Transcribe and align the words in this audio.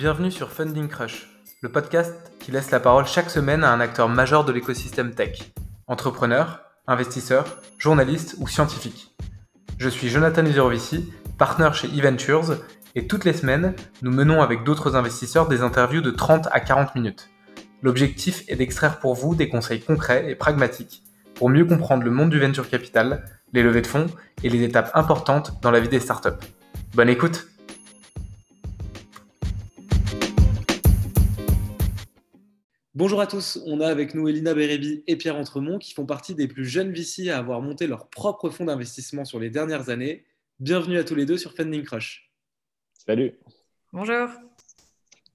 Bienvenue 0.00 0.30
sur 0.30 0.50
Funding 0.50 0.88
Crush, 0.88 1.28
le 1.60 1.68
podcast 1.68 2.32
qui 2.40 2.50
laisse 2.50 2.70
la 2.70 2.80
parole 2.80 3.04
chaque 3.04 3.28
semaine 3.28 3.62
à 3.62 3.70
un 3.70 3.80
acteur 3.80 4.08
majeur 4.08 4.46
de 4.46 4.52
l'écosystème 4.52 5.14
tech, 5.14 5.52
entrepreneur, 5.88 6.62
investisseur, 6.86 7.60
journaliste 7.76 8.36
ou 8.38 8.48
scientifique. 8.48 9.14
Je 9.76 9.90
suis 9.90 10.08
Jonathan 10.08 10.46
Uzerovici, 10.46 11.12
partenaire 11.36 11.74
chez 11.74 11.88
eVentures, 11.88 12.56
et 12.94 13.06
toutes 13.06 13.26
les 13.26 13.34
semaines, 13.34 13.74
nous 14.00 14.10
menons 14.10 14.40
avec 14.40 14.64
d'autres 14.64 14.96
investisseurs 14.96 15.48
des 15.48 15.60
interviews 15.60 16.00
de 16.00 16.10
30 16.10 16.48
à 16.50 16.60
40 16.60 16.94
minutes. 16.94 17.28
L'objectif 17.82 18.44
est 18.48 18.56
d'extraire 18.56 19.00
pour 19.00 19.14
vous 19.14 19.34
des 19.34 19.50
conseils 19.50 19.82
concrets 19.82 20.30
et 20.30 20.34
pragmatiques 20.34 21.02
pour 21.34 21.50
mieux 21.50 21.66
comprendre 21.66 22.04
le 22.04 22.10
monde 22.10 22.30
du 22.30 22.40
venture 22.40 22.70
capital, 22.70 23.26
les 23.52 23.62
levées 23.62 23.82
de 23.82 23.86
fonds 23.86 24.06
et 24.42 24.48
les 24.48 24.62
étapes 24.62 24.92
importantes 24.94 25.60
dans 25.60 25.70
la 25.70 25.80
vie 25.80 25.90
des 25.90 26.00
startups. 26.00 26.40
Bonne 26.94 27.10
écoute 27.10 27.49
Bonjour 33.00 33.22
à 33.22 33.26
tous, 33.26 33.58
on 33.64 33.80
a 33.80 33.86
avec 33.86 34.14
nous 34.14 34.28
Elina 34.28 34.52
Bérébi 34.52 35.02
et 35.06 35.16
Pierre 35.16 35.36
Entremont 35.36 35.78
qui 35.78 35.94
font 35.94 36.04
partie 36.04 36.34
des 36.34 36.46
plus 36.46 36.66
jeunes 36.66 36.92
VC 36.92 37.30
à 37.30 37.38
avoir 37.38 37.62
monté 37.62 37.86
leur 37.86 38.10
propre 38.10 38.50
fonds 38.50 38.66
d'investissement 38.66 39.24
sur 39.24 39.40
les 39.40 39.48
dernières 39.48 39.88
années. 39.88 40.26
Bienvenue 40.58 40.98
à 40.98 41.02
tous 41.02 41.14
les 41.14 41.24
deux 41.24 41.38
sur 41.38 41.54
Funding 41.54 41.82
Crush. 41.82 42.30
Salut. 42.92 43.38
Bonjour. 43.94 44.28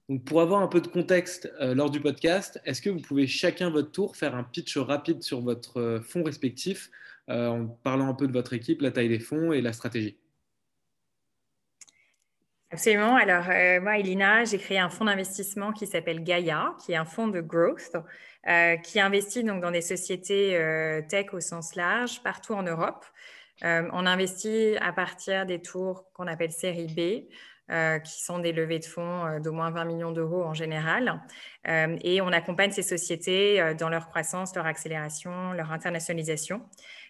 Donc 0.08 0.24
pour 0.24 0.42
avoir 0.42 0.62
un 0.62 0.68
peu 0.68 0.80
de 0.80 0.86
contexte 0.86 1.52
euh, 1.60 1.74
lors 1.74 1.90
du 1.90 2.00
podcast, 2.00 2.60
est-ce 2.64 2.80
que 2.80 2.88
vous 2.88 3.00
pouvez 3.00 3.26
chacun 3.26 3.68
votre 3.68 3.90
tour 3.90 4.14
faire 4.14 4.36
un 4.36 4.44
pitch 4.44 4.76
rapide 4.76 5.24
sur 5.24 5.40
votre 5.40 5.80
euh, 5.80 6.00
fonds 6.00 6.22
respectif 6.22 6.88
euh, 7.30 7.48
en 7.48 7.66
parlant 7.66 8.06
un 8.06 8.14
peu 8.14 8.28
de 8.28 8.32
votre 8.32 8.52
équipe, 8.52 8.80
la 8.80 8.92
taille 8.92 9.08
des 9.08 9.18
fonds 9.18 9.50
et 9.50 9.60
la 9.60 9.72
stratégie? 9.72 10.16
Absolument. 12.70 13.14
Alors, 13.14 13.44
moi, 13.82 13.98
Elina, 13.98 14.44
j'ai 14.44 14.58
créé 14.58 14.78
un 14.78 14.88
fonds 14.88 15.04
d'investissement 15.04 15.72
qui 15.72 15.86
s'appelle 15.86 16.24
Gaia, 16.24 16.74
qui 16.84 16.92
est 16.92 16.96
un 16.96 17.04
fonds 17.04 17.28
de 17.28 17.40
growth, 17.40 17.96
qui 18.82 18.98
investit 19.00 19.44
donc 19.44 19.62
dans 19.62 19.70
des 19.70 19.82
sociétés 19.82 20.58
tech 21.08 21.32
au 21.32 21.40
sens 21.40 21.76
large, 21.76 22.22
partout 22.24 22.54
en 22.54 22.64
Europe. 22.64 23.04
on 23.62 24.04
investit 24.04 24.76
à 24.80 24.92
partir 24.92 25.46
des 25.46 25.62
tours 25.62 26.10
qu'on 26.12 26.26
appelle 26.26 26.50
série 26.50 26.88
B, 26.88 27.30
euh, 27.68 27.98
qui 27.98 28.22
sont 28.22 28.38
des 28.38 28.52
levées 28.52 28.78
de 28.78 28.84
fonds 28.84 29.26
euh, 29.26 29.40
d'au 29.40 29.50
moins 29.50 29.72
20 29.72 29.86
millions 29.86 30.12
d'euros 30.12 30.44
en 30.44 30.54
général. 30.54 31.20
Euh, 31.66 31.96
et 32.02 32.20
on 32.20 32.28
accompagne 32.28 32.70
ces 32.70 32.82
sociétés 32.82 33.74
dans 33.76 33.88
leur 33.88 34.08
croissance, 34.08 34.54
leur 34.54 34.66
accélération, 34.66 35.52
leur 35.52 35.72
internationalisation. 35.72 36.62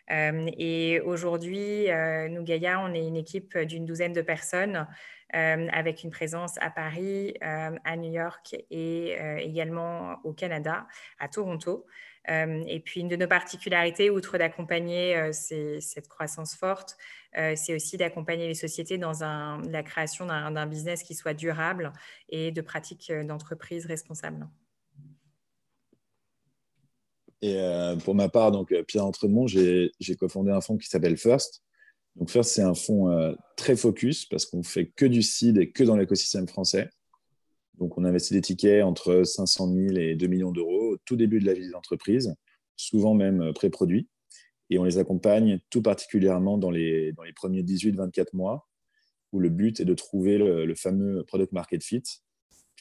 Et 0.08 1.00
aujourd'hui, 1.04 1.88
nous, 2.30 2.42
Gaïa, 2.42 2.80
on 2.80 2.92
est 2.94 3.06
une 3.06 3.16
équipe 3.16 3.58
d'une 3.58 3.84
douzaine 3.84 4.12
de 4.12 4.22
personnes 4.22 4.86
avec 5.32 6.04
une 6.04 6.10
présence 6.10 6.56
à 6.60 6.70
Paris, 6.70 7.34
à 7.40 7.96
New 7.96 8.12
York 8.12 8.56
et 8.70 9.16
également 9.38 10.18
au 10.24 10.32
Canada, 10.32 10.86
à 11.18 11.28
Toronto. 11.28 11.86
Et 12.28 12.80
puis, 12.84 13.00
une 13.00 13.08
de 13.08 13.16
nos 13.16 13.28
particularités, 13.28 14.10
outre 14.10 14.38
d'accompagner 14.38 15.32
cette 15.32 16.08
croissance 16.08 16.56
forte, 16.56 16.96
c'est 17.32 17.74
aussi 17.74 17.96
d'accompagner 17.96 18.46
les 18.48 18.54
sociétés 18.54 18.98
dans 18.98 19.12
la 19.68 19.82
création 19.82 20.26
d'un 20.26 20.66
business 20.66 21.02
qui 21.02 21.14
soit 21.14 21.34
durable 21.34 21.92
et 22.28 22.50
de 22.50 22.60
pratiques 22.60 23.12
d'entreprise 23.12 23.86
responsables. 23.86 24.48
Et 27.42 27.58
pour 28.04 28.14
ma 28.14 28.28
part, 28.28 28.50
donc 28.50 28.74
Pierre 28.84 29.04
Entremont, 29.04 29.46
j'ai 29.46 29.90
cofondé 30.18 30.50
un 30.50 30.60
fonds 30.60 30.78
qui 30.78 30.88
s'appelle 30.88 31.16
First. 31.16 31.62
Donc 32.16 32.30
First, 32.30 32.52
c'est 32.52 32.62
un 32.62 32.74
fonds 32.74 33.36
très 33.56 33.76
focus 33.76 34.24
parce 34.24 34.46
qu'on 34.46 34.62
fait 34.62 34.86
que 34.86 35.04
du 35.04 35.22
seed 35.22 35.58
et 35.58 35.70
que 35.70 35.84
dans 35.84 35.96
l'écosystème 35.96 36.48
français. 36.48 36.88
Donc, 37.78 37.98
on 37.98 38.04
investit 38.04 38.34
des 38.34 38.40
tickets 38.40 38.82
entre 38.82 39.22
500 39.24 39.72
000 39.72 39.96
et 39.96 40.14
2 40.14 40.26
millions 40.26 40.52
d'euros 40.52 40.94
au 40.94 40.96
tout 41.04 41.16
début 41.16 41.40
de 41.40 41.46
la 41.46 41.52
vie 41.52 41.66
des 41.66 41.74
entreprises, 41.74 42.34
souvent 42.76 43.14
même 43.14 43.42
euh, 43.42 43.52
pré-produits. 43.52 44.08
Et 44.70 44.78
on 44.78 44.84
les 44.84 44.98
accompagne 44.98 45.60
tout 45.70 45.82
particulièrement 45.82 46.58
dans 46.58 46.70
les, 46.70 47.12
dans 47.12 47.22
les 47.22 47.32
premiers 47.32 47.62
18-24 47.62 48.28
mois, 48.32 48.66
où 49.32 49.40
le 49.40 49.48
but 49.48 49.78
est 49.80 49.84
de 49.84 49.94
trouver 49.94 50.38
le, 50.38 50.74
fameux 50.74 51.22
product 51.24 51.52
market 51.52 51.84
fit, 51.84 52.02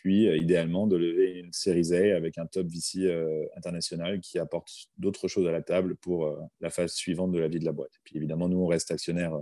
puis 0.06 0.28
euh, 0.28 0.38
idéalement 0.38 0.86
de 0.86 0.98
lever 0.98 1.40
une 1.40 1.52
série 1.52 1.92
A 1.96 2.16
avec 2.16 2.38
un 2.38 2.46
top 2.46 2.68
VC 2.68 3.06
euh, 3.06 3.48
international 3.58 4.20
qui 4.22 4.38
apporte 4.38 4.70
d'autres 5.00 5.28
choses 5.28 5.48
à 5.48 5.52
la 5.52 5.64
table 5.64 5.96
pour 5.96 6.38
la 6.62 6.70
phase 6.70 6.94
suivante 6.94 7.32
de 7.32 7.40
la 7.40 7.48
vie 7.48 7.60
de 7.60 7.66
la 7.66 7.72
boîte. 7.72 7.94
Puis 8.04 8.16
évidemment, 8.18 8.48
nous, 8.48 8.60
on 8.60 8.68
reste 8.68 8.92
actionnaire 8.92 9.36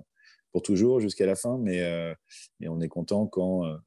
pour 0.54 0.62
toujours 0.62 1.02
jusqu'à 1.02 1.26
la 1.26 1.36
fin, 1.36 1.58
mais, 1.58 2.16
on 2.66 2.80
est 2.80 2.88
content 2.88 3.28
quand 3.28 3.80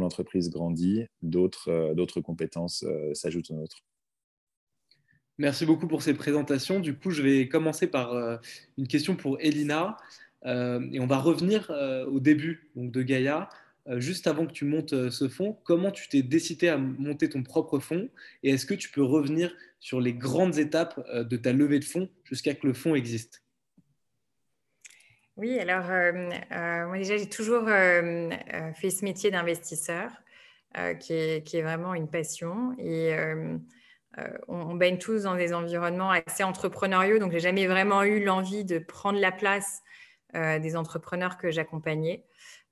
l'entreprise 0.00 0.50
grandit, 0.50 1.06
d'autres 1.22 1.70
euh, 1.70 2.22
compétences 2.22 2.84
euh, 2.84 3.12
s'ajoutent 3.14 3.50
aux 3.50 3.54
nôtres. 3.54 3.84
Merci 5.38 5.66
beaucoup 5.66 5.88
pour 5.88 6.02
ces 6.02 6.14
présentations. 6.14 6.78
Du 6.78 6.96
coup, 6.96 7.10
je 7.10 7.22
vais 7.22 7.48
commencer 7.48 7.88
par 7.88 8.12
euh, 8.12 8.36
une 8.78 8.86
question 8.86 9.16
pour 9.16 9.38
Elina. 9.40 9.96
et 10.44 11.00
on 11.00 11.06
va 11.06 11.18
revenir 11.18 11.70
au 12.06 12.20
début 12.20 12.70
donc, 12.76 12.92
de 12.92 13.02
Gaïa. 13.02 13.48
Juste 13.96 14.26
avant 14.26 14.46
que 14.46 14.52
tu 14.52 14.64
montes 14.64 15.10
ce 15.10 15.28
fonds, 15.28 15.58
comment 15.64 15.90
tu 15.90 16.08
t'es 16.08 16.22
décidé 16.22 16.68
à 16.68 16.78
monter 16.78 17.28
ton 17.28 17.42
propre 17.42 17.78
fonds 17.78 18.08
Et 18.42 18.50
est-ce 18.50 18.66
que 18.66 18.74
tu 18.74 18.90
peux 18.90 19.02
revenir 19.02 19.54
sur 19.80 20.00
les 20.00 20.14
grandes 20.14 20.58
étapes 20.58 20.98
de 21.14 21.36
ta 21.36 21.52
levée 21.52 21.78
de 21.78 21.84
fonds 21.84 22.08
jusqu'à 22.24 22.54
que 22.54 22.66
le 22.66 22.72
fonds 22.72 22.94
existe? 22.94 23.44
Oui, 25.36 25.58
alors 25.58 25.90
euh, 25.90 26.30
euh, 26.52 26.86
moi 26.86 26.96
déjà 26.96 27.16
j'ai 27.16 27.28
toujours 27.28 27.64
euh, 27.66 28.30
fait 28.74 28.90
ce 28.90 29.04
métier 29.04 29.30
d'investisseur 29.32 30.12
qui 30.98 31.12
est, 31.12 31.62
vraiment 31.62 31.94
une 31.94 32.10
passion 32.10 32.74
et 32.78 33.14
on, 34.48 34.74
baigne 34.74 34.98
tous 34.98 35.22
dans 35.22 35.36
des 35.36 35.54
environnements 35.54 36.10
assez 36.10 36.42
entrepreneuriaux, 36.42 37.20
donc 37.20 37.30
j'ai 37.30 37.38
jamais 37.38 37.68
vraiment 37.68 38.02
eu 38.02 38.24
l'envie 38.24 38.64
de 38.64 38.80
prendre 38.80 39.20
la 39.20 39.30
place 39.30 39.82
des 40.34 40.74
entrepreneurs 40.74 41.38
que 41.38 41.52
j'accompagnais. 41.52 42.24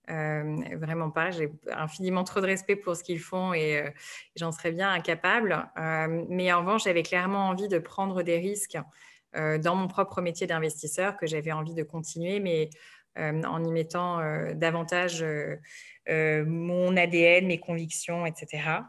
Vraiment 0.09 1.11
pas. 1.11 1.31
J'ai 1.31 1.51
infiniment 1.71 2.25
trop 2.25 2.41
de 2.41 2.47
respect 2.47 2.77
pour 2.77 2.97
ce 2.97 3.05
qu'ils 3.05 3.21
font 3.21 3.55
et 3.55 3.83
j'en 4.37 4.53
serais 4.53 4.73
bien 4.73 4.93
incapable. 4.93 5.69
mais 6.29 6.53
en 6.53 6.61
revanche, 6.61 6.85
j'avais 6.85 7.03
clairement 7.03 7.49
envie 7.49 7.69
de 7.69 7.79
prendre 7.79 8.23
des 8.23 8.39
risques 8.39 8.79
euh, 9.35 9.57
dans 9.57 9.75
mon 9.75 9.89
propre 9.89 10.21
métier 10.21 10.47
d'investisseur 10.47 11.17
que 11.17 11.27
j'avais 11.27 11.53
envie 11.53 11.75
de 11.75 11.83
continuer, 11.83 12.39
mais 12.39 12.69
euh, 13.19 13.43
en 13.45 13.65
y 13.65 13.71
mettant 13.71 14.21
euh, 14.21 14.53
davantage 14.55 15.25
mon 16.09 16.97
ADN, 16.97 17.47
mes 17.47 17.59
convictions, 17.59 18.27
etc. 18.27 18.81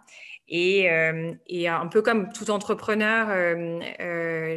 Et, 0.49 0.89
un 0.89 1.87
peu 1.87 2.01
comme 2.01 2.33
tout 2.33 2.49
entrepreneur, 2.49 3.27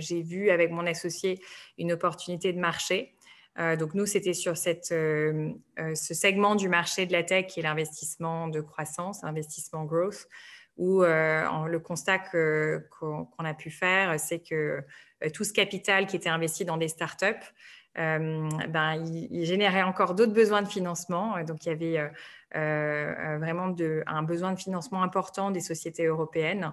j'ai 0.01 0.23
vu 0.23 0.51
avec 0.51 0.71
mon 0.71 0.87
associé 0.87 1.39
une 1.79 1.93
opportunité 1.93 2.53
de 2.53 2.59
marché. 2.59 3.16
Donc 3.79 3.95
nous, 3.95 4.07
c'était 4.07 4.35
sur 4.35 4.57
cette, 4.57 4.89
ce 4.89 5.55
segment 6.15 6.55
du 6.55 6.69
marché 6.69 7.07
de 7.07 7.13
la 7.13 7.23
tech 7.23 7.47
qui 7.47 7.61
est 7.61 7.63
l'investissement 7.63 8.49
de 8.49 8.61
croissance, 8.61 9.23
l'investissement 9.23 9.85
growth, 9.85 10.29
où 10.77 11.03
le 11.03 11.79
constat 11.79 12.19
qu'on 12.19 13.45
a 13.45 13.55
pu 13.55 13.71
faire, 13.71 14.21
c'est 14.21 14.41
que 14.41 14.85
euh, 15.25 15.31
tout 15.31 15.45
ce 15.45 15.53
capital 15.53 16.07
qui 16.07 16.17
était 16.17 16.29
investi 16.29 16.65
dans 16.65 16.77
des 16.77 16.89
startups, 16.89 17.27
euh, 17.99 18.49
ben, 18.69 18.95
il, 19.31 19.47
générait 19.47 19.83
encore 19.83 20.15
d'autres 20.15 20.35
besoins 20.35 20.63
de 20.63 20.69
financement. 20.69 21.43
Donc, 21.45 21.65
il 21.65 21.69
y 21.71 21.73
avait 21.73 22.11
euh, 22.55 23.39
vraiment 23.39 23.75
un 24.07 24.23
besoin 24.23 24.53
de 24.53 24.59
financement 24.59 25.03
important 25.03 25.51
des 25.51 25.61
sociétés 25.61 26.05
européennes 26.05 26.73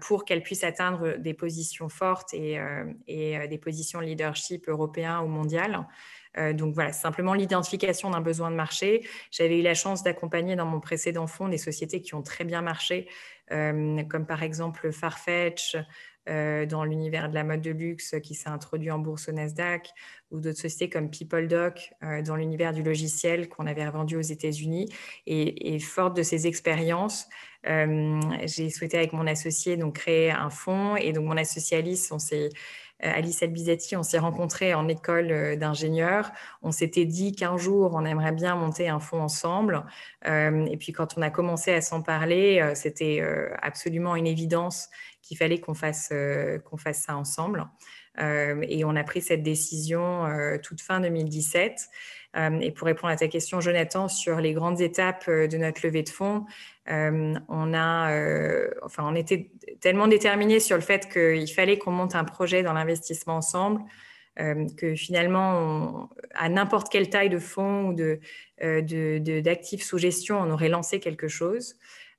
pour 0.00 0.24
qu'elles 0.24 0.42
puissent 0.42 0.64
atteindre 0.64 1.16
des 1.16 1.34
positions 1.34 1.88
fortes 1.88 2.34
et, 2.34 2.58
des 3.06 3.58
positions 3.58 4.00
leadership 4.00 4.68
européen 4.68 5.20
ou 5.20 5.28
mondial. 5.28 5.86
donc 6.52 6.74
voilà, 6.74 6.92
simplement 6.92 7.32
l'identification 7.32 8.10
d'un 8.10 8.20
besoin 8.20 8.50
de 8.50 8.56
marché. 8.56 9.06
J'avais 9.30 9.58
eu 9.58 9.62
la 9.62 9.74
chance 9.74 10.02
d'accompagner 10.02 10.56
dans 10.56 10.66
mon 10.66 10.80
précédent 10.80 11.26
fonds 11.26 11.48
des 11.48 11.58
sociétés 11.58 12.02
qui 12.02 12.14
ont 12.14 12.22
très 12.22 12.44
bien 12.44 12.60
marché, 12.60 13.08
comme 13.48 14.26
par 14.26 14.42
exemple 14.42 14.92
Farfetch, 14.92 15.74
euh, 15.74 15.82
dans 16.26 16.84
l'univers 16.84 17.28
de 17.28 17.34
la 17.34 17.44
mode 17.44 17.62
de 17.62 17.70
luxe 17.70 18.14
qui 18.22 18.34
s'est 18.34 18.48
introduit 18.48 18.90
en 18.90 18.98
bourse 18.98 19.28
au 19.28 19.32
Nasdaq, 19.32 19.92
ou 20.32 20.40
d'autres 20.40 20.58
sociétés 20.58 20.88
comme 20.88 21.10
PeopleDoc 21.10 21.92
euh, 22.02 22.22
dans 22.22 22.36
l'univers 22.36 22.72
du 22.72 22.82
logiciel 22.82 23.48
qu'on 23.48 23.66
avait 23.66 23.86
revendu 23.86 24.16
aux 24.16 24.22
États-Unis. 24.22 24.88
Et, 25.26 25.78
forte 25.78 26.16
de 26.16 26.22
ces 26.22 26.46
expériences, 26.46 27.28
euh, 27.66 28.18
j'ai 28.44 28.70
souhaité 28.70 28.96
avec 28.96 29.12
mon 29.12 29.26
associé 29.26 29.76
donc 29.76 29.96
créer 29.96 30.30
un 30.30 30.50
fonds. 30.50 30.96
Et 30.96 31.12
donc 31.12 31.24
mon 31.26 31.36
associé 31.36 31.76
Alice, 31.76 32.10
on 32.10 32.18
s'est 32.18 32.48
Alice 33.02 33.42
Albizati, 33.42 33.96
on 33.96 34.02
s'est 34.02 34.18
rencontrés 34.18 34.74
en 34.74 34.88
école 34.88 35.56
d'ingénieur. 35.58 36.30
On 36.62 36.70
s'était 36.70 37.04
dit 37.04 37.32
qu'un 37.32 37.56
jour, 37.56 37.92
on 37.94 38.04
aimerait 38.04 38.32
bien 38.32 38.54
monter 38.54 38.88
un 38.88 39.00
fonds 39.00 39.22
ensemble. 39.22 39.84
et 40.24 40.76
puis, 40.78 40.92
quand 40.92 41.18
on 41.18 41.22
a 41.22 41.30
commencé 41.30 41.72
à 41.72 41.80
s'en 41.80 42.02
parler, 42.02 42.72
c'était 42.74 43.22
absolument 43.60 44.14
une 44.16 44.26
évidence 44.26 44.88
qu'il 45.22 45.36
fallait 45.36 45.60
qu'on 45.60 45.74
fasse, 45.74 46.10
euh, 46.12 46.58
qu'on 46.58 46.76
fasse 46.76 47.02
ça 47.02 47.16
ensemble. 47.16 47.66
et 48.18 48.84
on 48.84 48.94
a 48.94 49.04
pris 49.04 49.22
cette 49.22 49.42
décision 49.42 50.26
toute 50.62 50.82
fin 50.82 51.00
2017. 51.00 51.88
Et 52.34 52.70
pour 52.70 52.86
répondre 52.86 53.12
à 53.12 53.16
ta 53.16 53.28
question, 53.28 53.60
Jonathan, 53.60 54.08
sur 54.08 54.40
les 54.40 54.52
grandes 54.52 54.80
étapes 54.80 55.28
de 55.28 55.56
notre 55.58 55.84
levée 55.84 56.02
de 56.02 56.08
fonds, 56.08 56.46
on, 56.86 57.74
a, 57.74 58.10
enfin, 58.82 59.04
on 59.06 59.14
était 59.14 59.50
tellement 59.80 60.08
déterminés 60.08 60.58
sur 60.58 60.76
le 60.76 60.82
fait 60.82 61.12
qu'il 61.12 61.52
fallait 61.52 61.76
qu'on 61.78 61.90
monte 61.90 62.14
un 62.14 62.24
projet 62.24 62.62
dans 62.62 62.72
l'investissement 62.72 63.36
ensemble 63.36 63.82
euh, 64.40 64.66
que 64.78 64.94
finalement, 64.94 66.08
à 66.34 66.48
n'importe 66.48 66.90
quelle 66.90 67.10
taille 67.10 67.28
de 67.28 67.38
fonds 67.38 67.90
ou 67.90 67.96
euh, 68.62 69.40
d'actifs 69.42 69.82
sous 69.82 69.98
gestion, 69.98 70.40
on 70.40 70.50
aurait 70.50 70.70
lancé 70.70 71.00
quelque 71.00 71.28
chose. 71.28 71.76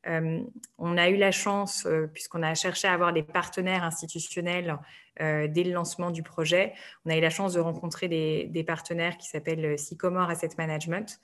Euh, 0.07 0.41
on 0.77 0.97
a 0.97 1.09
eu 1.09 1.15
la 1.15 1.31
chance, 1.31 1.87
puisqu'on 2.13 2.43
a 2.43 2.53
cherché 2.55 2.87
à 2.87 2.93
avoir 2.93 3.13
des 3.13 3.23
partenaires 3.23 3.83
institutionnels 3.83 4.77
dès 5.19 5.63
le 5.63 5.71
lancement 5.71 6.09
du 6.09 6.23
projet, 6.23 6.73
on 7.05 7.11
a 7.11 7.15
eu 7.15 7.21
la 7.21 7.29
chance 7.29 7.53
de 7.53 7.59
rencontrer 7.59 8.07
des, 8.07 8.63
partenaires 8.63 9.17
qui 9.17 9.27
s'appellent 9.27 9.77
Sycomore 9.77 10.31
Asset 10.31 10.49
Management, 10.57 11.19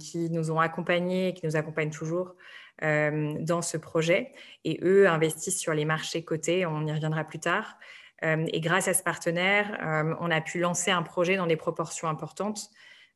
qui 0.00 0.30
nous 0.30 0.50
ont 0.50 0.58
accompagnés 0.58 1.28
et 1.28 1.34
qui 1.34 1.46
nous 1.46 1.54
accompagnent 1.54 1.92
toujours 1.92 2.34
dans 2.82 3.62
ce 3.62 3.76
projet. 3.76 4.32
Et 4.64 4.80
eux 4.82 5.08
investissent 5.08 5.60
sur 5.60 5.74
les 5.74 5.84
marchés 5.84 6.24
cotés, 6.24 6.66
on 6.66 6.84
y 6.88 6.92
reviendra 6.92 7.22
plus 7.22 7.38
tard. 7.38 7.78
Euh, 8.24 8.44
et 8.52 8.60
grâce 8.60 8.88
à 8.88 8.94
ce 8.94 9.02
partenaire, 9.02 9.78
euh, 9.82 10.14
on 10.20 10.30
a 10.30 10.40
pu 10.40 10.58
lancer 10.58 10.90
un 10.90 11.02
projet 11.02 11.36
dans 11.36 11.46
des 11.46 11.56
proportions 11.56 12.08
importantes 12.08 12.70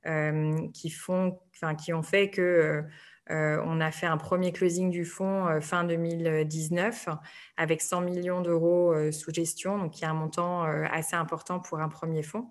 euh, 0.06 0.68
qui, 0.72 0.90
font, 0.90 1.38
qui 1.78 1.92
ont 1.92 2.02
fait 2.02 2.30
que 2.30 2.84
on 3.30 3.80
a 3.80 3.90
fait 3.90 4.06
un 4.06 4.16
premier 4.16 4.52
closing 4.52 4.90
du 4.90 5.04
fonds 5.04 5.60
fin 5.60 5.84
2019 5.84 7.08
avec 7.56 7.80
100 7.80 8.02
millions 8.02 8.40
d'euros 8.40 8.94
sous 9.10 9.32
gestion, 9.32 9.78
donc 9.78 9.92
qui 9.92 10.04
est 10.04 10.08
un 10.08 10.14
montant 10.14 10.62
assez 10.62 11.16
important 11.16 11.60
pour 11.60 11.80
un 11.80 11.88
premier 11.88 12.22
fonds. 12.22 12.50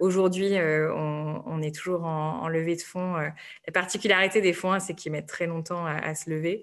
Aujourd'hui, 0.00 0.56
on, 0.58 1.62
est 1.62 1.74
toujours 1.74 2.04
en, 2.04 2.48
levée 2.48 2.76
de 2.76 2.82
fonds. 2.82 3.14
la 3.14 3.72
particularité 3.72 4.40
des 4.40 4.52
fonds, 4.52 4.78
c'est 4.80 4.94
qu'ils 4.94 5.12
mettent 5.12 5.28
très 5.28 5.46
longtemps 5.46 5.86
à 5.86 6.14
se 6.14 6.28
lever. 6.28 6.62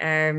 Euh, 0.00 0.32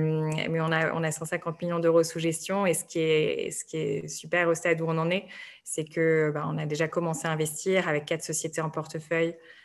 mais 0.49 0.61
on 0.61 0.71
a, 0.71 0.93
on 0.93 1.03
a 1.03 1.11
150 1.11 1.61
millions 1.61 1.79
d'euros 1.79 2.03
sous 2.03 2.19
gestion. 2.19 2.65
Et 2.65 2.73
ce 2.73 2.85
qui, 2.85 2.99
est, 2.99 4.07
super 4.07 4.47
au 4.47 4.53
stade 4.53 4.81
où 4.81 4.85
on 4.87 4.97
en 4.97 5.09
est, 5.09 5.25
c'est 5.63 5.85
que 5.85 6.31
bah, 6.33 6.49
a 6.57 6.65
déjà 6.65 6.87
commencé 6.87 7.27
à 7.27 7.31
investir 7.31 7.87
avec 7.87 8.05
quatre 8.05 8.23
sociétés 8.23 8.61
en 8.61 8.69
portefeuille 8.69 9.35
euh, 9.35 9.58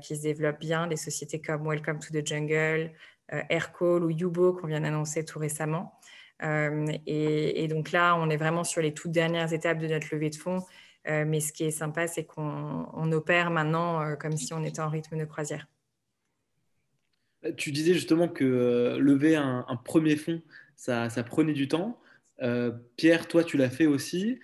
qui 0.00 0.16
se 0.16 0.22
développent 0.22 0.60
bien, 0.60 0.86
des 0.86 0.96
sociétés 0.96 1.40
comme 1.40 1.66
Welcome 1.66 1.98
to 1.98 2.12
the 2.12 2.24
Jungle, 2.24 2.92
euh, 3.32 3.42
Aircall 3.48 4.04
ou 4.04 4.10
Yubo 4.10 4.52
qu'on 4.52 4.68
vient 4.68 4.80
d'annoncer 4.80 5.24
tout 5.24 5.38
récemment. 5.38 5.98
Et, 6.40 7.66
donc 7.68 7.90
là, 7.90 8.14
on 8.16 8.30
est 8.30 8.36
vraiment 8.36 8.62
sur 8.62 8.80
les 8.80 8.94
toutes 8.94 9.10
dernières 9.10 9.52
étapes 9.52 9.78
de 9.78 9.88
notre 9.88 10.06
levée 10.12 10.30
de 10.30 10.36
fonds. 10.36 10.62
mais 11.04 11.40
ce 11.40 11.52
qui 11.52 11.64
est 11.64 11.72
sympa, 11.72 12.06
c'est 12.06 12.24
qu'on 12.24 13.12
opère 13.12 13.50
maintenant 13.50 14.14
comme 14.16 14.36
si 14.36 14.54
on 14.54 14.62
était 14.62 14.80
en 14.80 14.88
rythme 14.88 15.18
de 15.18 15.24
croisière. 15.24 15.66
Tu 17.56 17.70
disais 17.70 17.94
justement 17.94 18.28
que 18.28 18.44
euh, 18.44 18.98
lever 18.98 19.36
un, 19.36 19.64
premier 19.84 20.16
fonds, 20.16 20.42
ça, 20.76 21.08
prenait 21.24 21.52
du 21.52 21.68
temps. 21.68 22.00
Euh, 22.42 22.72
Pierre, 22.96 23.28
toi, 23.28 23.44
tu 23.44 23.56
l'as 23.56 23.70
fait 23.70 23.86
aussi. 23.86 24.40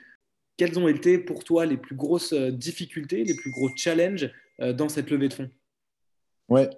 Quelles 0.56 0.78
ont 0.78 0.86
été 0.86 1.18
pour 1.18 1.42
toi 1.42 1.66
les 1.66 1.76
plus 1.76 1.96
grosses 1.96 2.32
euh, 2.32 2.52
difficultés, 2.52 3.24
les 3.24 3.34
plus 3.34 3.50
gros 3.50 3.70
challenges 3.76 4.30
dans 4.58 4.88
cette 4.88 5.10
levée 5.10 5.28
de 5.28 5.34
fonds 5.34 5.50
Ouais, 6.48 6.68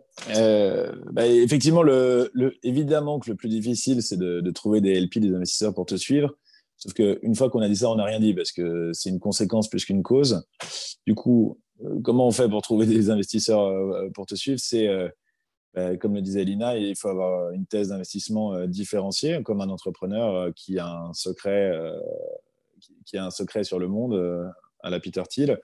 bah, 1.12 1.26
effectivement, 1.26 1.82
le, 1.82 2.30
évidemment 2.62 3.18
que 3.18 3.30
le 3.30 3.36
plus 3.36 3.48
difficile, 3.48 4.02
c'est 4.02 4.16
de, 4.16 4.50
trouver 4.50 4.80
des 4.80 5.00
LP, 5.00 5.18
des 5.18 5.34
investisseurs 5.34 5.74
pour 5.74 5.86
te 5.86 5.96
suivre. 5.96 6.36
Sauf 6.76 6.92
qu'une 6.92 7.34
fois 7.34 7.50
qu'on 7.50 7.60
a 7.60 7.68
dit 7.68 7.76
ça, 7.76 7.90
on 7.90 7.96
n'a 7.96 8.04
rien 8.04 8.20
dit 8.20 8.34
parce 8.34 8.52
que 8.52 8.92
c'est 8.92 9.10
une 9.10 9.18
conséquence 9.18 9.68
plus 9.68 9.84
qu'une 9.84 10.02
cause. 10.02 10.46
Du 11.06 11.14
coup, 11.14 11.58
comment 12.04 12.28
on 12.28 12.30
fait 12.30 12.48
pour 12.48 12.62
trouver 12.62 12.86
des 12.86 13.10
investisseurs 13.10 14.10
pour 14.12 14.26
te 14.26 14.36
suivre? 14.36 14.60
C'est 14.60 14.88
euh, 15.78 15.96
comme 15.96 16.14
le 16.14 16.22
disait 16.22 16.44
Lina, 16.44 16.78
il 16.78 16.96
faut 16.96 17.08
avoir 17.08 17.50
une 17.50 17.66
thèse 17.66 17.88
d'investissement 17.88 18.54
euh, 18.54 18.66
différenciée, 18.66 19.42
comme 19.42 19.60
un 19.60 19.68
entrepreneur 19.68 20.34
euh, 20.34 20.50
qui 20.52 20.78
a 20.78 20.88
un 20.88 21.12
secret, 21.12 21.72
qui 23.04 23.18
a 23.18 23.26
un 23.26 23.30
secret 23.30 23.64
sur 23.64 23.78
le 23.78 23.88
monde 23.88 24.50
à 24.82 24.90
la 24.90 25.00
Peter 25.00 25.22
Thiel. 25.28 25.60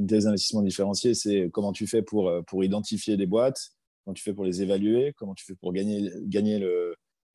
Une 0.00 0.06
thèse 0.06 0.24
d'investissement 0.24 0.62
différenciée, 0.62 1.14
c'est 1.14 1.50
comment 1.52 1.72
tu 1.72 1.86
fais 1.86 2.02
pour, 2.02 2.32
pour 2.46 2.64
identifier 2.64 3.16
des 3.16 3.26
boîtes, 3.26 3.72
comment 4.04 4.14
tu 4.14 4.22
fais 4.22 4.32
pour 4.32 4.44
les 4.44 4.62
évaluer, 4.62 5.12
comment 5.16 5.34
tu 5.34 5.44
fais 5.44 5.54
pour 5.54 5.72
gagner, 5.72 6.10
gagner 6.22 6.58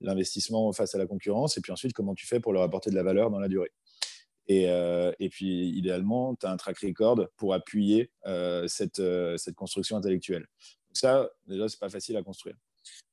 l'investissement 0.02 0.72
face 0.74 0.96
à 0.96 0.98
la 0.98 1.06
concurrence, 1.06 1.58
et 1.58 1.62
puis 1.62 1.72
ensuite 1.72 1.94
comment 1.94 2.16
tu 2.16 2.26
fais 2.26 2.40
pour 2.40 2.54
leur 2.54 2.64
apporter 2.64 2.90
de 2.90 2.96
la 2.96 3.04
valeur 3.04 3.30
dans 3.30 3.40
la 3.40 3.48
durée. 3.48 3.72
Et, 4.48 4.64
et 4.64 5.30
puis, 5.30 5.70
idéalement, 5.70 6.36
tu 6.36 6.48
as 6.48 6.52
un 6.52 6.58
track 6.58 6.80
record 6.80 7.28
pour 7.38 7.54
appuyer 7.54 8.10
cette, 8.68 9.02
cette 9.38 9.56
construction 9.56 9.98
intellectuelle 9.98 10.48
ça, 10.96 11.30
déjà, 11.48 11.68
c'est 11.68 11.80
pas 11.80 11.90
facile 11.90 12.18
à 12.18 12.24
construire. 12.24 12.56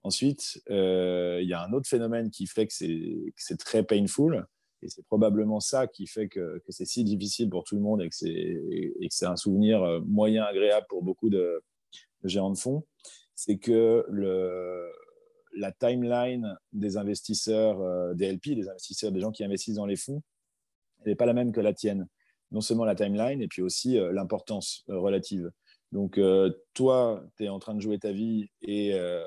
Ensuite, 0.03 0.63
euh, 0.71 1.41
il 1.43 1.49
y 1.49 1.55
a 1.55 1.63
un 1.63 1.73
autre 1.73 1.89
phénomène 1.89 2.31
qui 2.31 2.47
fait 2.47 2.67
que 2.67 2.73
c'est 2.73 3.57
très 3.59 3.83
painful, 3.83 4.47
et 4.83 4.89
c'est 4.89 5.05
probablement 5.07 5.61
ça 5.61 5.87
qui 5.87 6.07
fait 6.07 6.29
que, 6.29 6.63
c'est 6.69 6.85
si 6.85 7.05
difficile 7.05 7.49
pour 7.49 7.65
tout 7.65 7.77
le 7.77 7.83
monde 7.83 8.03
et 8.03 8.09
que 8.09 8.15
c'est 8.15 9.27
un 9.27 9.37
souvenir 9.37 9.83
euh, 9.83 10.01
moyen 10.01 10.45
agréable 10.45 10.87
pour 10.89 11.03
beaucoup 11.03 11.31
de, 11.31 11.63
gérants 12.25 12.51
de 12.51 12.59
fonds, 12.59 12.85
c'est 13.35 13.59
que 13.59 14.05
la 15.55 15.73
timeline 15.73 16.57
des 16.73 16.97
investisseurs, 16.97 17.81
euh, 17.81 18.15
des 18.15 18.33
LP, 18.33 18.55
des 18.55 18.69
investisseurs, 18.69 19.13
des 19.13 19.21
gens 19.21 19.33
qui 19.33 19.45
investissent 19.45 19.77
dans 19.77 19.87
les 19.87 19.97
fonds, 19.97 20.23
elle 21.05 21.11
n'est 21.11 21.17
pas 21.17 21.27
la 21.27 21.35
même 21.35 21.53
que 21.53 21.61
la 21.61 21.75
tienne. 21.75 22.09
Non 22.51 22.61
seulement 22.61 22.85
la 22.85 22.95
timeline, 22.95 23.41
et 23.41 23.49
puis 23.49 23.63
aussi 23.63 23.95
l'importance 24.13 24.85
relative. 24.87 25.51
Donc, 25.93 26.17
euh, 26.17 26.51
toi, 26.73 27.23
tu 27.37 27.45
es 27.45 27.49
en 27.49 27.59
train 27.59 27.75
de 27.75 27.81
jouer 27.81 27.99
ta 27.99 28.13
vie 28.13 28.49
euh, 28.67 29.23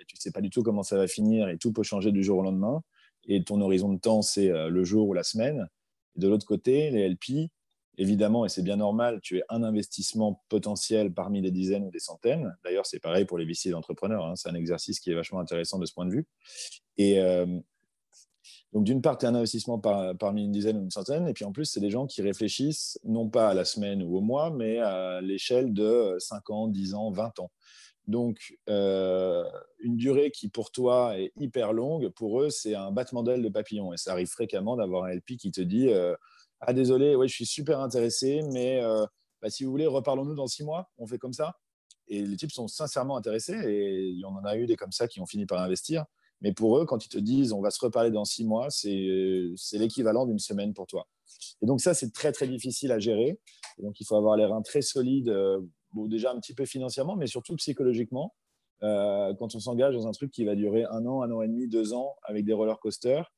et, 0.00 0.04
tu 0.06 0.16
ne 0.16 0.20
sais 0.20 0.30
pas 0.30 0.42
du 0.42 0.50
tout 0.50 0.62
comment 0.62 0.82
ça 0.82 0.96
va 0.96 1.08
finir 1.08 1.48
et 1.48 1.56
tout 1.56 1.72
peut 1.72 1.82
changer 1.82 2.12
du 2.12 2.22
jour 2.22 2.38
au 2.38 2.42
lendemain. 2.42 2.82
Et 3.26 3.44
ton 3.44 3.60
horizon 3.60 3.92
de 3.92 3.98
temps, 3.98 4.22
c'est 4.22 4.50
euh, 4.50 4.68
le 4.68 4.84
jour 4.84 5.08
ou 5.08 5.12
la 5.12 5.22
semaine. 5.22 5.68
de 6.16 6.28
l'autre 6.28 6.46
côté, 6.46 6.90
les 6.90 7.08
LP, 7.08 7.50
évidemment, 7.96 8.44
et 8.44 8.48
c'est 8.48 8.62
bien 8.62 8.76
normal, 8.76 9.20
tu 9.22 9.38
es 9.38 9.42
un 9.48 9.62
investissement 9.62 10.42
potentiel 10.48 11.12
parmi 11.12 11.42
des 11.42 11.50
dizaines 11.50 11.84
ou 11.84 11.90
des 11.90 11.98
centaines. 11.98 12.56
D'ailleurs, 12.64 12.86
c'est 12.86 13.00
pareil 13.00 13.24
pour 13.24 13.38
les 13.38 13.44
VC 13.44 13.70
d'entrepreneurs. 13.70 14.24
Hein. 14.24 14.36
C'est 14.36 14.48
un 14.48 14.54
exercice 14.54 15.00
qui 15.00 15.10
est 15.10 15.14
vachement 15.14 15.40
intéressant 15.40 15.78
de 15.78 15.86
ce 15.86 15.92
point 15.92 16.06
de 16.06 16.10
vue. 16.10 16.26
Et, 16.96 17.20
donc, 18.72 18.84
d'une 18.84 19.02
part, 19.02 19.18
tu 19.18 19.26
as 19.26 19.30
un 19.30 19.34
investissement 19.34 19.78
parmi 19.78 20.44
une 20.44 20.52
dizaine 20.52 20.78
ou 20.78 20.82
une 20.82 20.90
centaine, 20.90 21.26
et 21.26 21.32
puis 21.32 21.44
en 21.44 21.52
plus, 21.52 21.64
c'est 21.64 21.80
des 21.80 21.90
gens 21.90 22.06
qui 22.06 22.22
réfléchissent 22.22 23.00
non 23.04 23.28
pas 23.28 23.48
à 23.48 23.54
la 23.54 23.64
semaine 23.64 24.02
ou 24.02 24.16
au 24.16 24.20
mois, 24.20 24.50
mais 24.50 24.78
à 24.78 25.20
l'échelle 25.20 25.72
de 25.72 26.16
5 26.18 26.50
ans, 26.50 26.68
10 26.68 26.94
ans, 26.94 27.10
20 27.10 27.40
ans. 27.40 27.50
Donc, 28.10 28.58
euh, 28.68 29.44
une 29.78 29.96
durée 29.96 30.32
qui 30.32 30.48
pour 30.48 30.72
toi 30.72 31.16
est 31.16 31.32
hyper 31.36 31.72
longue, 31.72 32.08
pour 32.08 32.42
eux, 32.42 32.50
c'est 32.50 32.74
un 32.74 32.90
battement 32.90 33.22
d'aile 33.22 33.40
de 33.40 33.48
papillon. 33.48 33.92
Et 33.92 33.96
ça 33.96 34.10
arrive 34.10 34.26
fréquemment 34.26 34.76
d'avoir 34.76 35.04
un 35.04 35.14
LP 35.14 35.36
qui 35.36 35.52
te 35.52 35.60
dit 35.60 35.90
euh, 35.90 36.16
Ah, 36.58 36.72
désolé, 36.72 37.14
ouais, 37.14 37.28
je 37.28 37.34
suis 37.34 37.46
super 37.46 37.78
intéressé, 37.78 38.40
mais 38.52 38.82
euh, 38.82 39.06
bah, 39.40 39.48
si 39.48 39.62
vous 39.62 39.70
voulez, 39.70 39.86
reparlons-nous 39.86 40.34
dans 40.34 40.48
6 40.48 40.64
mois, 40.64 40.90
on 40.98 41.06
fait 41.06 41.18
comme 41.18 41.32
ça. 41.32 41.54
Et 42.08 42.22
les 42.22 42.36
types 42.36 42.50
sont 42.50 42.66
sincèrement 42.66 43.16
intéressés, 43.16 43.54
et 43.54 44.08
il 44.08 44.18
y 44.18 44.24
en 44.24 44.44
a 44.44 44.56
eu 44.56 44.66
des 44.66 44.74
comme 44.74 44.90
ça 44.90 45.06
qui 45.06 45.20
ont 45.20 45.26
fini 45.26 45.46
par 45.46 45.60
investir. 45.60 46.04
Mais 46.40 46.52
pour 46.52 46.78
eux, 46.78 46.86
quand 46.86 47.06
ils 47.06 47.10
te 47.10 47.18
disent 47.18 47.52
on 47.52 47.60
va 47.60 47.70
se 47.70 47.78
reparler 47.84 48.10
dans 48.10 48.24
six 48.24 48.44
mois, 48.44 48.70
c'est 48.70 49.54
l'équivalent 49.74 50.26
d'une 50.26 50.40
semaine 50.40 50.74
pour 50.74 50.88
toi. 50.88 51.06
Et 51.62 51.66
donc 51.66 51.80
ça, 51.80 51.94
c'est 51.94 52.12
très 52.12 52.32
très 52.32 52.48
difficile 52.48 52.90
à 52.90 52.98
gérer. 52.98 53.38
donc 53.78 54.00
il 54.00 54.04
faut 54.04 54.16
avoir 54.16 54.36
les 54.36 54.46
reins 54.46 54.62
très 54.62 54.82
solides, 54.82 55.32
euh, 55.96 56.08
déjà 56.08 56.32
un 56.32 56.40
petit 56.40 56.54
peu 56.54 56.64
financièrement, 56.64 57.16
mais 57.16 57.26
surtout 57.26 57.56
psychologiquement. 57.56 58.34
Euh, 58.82 59.34
quand 59.38 59.54
on 59.54 59.60
s'engage 59.60 59.94
dans 59.94 60.06
un 60.06 60.12
truc 60.12 60.30
qui 60.30 60.44
va 60.44 60.54
durer 60.54 60.84
un 60.84 61.04
an, 61.06 61.22
un 61.22 61.30
an 61.30 61.42
et 61.42 61.48
demi, 61.48 61.68
deux 61.68 61.92
ans, 61.92 62.16
avec 62.24 62.44
des 62.44 62.52
roller 62.52 62.78
coasters, 62.80 63.30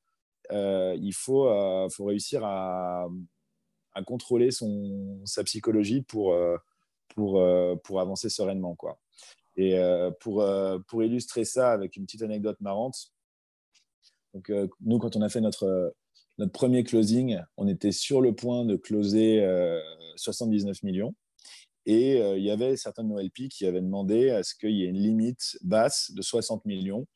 euh, 0.53 0.97
il 1.01 1.15
faut, 1.15 1.49
faut 1.91 2.05
réussir 2.05 2.45
à, 2.45 3.09
à 3.95 4.03
contrôler 4.03 4.51
son, 4.51 5.21
sa 5.25 5.43
psychologie 5.45 6.03
pour, 6.03 6.37
pour, 7.09 7.45
pour 7.83 8.01
avancer 8.01 8.29
sereinement. 8.29 8.75
Quoi. 8.75 8.99
Et 9.57 9.79
euh, 9.79 10.11
pour, 10.21 10.43
euh, 10.43 10.79
pour 10.89 11.03
illustrer 11.03 11.45
ça 11.45 11.73
avec 11.73 11.97
une 11.97 12.05
petite 12.05 12.23
anecdote 12.23 12.61
marrante, 12.61 13.13
donc, 14.35 14.49
euh, 14.49 14.67
nous, 14.81 14.99
quand 14.99 15.15
on 15.15 15.21
a 15.21 15.29
fait 15.29 15.43
notre, 15.43 15.95
notre 16.39 16.53
premier 16.53 16.85
closing, 16.85 17.39
on 17.59 17.69
était 17.69 17.93
sur 17.93 18.23
le 18.23 18.35
point 18.35 18.65
de 18.65 18.77
closer 18.77 19.47
79 20.17 20.83
millions. 20.83 21.15
Et 21.85 22.19
il 22.19 22.43
y 22.43 22.51
avait 22.51 22.77
certains 22.77 23.03
de 23.03 23.09
nos 23.09 23.19
LP 23.19 23.49
qui 23.51 23.67
avaient 23.67 23.81
demandé 23.81 24.31
à 24.31 24.43
ce 24.43 24.55
qu'il 24.55 24.71
y 24.71 24.85
ait 24.85 24.89
une 24.89 25.01
limite 25.03 25.59
basse 25.63 26.13
de 26.13 26.23
60 26.23 26.65
millions. 26.65 27.07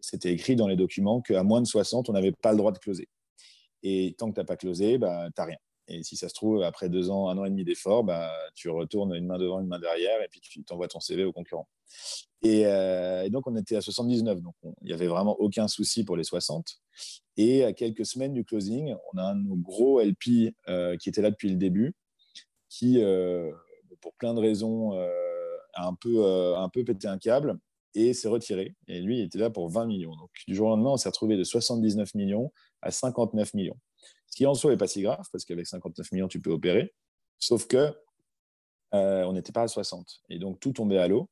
C'était 0.00 0.32
écrit 0.32 0.54
dans 0.54 0.68
les 0.68 0.76
documents 0.76 1.20
qu'à 1.20 1.42
moins 1.42 1.60
de 1.60 1.66
60, 1.66 2.08
on 2.08 2.12
n'avait 2.12 2.32
pas 2.32 2.52
le 2.52 2.58
droit 2.58 2.72
de 2.72 2.78
closer. 2.78 3.08
Et 3.82 4.14
tant 4.18 4.28
que 4.30 4.34
tu 4.34 4.40
n'as 4.40 4.44
pas 4.44 4.56
closé, 4.56 4.98
bah, 4.98 5.28
tu 5.34 5.40
n'as 5.40 5.46
rien. 5.46 5.58
Et 5.88 6.02
si 6.02 6.16
ça 6.16 6.28
se 6.28 6.34
trouve, 6.34 6.62
après 6.62 6.88
deux 6.88 7.10
ans, 7.10 7.28
un 7.28 7.36
an 7.36 7.44
et 7.44 7.50
demi 7.50 7.64
d'effort, 7.64 8.04
bah, 8.04 8.32
tu 8.54 8.70
retournes 8.70 9.14
une 9.14 9.26
main 9.26 9.38
devant, 9.38 9.60
une 9.60 9.66
main 9.66 9.78
derrière, 9.78 10.22
et 10.22 10.28
puis 10.30 10.40
tu 10.40 10.64
t'envoies 10.64 10.88
ton 10.88 11.00
CV 11.00 11.24
au 11.24 11.32
concurrent. 11.32 11.68
Et, 12.42 12.66
euh, 12.66 13.28
donc, 13.28 13.46
on 13.46 13.56
était 13.56 13.76
à 13.76 13.82
79, 13.82 14.40
donc 14.40 14.54
il 14.80 14.86
n'y 14.86 14.92
avait 14.92 15.06
vraiment 15.06 15.36
aucun 15.38 15.68
souci 15.68 16.04
pour 16.04 16.16
les 16.16 16.24
60. 16.24 16.80
Et 17.36 17.64
à 17.64 17.72
quelques 17.72 18.06
semaines 18.06 18.32
du 18.32 18.44
closing, 18.44 18.94
on 19.12 19.18
a 19.18 19.22
un 19.22 19.36
de 19.36 19.42
nos 19.42 19.56
gros 19.56 20.00
LP 20.00 20.54
euh, 20.68 20.96
qui 20.96 21.10
était 21.10 21.22
là 21.22 21.30
depuis 21.30 21.50
le 21.50 21.56
début, 21.56 21.94
qui, 22.70 23.02
euh, 23.02 23.52
pour 24.04 24.14
plein 24.14 24.34
de 24.34 24.40
raisons, 24.40 24.92
a 25.72 25.88
un 25.88 25.94
peu, 25.94 26.54
un 26.56 26.68
peu 26.68 26.84
pété 26.84 27.08
un 27.08 27.18
câble 27.18 27.58
et 27.94 28.12
s'est 28.12 28.28
retiré. 28.28 28.74
Et 28.86 29.00
lui, 29.00 29.18
il 29.18 29.24
était 29.24 29.38
là 29.38 29.50
pour 29.50 29.68
20 29.70 29.86
millions. 29.86 30.14
Donc, 30.16 30.30
du 30.46 30.54
jour 30.54 30.66
au 30.66 30.70
lendemain, 30.70 30.90
on 30.90 30.96
s'est 30.96 31.08
retrouvé 31.08 31.36
de 31.36 31.44
79 31.44 32.14
millions 32.14 32.52
à 32.82 32.90
59 32.90 33.54
millions. 33.54 33.78
Ce 34.28 34.36
qui 34.36 34.46
en 34.46 34.54
soi 34.54 34.72
n'est 34.72 34.76
pas 34.76 34.86
si 34.86 35.02
grave, 35.02 35.24
parce 35.32 35.44
qu'avec 35.44 35.66
59 35.66 36.12
millions, 36.12 36.28
tu 36.28 36.40
peux 36.40 36.50
opérer. 36.50 36.92
Sauf 37.38 37.66
que 37.66 37.96
euh, 38.94 39.24
on 39.24 39.32
n'était 39.32 39.52
pas 39.52 39.62
à 39.62 39.68
60. 39.68 40.22
Et 40.28 40.38
donc, 40.38 40.60
tout 40.60 40.72
tombait 40.72 40.98
à 40.98 41.08
l'eau. 41.08 41.30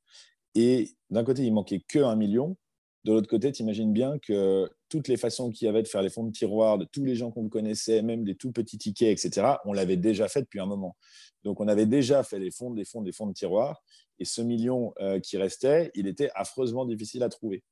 Et 0.54 0.90
d'un 1.10 1.24
côté, 1.24 1.42
il 1.44 1.52
manquait 1.52 1.82
que 1.86 1.98
1 1.98 2.16
million. 2.16 2.56
De 3.04 3.12
l'autre 3.12 3.28
côté, 3.28 3.50
tu 3.50 3.62
imagines 3.62 3.92
bien 3.92 4.18
que 4.18 4.70
toutes 4.88 5.08
les 5.08 5.16
façons 5.16 5.50
qu'il 5.50 5.66
y 5.66 5.68
avait 5.68 5.82
de 5.82 5.88
faire 5.88 6.02
les 6.02 6.10
fonds 6.10 6.24
de 6.24 6.30
tiroir, 6.30 6.78
de 6.78 6.84
tous 6.84 7.04
les 7.04 7.16
gens 7.16 7.30
qu'on 7.30 7.48
connaissait, 7.48 8.02
même 8.02 8.24
des 8.24 8.36
tout 8.36 8.52
petits 8.52 8.78
tickets, 8.78 9.24
etc., 9.24 9.54
on 9.64 9.72
l'avait 9.72 9.96
déjà 9.96 10.28
fait 10.28 10.42
depuis 10.42 10.60
un 10.60 10.66
moment. 10.66 10.96
Donc, 11.42 11.60
on 11.60 11.66
avait 11.66 11.86
déjà 11.86 12.22
fait 12.22 12.38
les 12.38 12.50
fonds, 12.50 12.70
des 12.70 12.84
fonds, 12.84 13.02
des 13.02 13.12
fonds 13.12 13.26
de 13.26 13.32
tiroir. 13.32 13.82
Et 14.18 14.24
ce 14.24 14.40
million 14.40 14.94
euh, 15.00 15.18
qui 15.18 15.36
restait, 15.36 15.90
il 15.94 16.06
était 16.06 16.30
affreusement 16.34 16.84
difficile 16.86 17.22
à 17.24 17.28
trouver. 17.28 17.64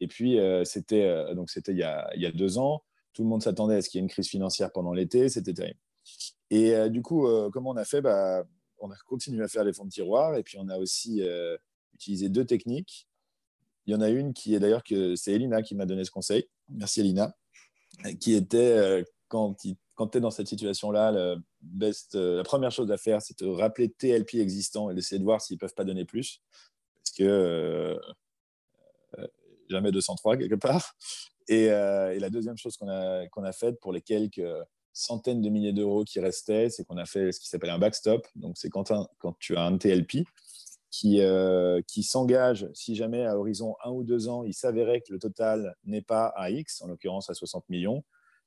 Et 0.00 0.06
puis, 0.06 0.38
euh, 0.38 0.62
c'était 0.64 1.34
donc 1.34 1.50
c'était 1.50 1.72
il, 1.72 1.84
il, 2.14 2.22
y 2.22 2.26
a 2.26 2.30
deux 2.30 2.58
ans. 2.58 2.84
Tout 3.14 3.24
le 3.24 3.28
monde 3.28 3.42
s'attendait 3.42 3.74
à 3.74 3.82
ce 3.82 3.88
qu'il 3.88 3.98
y 3.98 4.00
ait 4.00 4.04
une 4.04 4.10
crise 4.10 4.28
financière 4.28 4.70
pendant 4.70 4.92
l'été. 4.92 5.28
C'était 5.28 5.54
terrible. 5.54 5.80
Et 6.50 6.74
euh, 6.74 6.88
du 6.88 7.02
coup, 7.02 7.26
euh, 7.26 7.50
comment 7.50 7.70
on 7.70 7.76
a 7.76 7.84
fait? 7.84 8.00
Bah, 8.00 8.44
On 8.78 8.90
a 8.90 8.96
continué 9.06 9.42
à 9.42 9.48
faire 9.48 9.64
les 9.64 9.72
fonds 9.72 9.84
de 9.84 9.90
tiroir 9.90 10.36
et 10.36 10.42
puis 10.42 10.58
on 10.58 10.68
a 10.68 10.78
aussi 10.78 11.22
euh, 11.22 11.56
utilisé 11.94 12.28
deux 12.28 12.44
techniques. 12.44 13.08
Il 13.88 13.92
y 13.92 13.94
en 13.94 14.00
a 14.00 14.10
une 14.10 14.34
qui 14.34 14.54
est 14.54 14.60
d'ailleurs 14.60 14.84
que 14.84 15.16
c'est 15.16 15.32
Elina 15.32 15.62
qui 15.62 15.74
m'a 15.74 15.86
donné 15.86 16.04
ce 16.04 16.10
conseil. 16.10 16.46
Merci 16.68 17.00
Elina. 17.00 17.34
Qui 18.20 18.34
était 18.34 19.02
quand, 19.28 19.56
quand 19.94 20.08
tu 20.08 20.18
es 20.18 20.20
dans 20.20 20.30
cette 20.30 20.46
situation-là, 20.46 21.10
la 21.10 22.44
première 22.44 22.70
chose 22.70 22.92
à 22.92 22.98
faire, 22.98 23.22
c'est 23.22 23.42
de 23.42 23.46
rappeler 23.46 23.88
TLP 23.90 24.34
existants 24.34 24.90
et 24.90 24.94
d'essayer 24.94 25.18
de 25.18 25.24
voir 25.24 25.40
s'ils 25.40 25.56
ne 25.56 25.60
peuvent 25.60 25.74
pas 25.74 25.84
donner 25.84 26.04
plus. 26.04 26.42
Parce 27.02 27.16
que 27.16 27.98
jamais 29.70 29.90
203 29.90 30.36
quelque 30.36 30.54
part. 30.54 30.94
Euh, 31.50 32.10
et, 32.10 32.18
la 32.18 32.30
deuxième 32.30 32.58
chose 32.58 32.76
qu'on 32.76 32.88
a, 32.88 33.26
qu'on 33.28 33.44
a 33.44 33.52
faite 33.52 33.80
pour 33.80 33.92
les 33.92 34.02
quelques 34.02 34.42
centaines 34.92 35.40
de 35.40 35.48
milliers 35.48 35.72
d'euros 35.72 36.04
qui 36.04 36.20
restaient, 36.20 36.68
c'est 36.70 36.84
qu'on 36.84 36.98
a 36.98 37.06
fait 37.06 37.32
ce 37.32 37.40
qui 37.40 37.48
s'appelle 37.48 37.70
un 37.70 37.78
backstop. 37.78 38.26
Donc, 38.34 38.58
c'est 38.58 38.68
quand, 38.68 38.92
quand 39.18 39.36
tu 39.38 39.56
as 39.56 39.62
un 39.62 39.78
TLP 39.78 40.24
qui, 40.90 41.20
euh, 41.20 41.80
qui 41.86 42.02
s'engage, 42.02 42.68
si 42.72 42.94
jamais 42.94 43.24
à 43.24 43.38
horizon 43.38 43.76
un 43.84 43.90
ou 43.90 44.04
deux 44.04 44.28
ans, 44.28 44.42
il 44.44 44.54
s'avérait 44.54 45.00
que 45.00 45.12
le 45.12 45.18
total 45.18 45.74
n'est 45.84 46.02
pas 46.02 46.26
à 46.36 46.50
X, 46.50 46.82
en 46.82 46.88
l'occurrence 46.88 47.30
à 47.30 47.34
60 47.34 47.68
millions, 47.68 48.04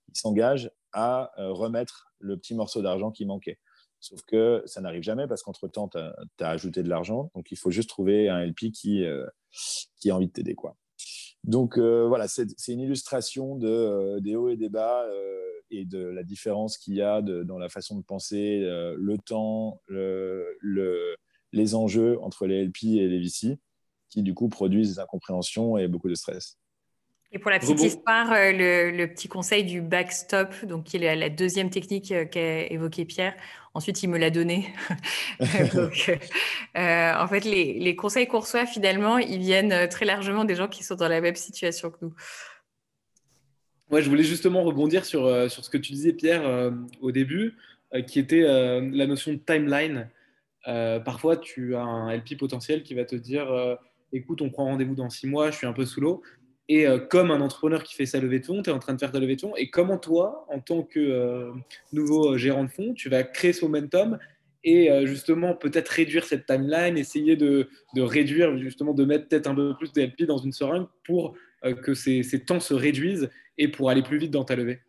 il 0.10 0.17
s'engage 0.17 0.71
à 0.93 1.31
euh, 1.38 1.51
remettre 1.51 2.12
le 2.19 2.38
petit 2.38 2.55
morceau 2.55 2.81
d'argent 2.81 3.12
qui 3.12 3.25
manquait. 3.25 3.60
Sauf 4.00 4.21
que 4.24 4.63
ça 4.65 4.81
n'arrive 4.81 5.03
jamais 5.03 5.27
parce 5.27 5.43
qu'entre-temps, 5.43 5.88
tu 5.89 5.98
as, 6.00 6.50
ajouté 6.50 6.81
de 6.81 6.89
l'argent. 6.89 7.29
Donc, 7.36 7.51
il 7.51 7.57
faut 7.57 7.69
juste 7.69 7.89
trouver 7.89 8.29
un 8.29 8.43
LP 8.43 8.71
qui, 8.71 9.05
qui 10.00 10.10
a 10.10 10.15
envie 10.15 10.25
de 10.25 10.31
t'aider. 10.31 10.55
Donc 11.43 11.77
euh, 11.77 12.05
voilà, 12.07 12.27
c'est 12.27 12.45
une 12.67 12.81
illustration 12.81 13.55
de, 13.55 13.67
euh, 13.67 14.19
des 14.19 14.36
hauts 14.36 14.50
et 14.50 14.57
des 14.57 14.69
bas 14.69 15.03
euh, 15.05 15.39
et 15.71 15.86
de 15.86 16.05
la 16.05 16.24
différence 16.24 16.77
qu'il 16.77 16.95
y 16.95 17.01
a 17.01 17.21
dans 17.21 17.57
la 17.57 17.69
façon 17.69 17.98
de 17.98 18.03
penser, 18.03 18.60
le 18.60 19.17
temps, 19.17 19.79
les 21.53 21.75
enjeux 21.75 22.20
entre 22.22 22.48
les 22.48 22.65
LP 22.65 22.84
et 22.84 23.08
les 23.08 23.20
VC, 23.20 23.60
qui 24.10 24.24
du 24.24 24.34
coup 24.34 24.50
produisent 24.50 24.96
des 24.96 25.00
incompréhensions 25.00 25.77
et 25.77 25.88
beaucoup 25.88 26.10
de 26.10 26.15
stress. 26.15 26.58
Et 27.34 27.39
pour 27.39 27.50
la 27.50 27.60
petite 27.60 27.81
histoire, 27.81 28.27
le, 28.29 29.05
petit 29.05 29.29
conseil 29.29 29.63
du 29.63 29.81
backstop, 29.81 30.65
donc 30.65 30.84
qui 30.84 30.98
est 30.98 31.15
la 31.15 31.29
deuxième 31.29 31.70
technique 31.70 32.13
qu'a 32.29 32.65
évoqué 32.67 33.05
Pierre, 33.05 33.36
Ensuite, 33.74 34.03
il 34.03 34.10
me 34.10 34.17
l'a 34.17 34.29
donné. 34.29 34.67
Donc, 35.74 36.12
euh, 36.77 37.13
en 37.15 37.27
fait, 37.27 37.46
les, 37.46 37.96
conseils 37.96 38.27
qu'on 38.27 38.39
reçoit, 38.39 38.65
finalement, 38.65 39.17
ils 39.17 39.39
viennent 39.39 39.72
euh, 39.72 39.88
très 39.88 40.05
largement 40.05 40.43
des 40.43 40.55
gens 40.55 40.67
qui 40.67 40.84
sont 40.84 40.96
dans 40.96 41.08
la 41.08 41.22
même 41.22 41.36
situation 41.36 41.89
que 41.89 41.98
nous. 42.01 42.13
Ouais, 43.89 44.01
je 44.01 44.10
voulais 44.10 44.24
justement 44.24 44.63
rebondir 44.63 45.05
sur, 45.05 45.25
euh, 45.25 45.48
sur 45.48 45.63
ce 45.63 45.70
que 45.70 45.77
tu 45.77 45.93
disais, 45.93 46.12
Pierre, 46.12 46.72
au 47.01 47.12
début, 47.12 47.58
qui 48.08 48.20
était 48.20 48.41
la 48.41 49.08
notion 49.08 49.34
de 49.34 49.38
timeline. 49.38 50.10
Parfois, 50.65 51.38
tu 51.38 51.75
as 51.75 51.84
un 51.84 52.15
LP 52.15 52.38
potentiel 52.38 52.84
qui 52.84 52.94
va 52.94 53.06
te 53.06 53.15
dire 53.15 53.77
écoute, 54.13 54.41
on 54.41 54.50
prend 54.50 54.65
rendez-vous 54.65 54.96
dans 54.96 55.10
six 55.10 55.27
mois, 55.27 55.51
je 55.51 55.58
suis 55.58 55.68
un 55.68 55.74
peu 55.74 55.86
sous 55.86 56.01
l'eau. 56.01 56.22
Et 56.70 56.88
euh, 56.88 57.00
comme 57.00 57.32
un 57.32 57.41
entrepreneur 57.41 57.84
qui 57.84 57.96
fait 57.96 58.06
sa 58.06 58.20
levée 58.20 58.39
de 58.39 58.46
fonds, 58.46 58.62
tu 58.62 58.70
es 58.70 58.74
en 58.74 58.80
train 58.80 58.94
de 58.94 59.00
faire 59.00 59.12
ta 59.12 59.20
levée 59.20 59.36
de 59.36 59.41
fonds. 59.41 59.56
Et 59.58 59.70
comment 59.70 59.98
toi, 59.98 60.46
en 60.50 60.60
tant 60.60 60.84
que 60.84 61.00
euh, 61.00 61.51
nouveau 61.91 62.34
euh, 62.34 62.38
gérant 62.38 62.63
de 62.63 62.70
fonds, 62.70 62.94
tu 62.94 63.10
vas 63.10 63.24
créer 63.24 63.53
ce 63.53 63.65
momentum 63.65 64.18
et 64.63 64.91
justement 65.08 65.56
peut-être 65.56 65.89
réduire 65.89 66.24
cette 66.24 66.46
timeline, 66.46 66.96
essayer 66.96 67.36
de, 67.36 67.68
réduire, 67.96 68.56
justement 68.60 68.94
de 68.94 69.06
mettre 69.06 69.27
peut-être 69.27 69.48
un 69.48 69.56
peu 69.56 69.75
plus 69.75 69.91
de 69.91 70.25
dans 70.25 70.38
une 70.38 70.51
seringue 70.51 70.86
pour 71.03 71.34
que 71.82 71.96
ces, 71.96 72.22
temps 72.46 72.60
se 72.60 72.75
réduisent 72.75 73.32
et 73.58 73.70
pour 73.70 73.89
aller 73.89 74.03
plus 74.03 74.20
vite 74.20 74.30
dans 74.30 74.44
ta 74.44 74.56
levée? 74.56 74.82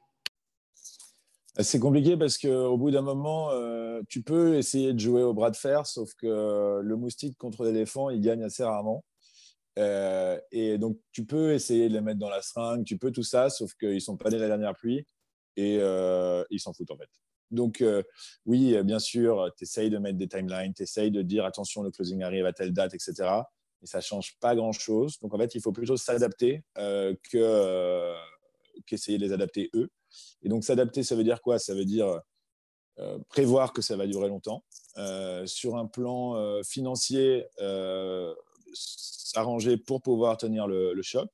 C'est 1.59 1.79
compliqué 1.79 2.17
parce 2.17 2.39
qu'au 2.39 2.77
bout 2.77 2.91
d'un 2.91 3.03
moment, 3.03 3.51
tu 4.09 4.23
peux 4.23 4.57
essayer 4.57 4.93
de 4.93 4.99
jouer 4.99 5.23
au 5.23 5.35
bras 5.35 5.51
de 5.51 5.57
fer, 5.57 5.87
sauf 5.87 6.15
que 6.15 6.81
le 6.83 6.97
moustique 6.97 7.37
contre 7.37 7.65
l'éléphant, 7.65 8.11
il 8.11 8.21
gagne 8.21 8.43
assez 8.43 8.65
rarement. 8.65 9.05
Euh, 9.79 10.39
et 10.51 10.79
donc, 10.79 10.99
tu 11.13 11.25
peux 11.25 11.53
essayer 11.53 11.89
de 11.89 11.95
les 11.95 12.01
mettre 12.01 12.19
dans 12.19 12.29
la 12.29 12.43
seringue, 12.43 12.85
tu 12.85 12.99
peux 12.99 13.11
tout 13.11 13.23
ça, 13.23 13.51
sauf 13.51 13.75
qu'ils 13.75 13.95
ne 13.95 13.99
sont 14.01 14.17
pas 14.17 14.31
nés 14.31 14.39
la 14.39 14.49
dernière 14.49 14.75
pluie 14.75 15.07
et 15.57 15.79
euh, 15.81 16.45
ils 16.51 16.61
s'en 16.61 16.73
foutent 16.73 16.91
en 16.91 16.97
fait. 16.97 17.09
Donc, 17.51 17.81
euh, 17.81 18.03
oui, 18.47 18.83
bien 18.83 18.99
sûr, 18.99 19.51
tu 19.57 19.65
essayes 19.65 19.91
de 19.91 19.99
mettre 19.99 20.19
des 20.19 20.29
timelines, 20.29 20.73
tu 20.75 20.83
essayes 20.83 21.11
de 21.11 21.23
dire 21.23 21.45
attention, 21.45 21.83
le 21.83 21.91
closing 21.91 22.23
arrive 22.23 22.47
à 22.47 22.53
telle 22.53 22.73
date, 22.73 22.95
etc. 22.95 23.15
Mais 23.81 23.87
ça 23.87 23.99
ne 23.99 24.03
change 24.03 24.37
pas 24.41 24.55
grand-chose. 24.55 25.19
Donc, 25.21 25.35
en 25.35 25.39
fait, 25.39 25.55
il 25.55 25.61
faut 25.61 25.73
plutôt 25.73 25.97
s'adapter 25.97 26.63
que, 26.75 28.15
qu'essayer 28.87 29.19
de 29.19 29.25
les 29.25 29.33
adapter 29.33 29.71
eux. 29.75 29.91
Et 30.43 30.49
donc, 30.49 30.65
s'adapter, 30.65 31.03
ça 31.03 31.15
veut 31.15 31.25
dire 31.25 31.41
quoi? 31.41 31.59
Ça 31.59 31.75
veut 31.75 31.85
dire 31.85 32.21
prévoir 33.29 33.73
que 33.73 33.81
ça 33.81 33.97
va 33.97 34.07
durer 34.07 34.29
longtemps. 34.29 34.65
sur 35.47 35.77
un 35.77 35.87
plan 35.87 36.63
financier, 36.63 37.47
s'arranger 38.75 39.77
pour 39.77 40.03
pouvoir 40.03 40.37
tenir 40.37 40.67
le, 40.67 41.01
choc. 41.03 41.31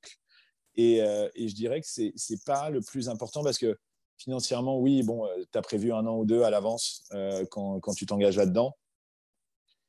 Euh, 0.77 1.29
et, 1.35 1.47
je 1.47 1.55
dirais 1.55 1.81
que 1.81 1.87
ce 1.87 2.01
n'est 2.01 2.39
pas 2.45 2.69
le 2.69 2.81
plus 2.81 3.09
important 3.09 3.43
parce 3.43 3.57
que 3.57 3.77
financièrement, 4.17 4.79
oui, 4.79 5.03
bon, 5.03 5.25
euh, 5.25 5.43
tu 5.51 5.57
as 5.57 5.61
prévu 5.61 5.91
un 5.91 6.05
an 6.05 6.17
ou 6.17 6.25
deux 6.25 6.43
à 6.43 6.49
l'avance 6.49 7.03
euh, 7.13 7.45
quand, 7.49 7.81
tu 7.95 8.05
t'engages 8.05 8.37
là-dedans. 8.37 8.75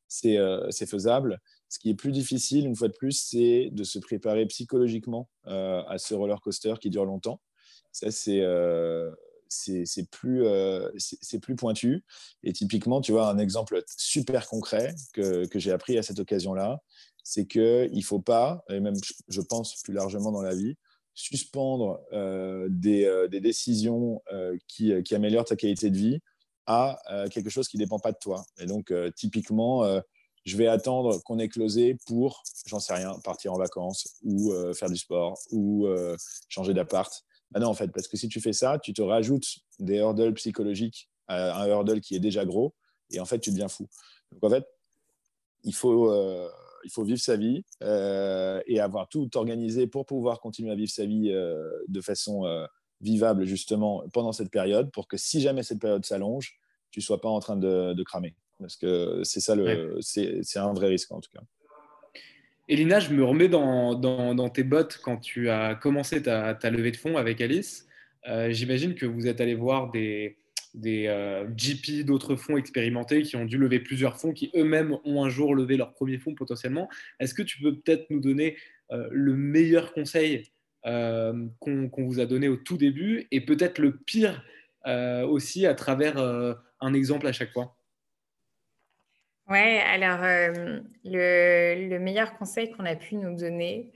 C'est 0.09 0.87
faisable. 0.87 1.39
Ce 1.69 1.79
qui 1.79 1.91
est 1.91 1.95
plus 1.95 2.11
difficile, 2.11 2.67
une 2.67 2.75
fois 2.75 2.89
de 2.89 2.95
plus, 2.95 3.13
c'est 3.13 3.71
de 3.71 3.85
se 3.85 4.01
préparer 4.01 4.45
psychologiquement 4.47 5.29
à 5.45 5.99
ce 5.99 6.15
roller 6.15 6.41
coaster 6.41 6.75
qui 6.81 6.91
dure 6.91 7.05
longtemps. 7.05 7.41
Ça, 7.93 8.11
c'est 8.11 8.45
c'est 9.49 10.11
plus, 10.11 10.45
c'est 10.99 11.41
plus 11.41 11.57
pointu. 11.57 12.05
Et 12.43 12.53
typiquement, 12.53 13.01
tu 13.01 13.13
vois, 13.13 13.29
un 13.29 13.39
exemple 13.39 13.83
super 13.97 14.47
concret 14.47 14.95
que, 15.13 15.47
que 15.47 15.59
j'ai 15.59 15.73
appris 15.73 15.99
à 15.99 16.03
cette 16.03 16.21
occasion-là, 16.21 16.81
c'est 17.25 17.47
qu'il 17.47 17.91
ne 17.93 18.03
faut 18.03 18.21
pas, 18.21 18.65
et 18.69 18.81
même 18.81 18.97
je 19.29 19.41
pense 19.41 19.83
plus 19.83 19.93
largement 19.93 20.33
dans 20.33 20.43
la 20.43 20.55
vie, 20.55 20.77
suspendre 21.15 22.01
euh, 22.13 22.69
euh, 22.87 23.29
des, 23.29 23.41
décisions 23.41 24.23
euh, 24.33 24.57
qui, 24.69 24.93
améliorent 25.15 25.45
ta 25.45 25.57
qualité 25.57 25.91
de 25.91 25.97
vie 25.97 26.21
à 26.67 27.01
quelque 27.33 27.51
chose 27.51 27.67
qui 27.67 27.79
ne 27.79 27.83
dépend 27.83 27.99
pas 27.99 28.13
de 28.13 28.19
toi. 28.21 28.45
Et 28.61 28.67
donc, 28.67 28.93
typiquement, 29.17 30.01
je 30.45 30.57
vais 30.57 30.69
attendre 30.69 31.21
qu'on 31.25 31.41
ait 31.41 31.49
closé 31.49 31.97
pour, 32.07 32.45
j'en 32.67 32.79
sais 32.79 32.95
rien, 32.95 33.19
partir 33.25 33.53
en 33.53 33.59
vacances 33.59 34.07
ou 34.23 34.53
faire 34.73 34.89
du 34.89 34.97
sport 34.97 35.37
ou 35.51 35.89
changer 36.49 36.73
d'appart. 36.73 37.25
Bah 37.51 37.61
non, 37.61 37.69
en 37.69 37.75
fait, 37.75 37.89
parce 37.89 38.09
que 38.09 38.17
si 38.17 38.29
tu 38.29 38.41
fais 38.41 38.53
ça, 38.53 38.79
tu 38.79 38.93
te 38.93 39.03
rajoutes 39.03 39.59
des 39.79 39.99
hurdles 39.99 40.35
psychologiques 40.35 41.09
à 41.27 41.63
un 41.63 41.67
hurdle 41.67 42.01
qui 42.01 42.15
est 42.15 42.21
déjà 42.21 42.45
gros 42.45 42.75
et 43.11 43.21
en 43.21 43.25
fait, 43.25 43.41
tu 43.41 43.51
deviens 43.51 43.69
fou. 43.69 43.89
Donc, 44.33 44.45
en 44.45 44.51
fait, 44.51 44.67
il 45.65 45.75
faut 45.75 46.11
il 46.85 46.91
faut 46.91 47.05
vivre 47.05 47.21
sa 47.21 47.37
vie 47.37 47.65
euh, 47.83 48.61
et 48.67 48.81
avoir 48.81 49.09
tout 49.09 49.29
organisé 49.37 49.87
pour 49.87 50.07
pouvoir 50.07 50.41
continuer 50.41 50.71
à 50.71 50.75
vivre 50.75 50.91
sa 50.91 51.05
vie 51.05 51.31
euh, 51.31 51.71
de 51.89 52.01
façon 52.01 52.47
euh, 52.47 52.67
vivable 53.01 53.45
justement 53.45 54.05
pendant 54.13 54.33
cette 54.33 54.51
période 54.51 54.91
pour 54.91 55.09
que 55.09 55.17
si 55.17 55.41
jamais 55.41 55.63
cette 55.63 55.81
période 55.81 56.05
s'allonge, 56.05 56.59
tu 56.91 57.01
ne 57.01 57.03
sois 57.03 57.21
pas 57.21 57.29
en 57.29 57.41
train 57.41 57.57
de, 57.57 58.03
cramer. 58.03 58.35
Parce 58.59 58.77
que 58.77 59.23
c'est 59.25 59.41
ça, 59.41 59.55
le, 59.55 59.99
c'est, 60.01 60.43
un 60.57 60.73
vrai 60.73 60.89
risque 60.89 61.13
en 61.13 61.21
tout 61.21 61.31
cas. 61.33 61.41
Elina, 62.71 63.01
je 63.01 63.13
me 63.13 63.25
remets 63.25 63.49
dans, 63.49 64.49
tes 64.49 64.63
bottes 64.63 65.01
quand 65.03 65.17
tu 65.17 65.51
as 65.51 65.75
commencé 65.75 66.23
ta, 66.23 66.71
levée 66.71 66.93
de 66.93 66.97
fonds 66.97 67.17
avec 67.17 67.41
Alice. 67.41 67.89
j'imagine 68.51 68.95
que 68.95 69.07
vous 69.07 69.27
êtes 69.27 69.41
allé 69.41 69.57
voir 69.57 69.91
des, 69.91 70.39
des 70.75 71.09
GP 71.57 72.07
d'autres 72.07 72.37
fonds 72.37 72.57
expérimentés 72.57 73.23
qui 73.23 73.35
ont 73.35 73.45
dû 73.45 73.59
lever 73.59 73.81
plusieurs 73.81 74.21
fonds, 74.21 74.33
qui 74.33 74.53
eux-mêmes 74.55 74.97
ont 75.05 75.25
un 75.25 75.29
jour 75.29 75.57
levé 75.57 75.77
leur 75.77 75.93
premier 75.95 76.19
fonds 76.19 76.37
potentiellement. 76.37 76.89
Est-ce 77.19 77.35
que 77.35 77.43
tu 77.43 77.61
peux 77.61 77.75
peut-être 77.75 78.09
nous 78.09 78.21
donner 78.21 78.57
le 78.89 79.35
meilleur 79.35 79.93
conseil 79.93 80.53
qu'on 80.85 81.91
vous 81.97 82.21
a 82.21 82.27
donné 82.27 82.47
au 82.47 82.57
tout 82.57 82.77
début 82.77 83.27
et 83.33 83.41
peut-être 83.41 83.81
le 83.81 83.97
pire 83.97 84.45
aussi 85.29 85.67
à 85.67 85.75
travers 85.75 86.19
un 86.81 86.95
exemple 86.95 87.27
à 87.27 87.33
chaque 87.33 87.53
fois? 87.53 87.80
Ouais, 89.51 89.81
alors 89.81 90.21
le, 91.05 91.99
meilleur 91.99 92.39
conseil 92.39 92.71
qu'on 92.71 92.87
a 92.87 92.95
pu 92.95 93.17
nous 93.17 93.37
donner, 93.37 93.93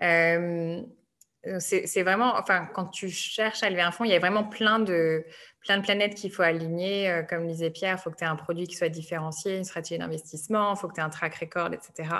c'est 0.00 2.02
vraiment, 2.02 2.34
enfin, 2.36 2.66
quand 2.72 2.86
tu 2.86 3.10
cherches 3.10 3.62
à 3.62 3.70
lever 3.70 3.82
un 3.82 3.90
fonds, 3.90 4.04
il 4.04 4.12
y 4.12 4.14
a 4.14 4.20
vraiment 4.20 4.44
plein 4.44 4.78
de, 4.78 5.26
plein 5.64 5.78
de 5.78 5.82
planètes 5.82 6.14
qu'il 6.14 6.30
faut 6.30 6.42
aligner. 6.42 7.10
Euh, 7.10 7.22
comme 7.22 7.46
disait 7.46 7.70
Pierre, 7.70 7.96
il 7.98 8.02
faut 8.02 8.10
que 8.10 8.16
tu 8.16 8.24
aies 8.24 8.28
un 8.28 8.36
produit 8.36 8.66
qui 8.66 8.76
soit 8.76 8.88
différencié, 8.88 9.56
une 9.56 9.64
stratégie 9.64 9.98
d'investissement, 9.98 10.74
il 10.74 10.78
faut 10.78 10.88
que 10.88 10.94
tu 10.94 11.00
aies 11.00 11.04
un 11.04 11.10
track 11.10 11.34
record, 11.36 11.70
etc. 11.72 12.10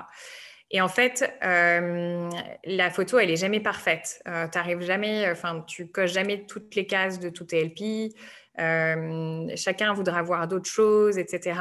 Et 0.71 0.81
en 0.81 0.89
fait, 0.89 1.31
euh, 1.45 2.29
la 2.65 2.91
photo, 2.91 3.19
elle 3.19 3.31
est 3.31 3.37
jamais 3.37 3.61
parfaite. 3.61 4.23
Euh, 4.27 4.49
tu 4.49 4.59
arrives 4.59 4.81
jamais, 4.81 5.31
enfin, 5.31 5.63
tu 5.67 5.87
coches 5.87 6.13
jamais 6.13 6.47
toutes 6.47 6.75
les 6.75 6.87
cases 6.87 7.21
de 7.21 7.29
tout 7.29 7.45
TLP. 7.45 8.15
chacun 9.57 9.93
voudra 9.93 10.23
voir 10.23 10.49
d'autres 10.49 10.71
choses, 10.71 11.19
etc. 11.19 11.61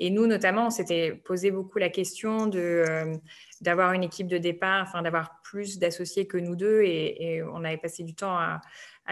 Et 0.00 0.10
nous, 0.10 0.26
notamment, 0.26 0.68
on 0.68 0.70
s'était 0.70 1.12
posé 1.12 1.50
beaucoup 1.50 1.78
la 1.78 1.90
question 1.90 2.46
de 2.46 2.84
d'avoir 3.60 3.92
une 3.92 4.04
équipe 4.04 4.28
de 4.28 4.38
départ, 4.38 5.02
d'avoir 5.02 5.40
plus 5.42 5.80
d'associés 5.80 6.26
que 6.26 6.38
nous 6.38 6.54
deux, 6.54 6.82
et, 6.82 7.42
on 7.42 7.64
avait 7.64 7.76
passé 7.76 8.04
du 8.04 8.14
temps 8.14 8.38
à, 8.38 8.60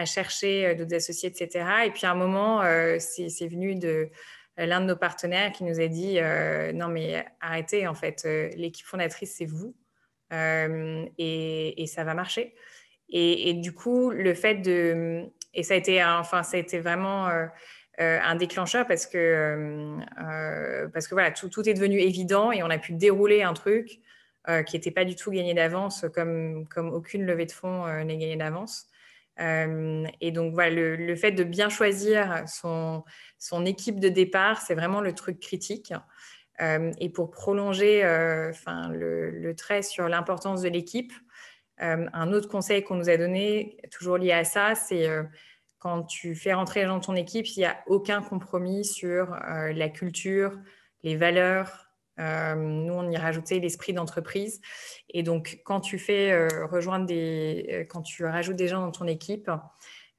chercher 0.05 0.75
d'autres 0.75 0.95
associés, 0.95 1.31
etc. 1.31 1.65
Et 1.87 1.91
puis 1.91 2.07
à 2.07 2.11
un 2.11 2.15
moment, 2.15 2.63
c'est 2.99 3.49
venu 3.49 3.77
de 3.77 4.11
l'un 4.59 4.81
de 4.81 4.87
nos 4.87 4.97
partenaires 4.97 5.53
qui 5.53 5.65
nous 5.65 5.81
a 5.81 5.87
dit 5.87 6.19
non 6.75 6.89
mais 6.89 7.25
arrêtez 7.41 7.87
en 7.87 7.95
fait 7.95 8.27
l'équipe 8.57 8.87
fondatrice 8.87 9.35
c'est 9.37 9.45
vous 9.45 9.75
et, 10.31 11.85
ça 11.87 12.05
va 12.05 12.15
marcher 12.15 12.55
et, 13.11 13.55
du 13.55 13.73
coup 13.73 14.11
le 14.11 14.35
fait 14.35 14.57
de 14.57 15.25
et 15.55 15.63
ça 15.63 15.75
a 15.75 15.77
été 15.77 16.03
enfin 16.05 16.43
ça 16.43 16.57
a 16.57 16.61
été 16.61 16.81
vraiment 16.81 17.29
un 17.99 18.35
déclencheur 18.37 18.87
parce 18.87 19.07
que 19.07 19.99
parce 20.93 21.07
que 21.07 21.15
voilà 21.15 21.31
tout, 21.31 21.49
tout, 21.49 21.69
est 21.69 21.75
devenu 21.75 22.01
évident 22.01 22.51
et 22.51 22.63
on 22.63 22.71
a 22.71 22.79
pu 22.79 22.93
dérouler 22.93 23.43
un 23.43 23.53
truc 23.53 24.01
qui 24.67 24.77
n'était 24.77 24.91
pas 24.91 25.05
du 25.05 25.17
tout 25.17 25.31
gagné 25.31 25.53
d'avance 25.53 26.07
comme 26.15 26.67
comme 26.69 26.89
aucune 26.89 27.27
levée 27.27 27.47
de 27.47 27.53
fonds 27.53 27.87
n'est 28.05 28.17
gagnée 28.17 28.37
d'avance 28.37 28.89
et 29.39 30.31
donc 30.33 30.55
voilà 30.55 30.71
le, 30.71 31.17
fait 31.17 31.33
de 31.33 31.45
bien 31.45 31.69
choisir 31.69 32.45
son 32.47 33.67
équipe 33.67 34.01
de 34.01 34.09
départ, 34.09 34.61
c'est 34.63 34.75
vraiment 34.75 35.01
le 35.01 35.15
truc 35.15 35.41
critique. 35.41 35.93
Euh, 36.61 36.93
et 36.99 37.11
pour 37.11 37.31
prolonger 37.31 38.05
euh, 38.05 38.53
le, 38.91 39.53
trait 39.55 39.83
sur 39.83 40.09
l'importance 40.09 40.63
de 40.63 40.69
l'équipe, 40.69 41.13
euh, 41.83 42.07
un 42.13 42.33
autre 42.33 42.49
conseil 42.49 42.83
qu'on 42.83 42.95
nous 42.97 43.11
a 43.11 43.17
donné, 43.17 43.77
toujours 43.91 44.17
lié 44.17 44.33
à 44.33 44.45
ça, 44.45 44.75
c'est 44.75 45.09
quand 45.79 46.05
tu 46.05 46.35
fais 46.35 46.55
rentrer 46.55 46.87
dans 46.87 47.01
ton 47.01 47.15
équipe, 47.15 47.47
il 47.49 47.59
n'y 47.59 47.67
a 47.67 47.77
aucun 47.87 48.23
compromis 48.23 48.85
sur 48.85 49.31
la 49.31 49.89
culture, 49.89 50.59
les 51.03 51.17
valeurs. 51.17 51.86
Nous, 52.19 52.95
on 52.95 53.11
y 53.11 53.17
rajoutait 53.17 53.59
l'esprit 53.59 53.93
d'entreprise. 53.93 54.61
Et 55.11 55.23
donc, 55.23 55.61
quand 55.65 55.81
tu 55.81 55.99
fais 55.99 56.49
rejoindre 56.65 57.07
des, 57.07 57.87
quand 57.91 58.03
tu 58.03 58.25
rajoutes 58.25 58.57
des 58.57 58.69
gens 58.69 58.81
dans 58.81 58.93
ton 58.93 59.07
équipe, 59.07 59.51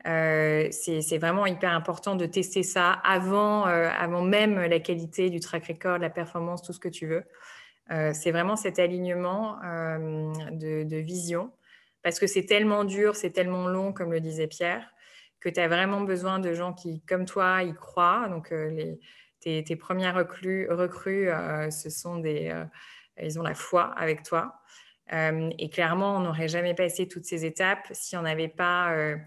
euh, 0.08 0.68
c'est 0.72 1.18
vraiment 1.18 1.46
hyper 1.46 1.72
important 1.72 2.16
de 2.16 2.26
tester 2.26 2.64
ça 2.64 2.92
avant, 2.92 3.68
euh, 3.68 3.90
avant 3.98 4.22
même 4.22 4.60
la 4.60 4.80
qualité 4.80 5.30
du 5.30 5.40
track 5.40 5.68
record, 5.68 5.98
la 5.98 6.10
performance, 6.10 6.62
tout 6.62 6.72
ce 6.72 6.80
que 6.80 6.88
tu 6.88 7.08
veux. 7.08 7.24
Euh, 7.92 8.12
c'est 8.14 8.32
vraiment 8.32 8.56
cet 8.56 8.80
alignement 8.80 9.58
de, 10.52 10.98
vision 10.98 11.52
parce 12.04 12.20
que 12.20 12.28
c'est 12.28 12.46
tellement 12.46 12.86
dur, 12.86 13.16
c'est 13.16 13.32
tellement 13.32 13.68
long, 13.68 13.92
comme 13.92 14.12
le 14.12 14.22
disait 14.22 14.48
Pierre, 14.48 14.90
que 15.42 15.50
tu 15.50 15.60
as 15.60 15.68
vraiment 15.68 16.02
besoin 16.02 16.40
de 16.40 16.54
gens 16.54 16.74
qui, 16.74 17.02
comme 17.02 17.26
toi, 17.26 17.64
y 17.64 17.74
croient. 17.74 18.28
Donc, 18.30 18.52
les, 18.52 19.00
tes, 19.40 19.64
tes, 19.64 19.76
premières 19.76 20.16
recrues, 20.16 20.68
recrues 20.70 21.30
ce 21.72 21.90
sont 21.90 22.18
des, 22.18 22.54
ils 23.22 23.40
ont 23.40 23.44
la 23.44 23.56
foi 23.56 23.94
avec 23.98 24.24
toi. 24.24 24.62
et 25.12 25.70
clairement, 25.70 26.18
on 26.18 26.20
n'aurait 26.22 26.48
jamais 26.48 26.74
passé 26.74 27.08
toutes 27.08 27.26
ces 27.26 27.46
étapes 27.46 27.88
si 27.92 28.18
on 28.18 28.24
n'avait 28.24 28.48
pas 28.50 29.18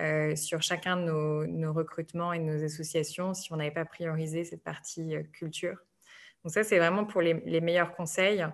euh, 0.00 0.34
sur 0.34 0.60
chacun 0.60 0.96
de 0.96 1.46
nos, 1.46 1.72
recrutements 1.72 2.32
et 2.32 2.40
de 2.40 2.44
nos 2.44 2.64
associations 2.64 3.32
si 3.32 3.52
on 3.52 3.56
n'avait 3.56 3.70
pas 3.70 3.84
priorisé 3.84 4.42
cette 4.42 4.64
partie 4.64 5.14
euh, 5.14 5.22
culture. 5.32 5.76
Donc 6.42 6.52
ça, 6.52 6.64
c'est 6.64 6.78
vraiment 6.78 7.04
pour 7.04 7.22
les, 7.22 7.60
meilleurs 7.60 7.94
conseils. 7.94 8.44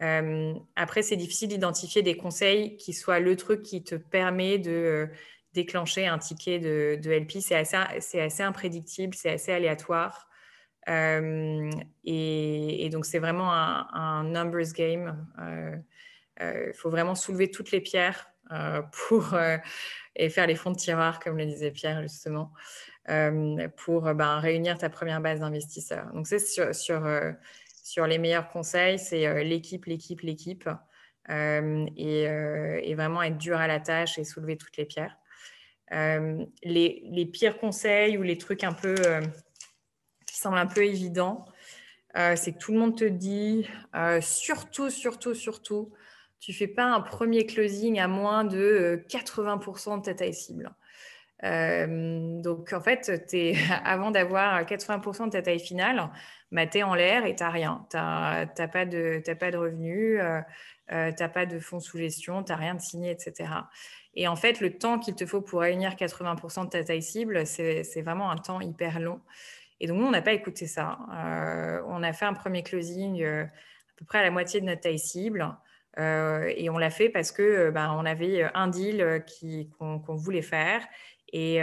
Euh, 0.00 0.54
après, 0.76 1.02
c'est 1.02 1.16
difficile 1.16 1.50
d'identifier 1.50 2.00
des 2.00 2.16
conseils 2.16 2.78
qui 2.78 2.94
soient 2.94 3.20
le 3.20 3.36
truc 3.36 3.62
qui 3.62 3.84
te 3.84 3.96
permet 3.96 4.58
de 4.58 5.10
déclencher 5.52 6.06
un 6.06 6.18
ticket 6.18 6.58
de, 6.58 7.10
LP. 7.10 7.40
C'est 7.40 7.54
assez, 7.54 8.18
assez, 8.18 8.42
imprédictible, 8.42 9.14
c'est 9.14 9.30
assez 9.30 9.52
aléatoire. 9.52 10.27
Et, 10.88 12.88
donc, 12.90 13.04
c'est 13.04 13.18
vraiment 13.18 13.52
un, 13.52 14.24
numbers 14.24 14.72
game. 14.74 15.26
Il 16.40 16.72
faut 16.74 16.90
vraiment 16.90 17.14
soulever 17.14 17.50
toutes 17.50 17.70
les 17.70 17.80
pierres 17.80 18.30
pour 19.08 19.34
et 20.18 20.28
faire 20.28 20.46
les 20.46 20.56
fonds 20.56 20.72
de 20.72 20.76
tiroir, 20.76 21.20
comme 21.20 21.38
le 21.38 21.46
disait 21.46 21.70
Pierre 21.70 22.02
justement, 22.02 22.52
euh, 23.08 23.68
pour 23.76 24.02
ben, 24.14 24.38
réunir 24.38 24.76
ta 24.76 24.90
première 24.90 25.20
base 25.20 25.40
d'investisseurs. 25.40 26.12
Donc, 26.12 26.26
c'est 26.26 26.40
sur, 26.40 26.74
sur, 26.74 27.06
euh, 27.06 27.32
sur, 27.82 28.06
les 28.06 28.18
meilleurs 28.18 28.48
conseils, 28.48 28.98
c'est 28.98 29.26
euh, 29.26 29.42
l'équipe, 29.42 29.86
l'équipe, 29.86 30.20
l'équipe, 30.20 30.68
et, 31.30 32.94
vraiment 32.94 33.22
être 33.22 33.38
dur 33.38 33.58
à 33.58 33.66
la 33.66 33.80
tâche 33.80 34.18
et 34.18 34.24
soulever 34.24 34.56
toutes 34.56 34.76
les 34.76 34.84
pierres. 34.84 35.16
Les, 35.90 37.30
pires 37.32 37.58
conseils 37.58 38.18
ou 38.18 38.22
les 38.22 38.38
trucs 38.38 38.64
un 38.64 38.72
peu 38.72 38.94
qui 40.38 40.42
semblent 40.42 40.58
un 40.58 40.66
peu 40.66 40.84
évidents, 40.84 41.44
c'est 42.14 42.52
que 42.52 42.58
tout 42.58 42.72
le 42.72 42.78
monde 42.78 42.96
te 42.96 43.04
dit, 43.04 43.68
surtout, 44.20 44.90
surtout, 44.90 45.34
surtout, 45.34 45.92
tu 46.40 46.52
fais 46.52 46.68
pas 46.68 46.84
un 46.84 47.00
premier 47.00 47.46
closing 47.46 47.98
à 47.98 48.08
moins 48.08 48.44
de 48.44 49.04
80% 49.08 49.92
euh, 49.92 49.96
de 49.96 50.02
ta 50.02 50.14
taille 50.14 50.34
cible. 50.34 50.70
Euh, 51.44 52.40
donc 52.42 52.72
en 52.72 52.80
fait, 52.80 53.10
es, 53.32 53.54
avant 53.84 54.10
d'avoir 54.10 54.62
80% 54.62 55.26
de 55.26 55.30
ta 55.30 55.42
taille 55.42 55.60
finale, 55.60 56.10
bah, 56.52 56.66
tu 56.66 56.78
es 56.78 56.82
en 56.82 56.94
l'air 56.94 57.26
et 57.26 57.34
tu 57.34 57.42
n'as 57.42 57.50
rien. 57.50 57.86
Tu 57.90 57.96
n'as 57.96 58.68
pas, 58.68 58.84
de, 58.84 59.22
pas 59.34 59.50
de 59.50 59.56
revenus, 59.56 60.20
euh, 60.20 60.40
euh 60.92 61.12
tu 61.12 61.22
n'as 61.22 61.28
pas 61.28 61.46
de 61.46 61.58
fonds 61.58 61.80
sous 61.80 61.98
gestion, 61.98 62.42
tu 62.44 62.52
n'as 62.52 62.58
rien 62.58 62.74
de 62.74 62.80
signé, 62.80 63.10
etc. 63.10 63.50
Et 64.14 64.26
en 64.26 64.36
fait, 64.36 64.60
le 64.60 64.78
temps 64.78 64.98
qu'il 64.98 65.14
te 65.14 65.26
faut 65.26 65.40
pour 65.40 65.60
réunir 65.60 65.94
80% 65.94 66.64
de 66.64 66.70
ta 66.70 66.82
taille 66.82 67.02
cible, 67.02 67.46
c'est 67.46 68.02
vraiment 68.02 68.30
un 68.30 68.36
temps 68.36 68.60
hyper 68.60 68.98
long. 69.00 69.20
Et 69.80 69.86
donc, 69.86 69.98
nous, 69.98 70.06
on 70.06 70.10
n'a 70.10 70.22
pas 70.22 70.32
écouté 70.32 70.66
ça. 70.66 70.98
on 71.86 72.02
a 72.02 72.12
fait 72.12 72.24
un 72.24 72.34
premier 72.34 72.62
closing 72.62 73.22
à 73.22 73.48
peu 73.96 74.04
près 74.04 74.18
à 74.18 74.22
la 74.22 74.30
moitié 74.30 74.60
de 74.60 74.66
notre 74.66 74.80
taille 74.80 74.98
cible. 74.98 75.56
Euh, 75.98 76.52
et 76.56 76.70
on 76.70 76.78
l'a 76.78 76.90
fait 76.90 77.08
parce 77.08 77.32
que 77.32 77.42
euh, 77.42 77.70
ben, 77.70 78.04
avait 78.06 78.44
euh, 78.44 78.48
un 78.54 78.68
deal 78.68 79.24
qu'on 79.78 80.14
voulait 80.14 80.42
faire. 80.42 80.86
Et, 81.32 81.58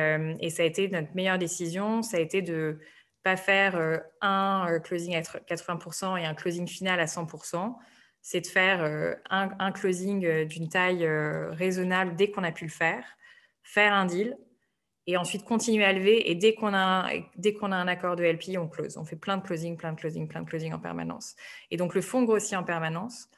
ça 0.49 0.63
a 0.63 0.65
été 0.65 0.87
notre 0.89 1.13
meilleure 1.15 1.37
décision. 1.37 2.01
Ça 2.01 2.17
a 2.17 2.19
été 2.19 2.41
de 2.41 2.79
pas 3.23 3.35
faire 3.35 4.03
un 4.21 4.79
closing 4.83 5.15
à 5.15 5.21
80% 5.21 6.21
et 6.21 6.25
un 6.25 6.35
closing 6.35 6.67
final 6.67 6.99
à 6.99 7.05
100%. 7.05 7.75
C'est 8.21 8.41
de 8.41 8.47
faire 8.47 9.17
un 9.29 9.71
closing 9.71 10.45
d'une 10.45 10.69
taille 10.69 11.07
raisonnable 11.07 12.15
dès 12.15 12.29
qu'on 12.29 12.43
a 12.43 12.51
pu 12.51 12.65
le 12.65 12.71
faire, 12.71 13.03
faire 13.63 13.93
un 13.93 14.05
deal, 14.05 14.37
et 15.07 15.17
ensuite 15.17 15.43
continuer 15.43 15.85
à 15.85 15.93
lever. 15.93 16.29
Et 16.29 16.35
dès 16.35 16.55
qu'on 16.55 16.73
a, 16.73 17.09
dès 17.35 17.53
qu'on 17.53 17.71
a 17.71 17.75
un 17.75 17.87
accord 17.87 18.15
de 18.15 18.23
LP, 18.23 18.57
on 18.57 18.67
close. 18.67 18.97
On 18.97 19.05
fait 19.05 19.15
plein 19.15 19.37
de 19.37 19.43
closing, 19.43 19.77
plein 19.77 19.93
de 19.93 19.99
closing, 19.99 20.27
plein 20.27 20.41
de 20.41 20.47
closing 20.47 20.73
en 20.73 20.79
permanence. 20.79 21.35
Et 21.71 21.77
donc 21.77 21.95
le 21.95 22.01
fonds 22.01 22.23
grossit 22.23 22.57
en 22.57 22.63
permanence. 22.63 23.29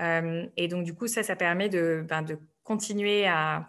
Euh, 0.00 0.46
et 0.56 0.68
donc, 0.68 0.84
du 0.84 0.94
coup, 0.94 1.06
ça, 1.06 1.22
ça 1.22 1.36
permet 1.36 1.68
de, 1.68 2.04
ben, 2.08 2.22
de, 2.22 2.38
continuer, 2.64 3.26
à, 3.26 3.68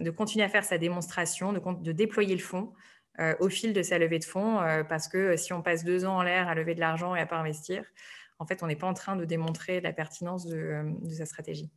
de 0.00 0.10
continuer 0.10 0.44
à 0.44 0.48
faire 0.48 0.64
sa 0.64 0.78
démonstration, 0.78 1.52
de, 1.52 1.92
déployer 1.92 2.34
le 2.34 2.42
fonds 2.42 2.72
euh, 3.20 3.34
au 3.40 3.48
fil 3.48 3.72
de 3.72 3.82
sa 3.82 3.98
levée 3.98 4.18
de 4.18 4.24
fonds, 4.24 4.60
euh, 4.60 4.84
parce 4.84 5.08
que 5.08 5.36
si 5.36 5.52
on 5.52 5.62
passe 5.62 5.84
deux 5.84 6.04
ans 6.04 6.18
en 6.18 6.22
l'air 6.22 6.48
à 6.48 6.54
lever 6.54 6.74
de 6.74 6.80
l'argent 6.80 7.14
et 7.14 7.20
à 7.20 7.26
pas 7.26 7.36
investir, 7.36 7.84
en 8.38 8.46
fait, 8.46 8.62
on 8.62 8.66
n'est 8.66 8.76
pas 8.76 8.86
en 8.86 8.94
train 8.94 9.16
de 9.16 9.24
démontrer 9.24 9.80
la 9.80 9.92
pertinence 9.92 10.46
de 10.46 10.94
sa 11.10 11.26
stratégie. 11.26 11.70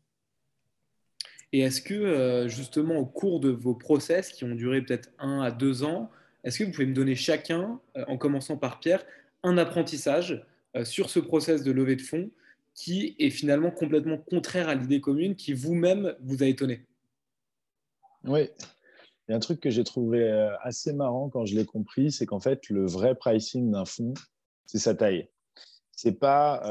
Et 1.53 1.59
est-ce 1.59 1.81
que, 1.81 2.47
justement, 2.47 2.95
au 2.95 3.05
cours 3.05 3.39
de 3.39 3.49
vos 3.49 3.75
process 3.75 4.29
qui 4.29 4.43
ont 4.43 4.55
duré 4.55 4.81
peut-être 4.81 5.09
un 5.19 5.41
à 5.41 5.51
deux 5.51 5.83
ans, 5.83 6.09
est-ce 6.43 6.59
que 6.59 6.63
vous 6.63 6.71
pouvez 6.71 6.85
me 6.85 6.93
donner 6.93 7.15
chacun, 7.15 7.79
en 8.07 8.17
commençant 8.17 8.57
par 8.57 8.79
Pierre, 8.79 9.03
un 9.43 9.57
apprentissage 9.57 10.45
sur 10.83 11.09
ce 11.09 11.19
process 11.19 11.63
de 11.63 11.71
levée 11.71 11.95
de 11.95 12.01
fonds 12.01 12.31
qui 12.73 13.15
est 13.19 13.29
finalement 13.29 13.69
complètement 13.69 14.17
contraire 14.17 14.69
à 14.69 14.75
l'idée 14.75 15.01
commune 15.01 15.35
qui 15.35 15.51
vous-même 15.51 16.15
vous 16.21 16.41
a 16.41 16.45
étonné? 16.45 16.85
Oui. 18.23 18.49
Et 19.27 19.33
un 19.33 19.39
truc 19.39 19.59
que 19.59 19.69
j'ai 19.69 19.83
trouvé 19.83 20.29
assez 20.61 20.93
marrant 20.93 21.29
quand 21.29 21.45
je 21.45 21.55
l'ai 21.55 21.65
compris, 21.65 22.11
c'est 22.11 22.25
qu'en 22.25 22.39
fait, 22.39 22.69
le 22.69 22.85
vrai 22.85 23.13
pricing 23.13 23.71
d'un 23.71 23.85
fonds, 23.85 24.13
c'est 24.65 24.79
sa 24.79 24.95
taille. 24.95 25.27
C'est 26.03 26.13
pas 26.13 26.63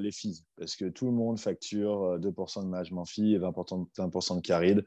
les 0.00 0.12
fees, 0.12 0.44
parce 0.56 0.76
que 0.76 0.84
tout 0.84 1.06
le 1.06 1.10
monde 1.10 1.40
facture 1.40 2.20
2% 2.20 2.62
de 2.62 2.68
management 2.68 3.04
fee 3.04 3.34
et 3.34 3.38
20%, 3.40 3.88
20 3.98 4.36
de 4.36 4.40
caride. 4.40 4.84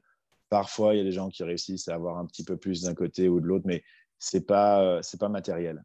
Parfois, 0.47 0.95
il 0.95 0.99
y 0.99 1.01
a 1.01 1.03
des 1.03 1.12
gens 1.12 1.27
qui 1.27 1.43
réussissent 1.43 1.89
à 1.89 1.95
avoir 1.95 2.17
un 2.17 2.25
petit 2.25 2.45
peu 2.45 2.55
plus 2.55 2.83
d'un 2.83 2.93
côté 2.93 3.27
ou 3.27 3.41
de 3.41 3.45
l'autre, 3.45 3.65
mais 3.67 3.83
ce 4.17 4.38
n'est 4.38 4.43
pas, 4.43 4.81
euh, 4.81 5.01
pas 5.19 5.27
matériel. 5.27 5.83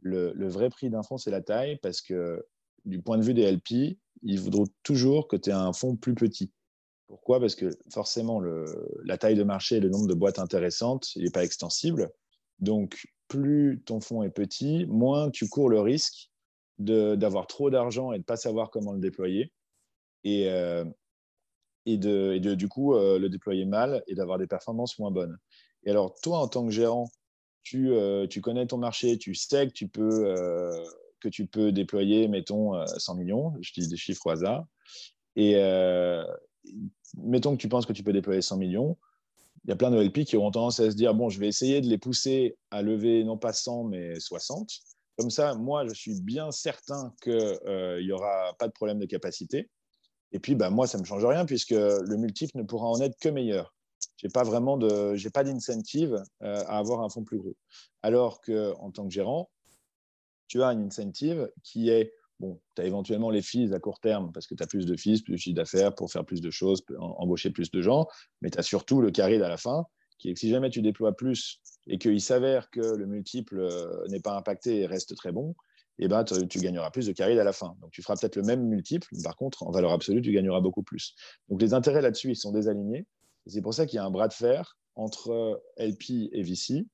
Le, 0.00 0.48
vrai 0.48 0.70
prix 0.70 0.90
d'un 0.90 1.04
fonds, 1.04 1.18
c'est 1.18 1.30
la 1.30 1.40
taille, 1.40 1.78
parce 1.84 2.00
que 2.02 2.44
du 2.84 3.00
point 3.00 3.16
de 3.16 3.22
vue 3.22 3.32
des 3.32 3.48
LP, 3.48 3.96
ils 4.22 4.40
voudront 4.40 4.66
toujours 4.82 5.28
que 5.28 5.36
tu 5.36 5.50
aies 5.50 5.52
un 5.52 5.72
fonds 5.72 5.94
plus 5.94 6.16
petit. 6.16 6.50
Pourquoi? 7.06 7.38
Parce 7.38 7.54
que 7.54 7.70
forcément, 7.92 8.42
la 9.04 9.18
taille 9.18 9.36
de 9.36 9.44
marché 9.44 9.76
et 9.76 9.80
le 9.80 9.88
nombre 9.88 10.08
de 10.08 10.14
boîtes 10.14 10.40
intéressantes, 10.40 11.14
il 11.14 11.22
n'est 11.22 11.30
pas 11.30 11.44
extensible. 11.44 12.10
Donc, 12.58 13.06
plus 13.28 13.80
ton 13.86 14.00
fonds 14.00 14.24
est 14.24 14.30
petit, 14.30 14.84
moins 14.86 15.30
tu 15.30 15.48
cours 15.48 15.70
le 15.70 15.80
risque 15.80 16.31
d'avoir 16.82 17.46
trop 17.46 17.70
d'argent 17.70 18.12
et 18.12 18.16
de 18.16 18.22
ne 18.22 18.24
pas 18.24 18.36
savoir 18.36 18.70
comment 18.70 18.92
le 18.92 19.00
déployer. 19.00 19.52
Et, 20.24 20.48
euh, 20.48 20.84
et 21.84 21.98
de, 21.98 22.54
du 22.54 22.68
coup 22.68 22.94
euh, 22.94 23.18
le 23.18 23.28
déployer 23.28 23.64
mal 23.64 24.04
et 24.06 24.14
d'avoir 24.14 24.38
des 24.38 24.46
performances 24.46 24.98
moins 24.98 25.10
bonnes. 25.10 25.38
Et 25.84 25.90
alors, 25.90 26.14
toi, 26.20 26.38
en 26.38 26.48
tant 26.48 26.64
que 26.64 26.70
gérant, 26.70 27.10
tu, 27.64 27.90
euh, 27.92 28.26
tu 28.26 28.40
connais 28.40 28.66
ton 28.66 28.78
marché, 28.78 29.18
tu 29.18 29.34
sais 29.34 29.66
que 29.66 29.72
tu 29.72 29.88
peux, 29.88 30.34
que 31.20 31.28
tu 31.28 31.46
peux 31.46 31.72
déployer, 31.72 32.28
mettons, 32.28 32.86
100 32.86 33.16
millions, 33.16 33.54
je 33.60 33.72
dis 33.72 33.88
des 33.88 33.96
chiffres 33.96 34.26
au 34.26 34.30
hasard, 34.30 34.64
et 35.34 35.54
mettons 37.16 37.56
que 37.56 37.60
tu 37.60 37.68
penses 37.68 37.86
que 37.86 37.92
tu 37.92 38.04
peux 38.04 38.12
déployer 38.12 38.42
100 38.42 38.58
millions, 38.58 38.96
il 39.64 39.70
y 39.70 39.72
a 39.72 39.76
plein 39.76 39.90
de 39.90 40.00
LP 40.00 40.24
qui 40.24 40.36
auront 40.36 40.50
tendance 40.50 40.80
à 40.80 40.90
se 40.90 40.96
dire, 40.96 41.14
bon, 41.14 41.28
je 41.28 41.38
vais 41.38 41.46
essayer 41.46 41.80
de 41.80 41.86
les 41.86 41.98
pousser 41.98 42.56
à 42.70 42.82
lever 42.82 43.22
non 43.22 43.38
pas 43.38 43.52
100, 43.52 43.84
mais 43.84 44.18
60. 44.18 44.68
Comme 45.18 45.30
ça, 45.30 45.54
moi, 45.54 45.86
je 45.86 45.94
suis 45.94 46.20
bien 46.20 46.50
certain 46.50 47.14
qu'il 47.22 47.58
n'y 48.00 48.12
aura 48.12 48.54
pas 48.58 48.66
de 48.66 48.72
problème 48.72 48.98
de 48.98 49.06
capacité. 49.06 49.70
Et 50.32 50.38
puis, 50.38 50.54
bah, 50.54 50.70
moi, 50.70 50.86
ça 50.86 50.98
ne 50.98 51.02
me 51.02 51.06
change 51.06 51.24
rien 51.24 51.44
puisque 51.44 51.70
le 51.70 52.16
multiple 52.16 52.56
ne 52.56 52.62
pourra 52.62 52.88
en 52.88 53.00
être 53.00 53.18
que 53.20 53.28
meilleur. 53.28 53.74
Je 54.16 54.26
n'ai 54.26 54.30
pas 54.30 54.44
vraiment 54.44 54.78
d'incentive 54.78 56.14
euh, 56.42 56.64
à 56.66 56.78
avoir 56.78 57.00
un 57.00 57.08
fonds 57.08 57.24
plus 57.24 57.38
gros. 57.38 57.56
Alors 58.02 58.40
qu'en 58.40 58.90
tant 58.90 59.06
que 59.06 59.12
gérant, 59.12 59.50
tu 60.48 60.62
as 60.62 60.68
une 60.68 60.86
incentive 60.86 61.50
qui 61.62 61.90
est, 61.90 62.12
bon, 62.40 62.60
tu 62.74 62.82
as 62.82 62.84
éventuellement 62.84 63.30
les 63.30 63.42
fees 63.42 63.72
à 63.72 63.80
court 63.80 64.00
terme 64.00 64.32
parce 64.32 64.46
que 64.46 64.54
tu 64.54 64.62
as 64.62 64.66
plus 64.66 64.86
de 64.86 64.96
fees, 64.96 65.22
plus 65.22 65.32
de 65.32 65.36
chiffre 65.38 65.56
d'affaires 65.56 65.94
pour 65.94 66.10
faire 66.10 66.24
plus 66.24 66.40
de 66.40 66.50
choses, 66.50 66.82
embaucher 66.98 67.50
plus 67.50 67.70
de 67.70 67.82
gens, 67.82 68.06
mais 68.40 68.50
tu 68.50 68.58
as 68.58 68.62
surtout 68.62 69.00
le 69.00 69.10
carré 69.10 69.42
à 69.42 69.48
la 69.48 69.56
fin 69.56 69.86
que 70.22 70.38
si 70.38 70.48
jamais 70.50 70.70
tu 70.70 70.82
déploies 70.82 71.16
plus 71.16 71.60
et 71.86 71.98
qu'il 71.98 72.20
s'avère 72.20 72.70
que 72.70 72.80
le 72.80 73.06
multiple 73.06 73.60
euh, 73.60 74.06
n'est 74.08 74.20
pas 74.20 74.36
impacté 74.36 74.80
et 74.80 74.86
reste 74.86 75.16
très 75.16 75.32
bon, 75.32 75.54
eh 75.98 76.08
ben, 76.08 76.24
tu 76.24 76.58
gagneras 76.58 76.90
plus 76.90 77.06
de 77.06 77.12
carry 77.12 77.38
à 77.38 77.44
la 77.44 77.52
fin. 77.52 77.76
Donc, 77.80 77.90
tu 77.90 78.02
feras 78.02 78.16
peut-être 78.16 78.36
le 78.36 78.42
même 78.42 78.66
multiple, 78.66 79.08
par 79.22 79.36
contre, 79.36 79.62
en 79.62 79.70
valeur 79.70 79.92
absolue, 79.92 80.22
tu 80.22 80.32
gagneras 80.32 80.60
beaucoup 80.60 80.82
plus. 80.82 81.14
Donc, 81.48 81.60
les 81.60 81.74
intérêts 81.74 82.00
là-dessus, 82.00 82.30
ils 82.30 82.36
sont 82.36 82.50
désalignés. 82.50 83.06
C'est 83.46 83.62
pour 83.62 83.74
ça 83.74 83.86
qu'il 83.86 83.96
y 83.96 83.98
a 83.98 84.04
un 84.04 84.10
bras 84.10 84.28
de 84.28 84.32
fer 84.32 84.78
entre 84.94 85.62
LP 85.76 86.30
et 86.32 86.42
VC, 86.42 86.86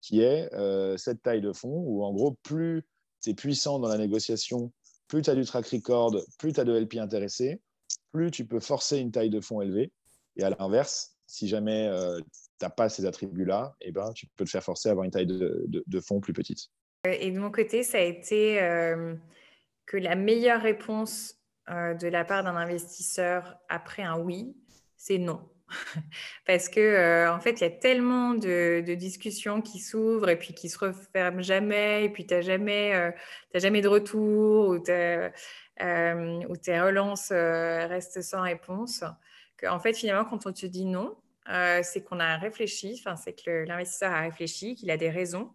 qui 0.00 0.20
est 0.20 0.52
euh, 0.54 0.96
cette 0.96 1.22
taille 1.22 1.40
de 1.40 1.52
fonds, 1.52 1.82
où 1.86 2.04
en 2.04 2.12
gros, 2.12 2.36
plus 2.42 2.82
tu 3.22 3.30
es 3.30 3.34
puissant 3.34 3.78
dans 3.78 3.88
la 3.88 3.98
négociation, 3.98 4.72
plus 5.08 5.22
tu 5.22 5.30
as 5.30 5.34
du 5.34 5.44
track 5.44 5.66
record, 5.68 6.16
plus 6.38 6.52
tu 6.52 6.60
as 6.60 6.64
de 6.64 6.72
LP 6.72 6.96
intéressés, 6.96 7.60
plus 8.12 8.30
tu 8.30 8.46
peux 8.46 8.60
forcer 8.60 8.98
une 8.98 9.12
taille 9.12 9.30
de 9.30 9.40
fonds 9.40 9.60
élevée. 9.60 9.92
Et 10.36 10.42
à 10.42 10.50
l'inverse, 10.50 11.16
si 11.26 11.48
jamais 11.48 11.88
euh, 11.88 12.20
tu 12.58 12.64
n'as 12.64 12.70
pas 12.70 12.88
ces 12.88 13.06
attributs-là, 13.06 13.74
eh 13.80 13.92
ben, 13.92 14.12
tu 14.12 14.26
peux 14.36 14.44
te 14.44 14.50
faire 14.50 14.62
forcer 14.62 14.88
à 14.88 14.92
avoir 14.92 15.04
une 15.04 15.10
taille 15.10 15.26
de 15.26 16.00
fonds 16.00 16.20
plus 16.20 16.32
petite. 16.32 16.70
Et 17.04 17.32
de 17.32 17.40
mon 17.40 17.50
côté, 17.50 17.82
ça 17.82 17.98
a 17.98 18.02
été 18.02 18.62
euh, 18.62 19.14
que 19.86 19.96
la 19.96 20.14
meilleure 20.14 20.62
réponse 20.62 21.34
euh, 21.68 21.94
de 21.94 22.06
la 22.06 22.24
part 22.24 22.44
d'un 22.44 22.54
investisseur 22.54 23.58
après 23.68 24.02
un 24.02 24.18
oui, 24.18 24.54
c'est 24.96 25.18
non. 25.18 25.40
Parce 26.46 26.68
que 26.68 26.78
euh, 26.78 27.34
en 27.34 27.40
fait, 27.40 27.60
il 27.60 27.62
y 27.62 27.66
a 27.66 27.70
tellement 27.70 28.34
de, 28.34 28.84
discussions 28.94 29.62
qui 29.62 29.80
s'ouvrent 29.80 30.28
et 30.28 30.38
puis 30.38 30.54
qui 30.54 30.68
se 30.68 30.78
referment 30.78 31.42
jamais, 31.42 32.04
et 32.04 32.08
puis 32.08 32.24
tu 32.24 32.34
n'as 32.34 32.40
jamais, 32.40 33.12
jamais 33.52 33.80
de 33.80 33.88
retour 33.88 34.68
ou, 34.68 34.74
ou 34.74 34.78
tes 34.78 36.80
relances 36.80 37.32
restent 37.32 38.22
sans 38.22 38.42
réponse. 38.42 39.02
En 39.68 39.80
fait, 39.80 39.94
finalement, 39.94 40.24
quand 40.24 40.46
on 40.46 40.52
te 40.52 40.66
dit 40.66 40.84
non, 40.84 41.16
c'est 41.46 42.04
qu'on 42.04 42.20
a 42.20 42.36
réfléchi, 42.36 43.02
c'est 43.16 43.32
que 43.32 43.64
l'investisseur 43.66 44.12
a 44.12 44.20
réfléchi, 44.20 44.74
qu'il 44.74 44.90
a 44.90 44.96
des 44.96 45.10
raisons 45.10 45.52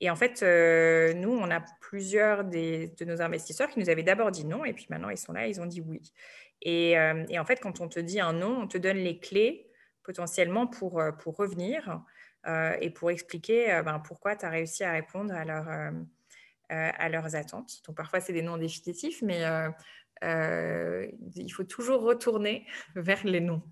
et 0.00 0.10
en 0.10 0.16
fait, 0.16 0.42
euh, 0.42 1.14
nous, 1.14 1.30
on 1.30 1.50
a 1.50 1.60
plusieurs 1.80 2.44
de 2.44 3.04
nos 3.04 3.22
investisseurs 3.22 3.70
qui 3.70 3.78
nous 3.78 3.88
avaient 3.88 4.02
d'abord 4.02 4.30
dit 4.30 4.44
non, 4.44 4.64
et 4.64 4.74
puis 4.74 4.86
maintenant, 4.90 5.08
ils 5.08 5.18
sont 5.18 5.32
là, 5.32 5.46
ils 5.46 5.60
ont 5.60 5.66
dit 5.66 5.80
oui. 5.80 6.02
Et, 6.62 6.98
euh, 6.98 7.24
en 7.38 7.44
fait, 7.44 7.60
quand 7.60 7.80
on 7.80 7.88
te 7.88 8.00
dit 8.00 8.20
un 8.20 8.34
non, 8.34 8.62
on 8.62 8.66
te 8.66 8.78
donne 8.78 8.98
les 8.98 9.18
clés 9.18 9.70
potentiellement 10.02 10.66
pour, 10.66 11.00
euh, 11.00 11.12
pour 11.12 11.36
revenir 11.36 12.02
et 12.80 12.90
pour 12.90 13.10
expliquer 13.10 13.82
ben, 13.84 13.98
pourquoi 13.98 14.36
tu 14.36 14.46
as 14.46 14.50
réussi 14.50 14.84
à 14.84 14.92
répondre 14.92 15.34
à, 15.34 15.90
à 16.68 17.08
leurs 17.08 17.34
attentes. 17.34 17.82
Donc, 17.88 17.96
parfois, 17.96 18.20
c'est 18.20 18.32
des 18.32 18.42
non 18.42 18.56
définitifs, 18.56 19.20
mais 19.20 19.42
il 20.22 21.50
faut 21.50 21.64
toujours 21.64 22.02
retourner 22.02 22.64
vers 22.94 23.26
les 23.26 23.40
noms. 23.40 23.64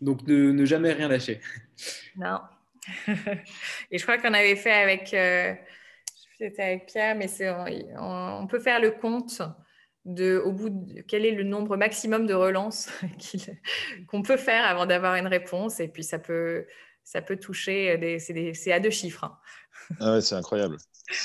Donc, 0.00 0.26
ne 0.26 0.64
jamais 0.64 0.92
rien 0.92 1.08
lâcher. 1.08 1.40
Non. 2.16 2.40
et 3.90 3.98
je 3.98 4.02
crois 4.02 4.18
qu'on 4.18 4.34
avait 4.34 4.56
fait 4.56 4.72
avec, 4.72 5.12
euh, 5.14 5.54
c'était 6.38 6.62
avec 6.62 6.86
Pierre, 6.86 7.14
mais 7.16 7.28
on, 7.98 8.46
peut 8.46 8.60
faire 8.60 8.80
le 8.80 8.90
compte 8.90 9.42
de, 10.04 10.40
au 10.44 10.52
bout 10.52 10.70
de, 10.70 11.02
quel 11.02 11.26
est 11.26 11.32
le 11.32 11.44
nombre 11.44 11.76
maximum 11.76 12.26
de 12.26 12.34
relances 12.34 12.88
qu'on 14.08 14.22
peut 14.22 14.38
faire 14.38 14.64
avant 14.64 14.86
d'avoir 14.86 15.16
une 15.16 15.26
réponse. 15.26 15.80
Et 15.80 15.88
puis 15.88 16.02
ça 16.02 16.18
peut, 16.18 16.66
ça 17.04 17.20
peut 17.20 17.36
toucher, 17.36 18.18
c'est 18.18 18.72
à 18.72 18.80
deux 18.80 18.90
chiffres. 18.90 19.24
Hein. 19.24 19.38
Ah 19.98 20.20
c'est 20.20 20.34
incroyable. 20.34 20.76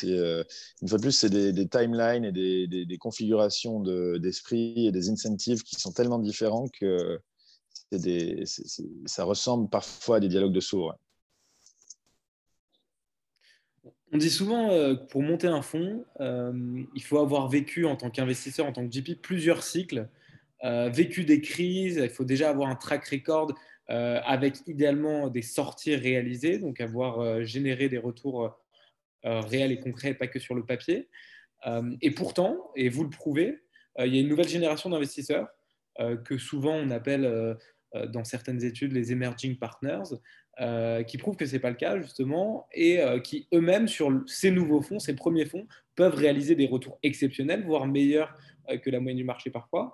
Euh, 0.03 0.43
une 0.81 0.88
fois 0.88 0.97
de 0.97 1.03
plus, 1.03 1.11
c'est 1.11 1.29
des, 1.29 1.67
timelines 1.67 2.25
et 2.25 2.31
des, 2.31 2.97
configurations 2.97 3.79
d'esprit 4.17 4.88
et 4.88 4.91
des 4.91 5.09
incentives 5.09 5.63
qui 5.63 5.75
sont 5.75 5.91
tellement 5.91 6.19
différents 6.19 6.67
que 6.67 7.19
ça 9.05 9.23
ressemble 9.23 9.69
parfois 9.69 10.17
à 10.17 10.19
des 10.19 10.27
dialogues 10.27 10.53
de 10.53 10.60
sourds. 10.60 10.95
On 14.15 14.17
dit 14.17 14.29
souvent 14.29 14.71
euh, 14.71 14.95
que 14.95 15.03
pour 15.08 15.23
monter 15.23 15.47
un 15.47 15.62
fonds, 15.62 16.05
euh, 16.21 16.53
il 16.95 17.03
faut 17.03 17.17
avoir 17.17 17.49
vécu 17.49 17.86
en 17.86 17.97
tant 17.97 18.10
qu'investisseur, 18.10 18.65
en 18.65 18.71
tant 18.71 18.88
que 18.88 18.89
GP, 18.89 19.21
plusieurs 19.21 19.62
cycles, 19.62 20.08
euh, 20.63 20.89
vécu 20.89 21.25
des 21.25 21.41
crises, 21.41 21.99
il 22.01 22.10
faut 22.10 22.23
déjà 22.23 22.49
avoir 22.49 22.69
un 22.69 22.75
track 22.75 23.05
record 23.10 23.53
avec 23.88 24.65
idéalement 24.67 25.27
des 25.27 25.43
sorties 25.43 25.95
réalisées, 25.95 26.58
donc 26.58 26.81
avoir 26.81 27.43
généré 27.43 27.88
des 27.88 27.99
retours 27.99 28.58
réels 29.23 29.71
et 29.71 29.79
concrets, 29.79 30.15
pas 30.15 30.25
que 30.25 30.39
sur 30.39 30.55
le 30.55 30.65
papier. 30.65 31.08
et 32.01 32.10
pourtant, 32.10 32.71
et 32.75 32.89
vous 32.89 33.03
le 33.03 33.12
prouvez, 33.12 33.62
il 33.99 34.08
y 34.08 34.17
a 34.17 34.21
une 34.21 34.27
nouvelle 34.27 34.47
génération 34.47 34.89
d'investisseurs 34.89 35.47
que 35.99 36.39
souvent 36.39 36.73
on 36.73 36.89
appelle 36.89 37.58
dans 38.08 38.23
certaines 38.23 38.63
études 38.63 38.93
les 38.93 39.12
emerging 39.12 39.58
partners, 39.58 40.03
euh, 40.62 41.03
qui 41.03 41.17
prouvent 41.17 41.36
que 41.36 41.45
ce 41.45 41.51
n'est 41.51 41.60
pas 41.60 41.69
le 41.69 41.75
cas, 41.75 41.99
justement, 41.99 42.65
et 42.71 43.01
euh, 43.01 43.19
qui 43.19 43.45
eux-mêmes, 43.53 43.89
sur 43.89 44.23
ces 44.25 44.51
nouveaux 44.51 44.81
fonds, 44.81 44.99
ces 44.99 45.13
premiers 45.13 45.45
fonds, 45.45 45.67
peuvent 45.95 46.15
réaliser 46.15 46.55
des 46.55 46.65
retours 46.65 46.97
exceptionnels, 47.03 47.65
voire 47.65 47.88
meilleurs 47.88 48.38
euh, 48.69 48.77
que 48.77 48.89
la 48.89 49.01
moyenne 49.01 49.17
du 49.17 49.25
marché 49.25 49.49
parfois. 49.49 49.93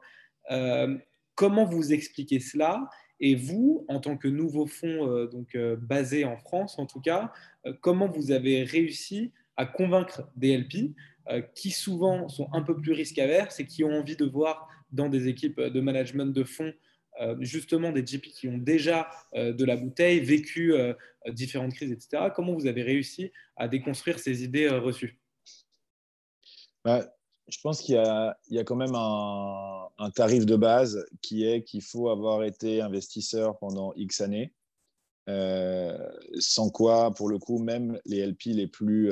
comment 1.33 1.65
vous 1.65 1.93
expliquez 1.93 2.39
cela? 2.39 2.87
Et 3.19 3.33
vous, 3.33 3.85
en 3.87 3.99
tant 3.99 4.17
que 4.17 4.27
nouveau 4.27 4.67
fonds 4.67 5.25
donc, 5.25 5.57
basé 5.79 6.25
en 6.25 6.37
France, 6.37 6.77
en 6.77 6.85
tout 6.85 7.01
cas, 7.01 7.31
comment 7.79 8.09
vous 8.09 8.31
avez 8.31 8.63
réussi 8.63 9.31
à 9.57 9.65
convaincre 9.65 10.29
des 10.35 10.57
LP 10.57 10.93
qui 11.55 11.71
souvent 11.71 12.29
sont 12.29 12.49
un 12.53 12.61
peu 12.63 12.75
plus 12.75 12.91
risques 12.91 13.19
et 13.19 13.65
qui 13.65 13.83
ont 13.83 13.93
envie 13.93 14.17
de 14.17 14.25
voir 14.25 14.67
dans 14.91 15.07
des 15.07 15.27
équipes 15.27 15.61
de 15.61 15.81
management 15.81 16.33
de 16.33 16.43
fonds 16.43 16.73
euh, 16.73 16.73
justement 17.39 17.91
des 17.91 18.03
GP 18.03 18.27
qui 18.27 18.47
ont 18.47 18.57
déjà 18.57 19.09
euh, 19.35 19.53
de 19.53 19.65
la 19.65 19.77
bouteille, 19.77 20.19
vécu 20.19 20.73
euh, 20.73 20.93
différentes 21.27 21.73
crises, 21.73 21.91
etc. 21.91 22.31
Comment 22.35 22.53
vous 22.53 22.67
avez 22.67 22.83
réussi 22.83 23.31
à 23.55 23.67
déconstruire 23.67 24.19
ces 24.19 24.43
idées 24.43 24.69
reçues? 24.69 25.19
Bah, 26.83 27.05
Je 27.47 27.59
pense 27.61 27.81
qu'il 27.81 27.95
y, 27.95 28.59
a 28.59 28.63
quand 28.63 28.75
même 28.75 28.95
un, 28.95 29.87
un, 29.97 30.09
tarif 30.09 30.45
de 30.45 30.55
base 30.55 31.05
qui 31.21 31.45
est 31.45 31.63
qu'il 31.63 31.83
faut 31.83 32.09
avoir 32.09 32.43
été 32.43 32.81
investisseur 32.81 33.57
pendant 33.59 33.93
X 33.95 34.21
années. 34.21 34.53
sans 36.39 36.69
quoi, 36.69 37.13
pour 37.13 37.29
le 37.29 37.37
coup, 37.37 37.59
même 37.59 37.99
les 38.05 38.25
LP 38.25 38.45
les 38.47 38.67
plus, 38.67 39.11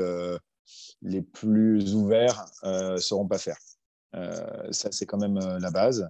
les 1.03 1.21
plus 1.21 1.93
ouverts 1.93 2.45
ne 2.63 2.97
sauront 2.97 3.27
pas 3.27 3.37
faire. 3.37 3.59
ça, 4.71 4.91
c'est 4.91 5.05
quand 5.05 5.19
même 5.19 5.37
la 5.37 5.69
base. 5.69 6.09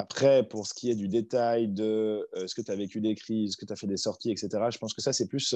Après, 0.00 0.48
pour 0.48 0.66
ce 0.66 0.72
qui 0.72 0.90
est 0.90 0.94
du 0.94 1.08
détail 1.08 1.68
de 1.68 2.26
ce 2.46 2.54
que 2.54 2.62
tu 2.62 2.70
as 2.70 2.76
vécu 2.76 3.02
des 3.02 3.14
crises, 3.14 3.52
ce 3.52 3.56
que 3.58 3.66
tu 3.66 3.72
as 3.72 3.76
fait 3.76 3.86
des 3.86 3.98
sorties, 3.98 4.30
etc., 4.30 4.48
je 4.70 4.78
pense 4.78 4.94
que 4.94 5.02
ça, 5.02 5.12
c'est 5.12 5.26
plus 5.26 5.54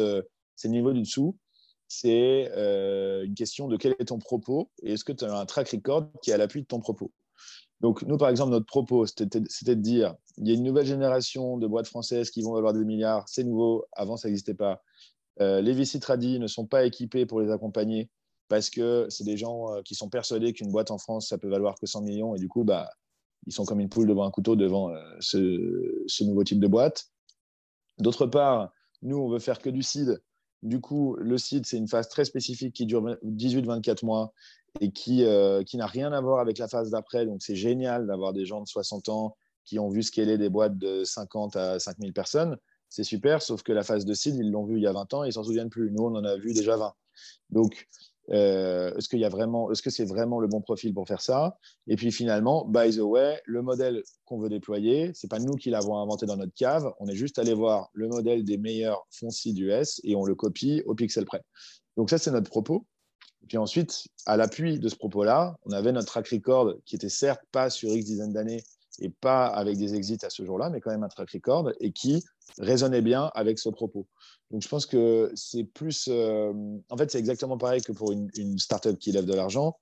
c'est 0.55 0.69
le 0.69 0.73
niveau 0.73 0.93
du 0.93 1.01
dessous. 1.01 1.37
C'est 1.89 2.51
une 3.25 3.35
question 3.35 3.69
de 3.69 3.79
quel 3.79 3.97
est 3.99 4.07
ton 4.07 4.19
propos 4.19 4.71
et 4.83 4.93
est-ce 4.93 5.05
que 5.05 5.13
tu 5.13 5.25
as 5.25 5.35
un 5.35 5.47
track 5.47 5.71
record 5.71 6.09
qui 6.23 6.31
est 6.31 6.35
à 6.35 6.37
l'appui 6.37 6.61
de 6.61 6.67
ton 6.67 6.79
propos. 6.81 7.11
Donc, 7.81 8.03
nous, 8.03 8.19
par 8.19 8.29
exemple, 8.29 8.51
notre 8.51 8.67
propos, 8.67 9.07
c'était 9.07 9.41
de 9.41 9.75
dire 9.75 10.15
il 10.37 10.49
y 10.49 10.51
a 10.51 10.55
une 10.55 10.63
nouvelle 10.63 10.87
génération 10.87 11.59
de 11.59 11.67
boîtes 11.67 11.87
françaises 11.87 12.31
qui 12.31 12.43
vont 12.43 12.53
valoir 12.53 12.73
des 12.73 12.85
milliards. 12.85 13.27
C'est 13.29 13.45
nouveau. 13.45 13.87
Avant, 13.93 14.17
ça 14.17 14.29
n'existait 14.29 14.55
pas. 14.55 14.83
Euh, 15.41 15.61
les 15.61 15.73
VC 15.73 16.01
Tradi 16.01 16.39
ne 16.39 16.47
sont 16.47 16.67
pas 16.67 16.85
équipés 16.85 17.27
pour 17.27 17.41
les 17.41 17.51
accompagner 17.51 18.09
parce 18.49 18.71
que 18.71 19.07
c'est 19.09 19.25
des 19.25 19.37
gens 19.37 19.73
euh, 19.73 19.83
qui 19.83 19.95
sont 19.95 20.09
persuadés 20.09 20.53
qu'une 20.53 20.71
boîte 20.71 20.91
en 20.91 20.99
France, 20.99 21.29
ça 21.29 21.39
peut 21.39 21.49
valoir 21.49 21.75
que 21.79 21.87
100 21.87 22.03
millions. 22.03 22.35
Et 22.35 22.39
du 22.39 22.49
coup, 22.49 22.65
bah, 22.65 22.91
ils 23.47 23.53
sont 23.53 23.65
comme 23.65 23.81
une 23.81 23.89
poule 23.89 24.07
devant 24.07 24.25
un 24.25 24.31
couteau 24.31 24.57
devant 24.57 24.91
euh, 24.91 25.01
ce, 25.21 26.25
nouveau 26.25 26.45
type 26.45 26.61
de 26.61 26.67
boîte. 26.67 27.07
D'autre 27.99 28.27
part, 28.27 28.73
nous, 29.03 29.17
on 29.17 29.29
veut 29.29 29.39
faire 29.39 29.59
que 29.59 29.71
du 29.71 29.83
seed. 29.83 30.23
Du 30.63 30.81
coup, 30.81 31.17
le 31.17 31.37
seed, 31.37 31.67
c'est 31.67 31.77
une 31.77 31.89
phase 31.89 32.09
très 32.09 32.25
spécifique 32.25 32.75
qui 32.75 32.87
dure 32.87 33.03
18-24 33.25 34.05
mois 34.05 34.33
et 34.81 34.91
qui, 34.91 35.25
euh, 35.25 35.63
qui 35.63 35.77
n'a 35.77 35.87
rien 35.87 36.13
à 36.13 36.21
voir 36.21 36.41
avec 36.41 36.59
la 36.59 36.69
phase 36.69 36.91
d'après. 36.91 37.27
Donc, 37.27 37.43
c'est 37.43 37.55
génial 37.55 38.07
d'avoir 38.07 38.33
des 38.33 38.47
gens 38.47 38.61
de 38.63 38.67
60 38.67 39.09
ans 39.11 39.37
qui 39.65 39.79
ont 39.79 39.89
vu 39.89 40.03
scaler 40.03 40.39
des 40.39 40.49
boîtes 40.49 40.79
de 40.79 41.05
50 41.05 41.57
à 41.57 41.79
5000 41.79 42.13
personnes. 42.13 42.57
C'est 42.89 43.05
super, 43.05 43.43
sauf 43.43 43.63
que 43.63 43.73
la 43.73 43.83
phase 43.83 44.05
de 44.05 44.15
seed, 44.15 44.37
ils 44.37 44.51
l'ont 44.51 44.65
vu 44.65 44.77
il 44.77 44.83
y 44.83 44.87
a 44.87 44.93
20 44.93 45.15
ans 45.15 45.25
et 45.25 45.29
ils 45.29 45.33
s'en 45.33 45.45
souviennent 45.45 45.71
plus. 45.71 45.91
Nous, 45.91 46.03
on 46.03 46.15
en 46.15 46.25
a 46.25 46.37
vu 46.37 46.53
déjà 46.55 46.77
20. 46.77 46.95
Donc, 47.51 47.89
euh, 48.31 48.95
est-ce 48.97 49.15
y 49.17 49.25
a 49.25 49.29
vraiment, 49.29 49.71
est-ce 49.71 49.83
que 49.83 49.91
c'est 49.91 50.05
vraiment 50.05 50.41
le 50.41 50.49
bon 50.49 50.61
profil 50.61 50.95
pour 50.95 51.07
faire 51.07 51.21
ça? 51.21 51.59
Et 51.87 51.97
puis 51.97 52.11
finalement, 52.11 52.65
by 52.65 52.97
the 52.97 53.01
way, 53.01 53.41
le 53.45 53.63
modèle 53.63 54.03
qu'on 54.25 54.39
veut 54.39 54.49
déployer, 54.49 55.11
c'est 55.15 55.29
pas 55.29 55.39
nous 55.39 55.55
qui 55.55 55.71
l'avons 55.71 55.99
inventé 55.99 56.27
dans 56.27 56.37
notre 56.37 56.55
cave. 56.55 56.93
On 57.01 57.07
est 57.07 57.17
juste 57.17 57.39
allé 57.39 57.55
voir 57.55 57.91
le 57.93 58.09
modèle 58.09 58.45
des 58.45 58.57
meilleurs 58.57 59.07
fonds 59.11 59.29
US 59.45 60.01
et 60.05 60.17
on 60.17 60.25
le 60.25 60.35
copie 60.35 60.83
au 60.87 60.95
pixel 60.95 61.25
près. 61.25 61.43
Donc 61.97 62.11
ça, 62.11 62.19
c'est 62.19 62.31
notre 62.31 62.51
propos. 62.51 62.87
Et 63.43 63.47
puis 63.47 63.59
ensuite, 63.59 64.09
à 64.25 64.37
l'appui 64.37 64.79
de 64.79 64.89
ce 64.89 64.97
propos-là, 64.97 65.59
on 65.65 65.73
avait 65.73 65.93
notre 65.93 66.07
track 66.07 66.29
record 66.29 66.75
qui 66.87 66.97
était 66.97 67.11
certes 67.11 67.43
pas 67.53 67.69
sur 67.69 67.91
X 67.91 68.07
dizaines 68.07 68.33
d'années 68.33 68.63
et 69.01 69.11
pas 69.11 69.47
avec 69.47 69.77
des 69.77 69.95
exits 69.95 70.25
à 70.25 70.31
ce 70.31 70.45
jour-là, 70.45 70.71
mais 70.71 70.81
quand 70.81 70.91
même 70.91 71.03
un 71.03 71.09
track 71.09 71.31
record 71.33 71.73
et 71.81 71.93
qui 71.93 72.25
résonnait 72.59 73.03
bien 73.03 73.31
avec 73.35 73.59
ce 73.59 73.69
propos. 73.69 74.07
Donc 74.51 74.63
je 74.63 74.69
pense 74.69 74.87
que 74.87 75.33
c'est 75.35 75.65
plus. 75.65 76.09
Euh, 76.11 76.53
en 76.91 76.97
fait, 76.97 77.11
c'est 77.11 77.19
exactement 77.19 77.59
pareil 77.59 77.83
que 77.83 77.93
pour 77.93 78.13
une, 78.13 78.31
une 78.37 78.59
startup 78.59 78.99
qui 78.99 79.13
lève 79.13 79.25
de 79.25 79.35
l'argent. 79.35 79.77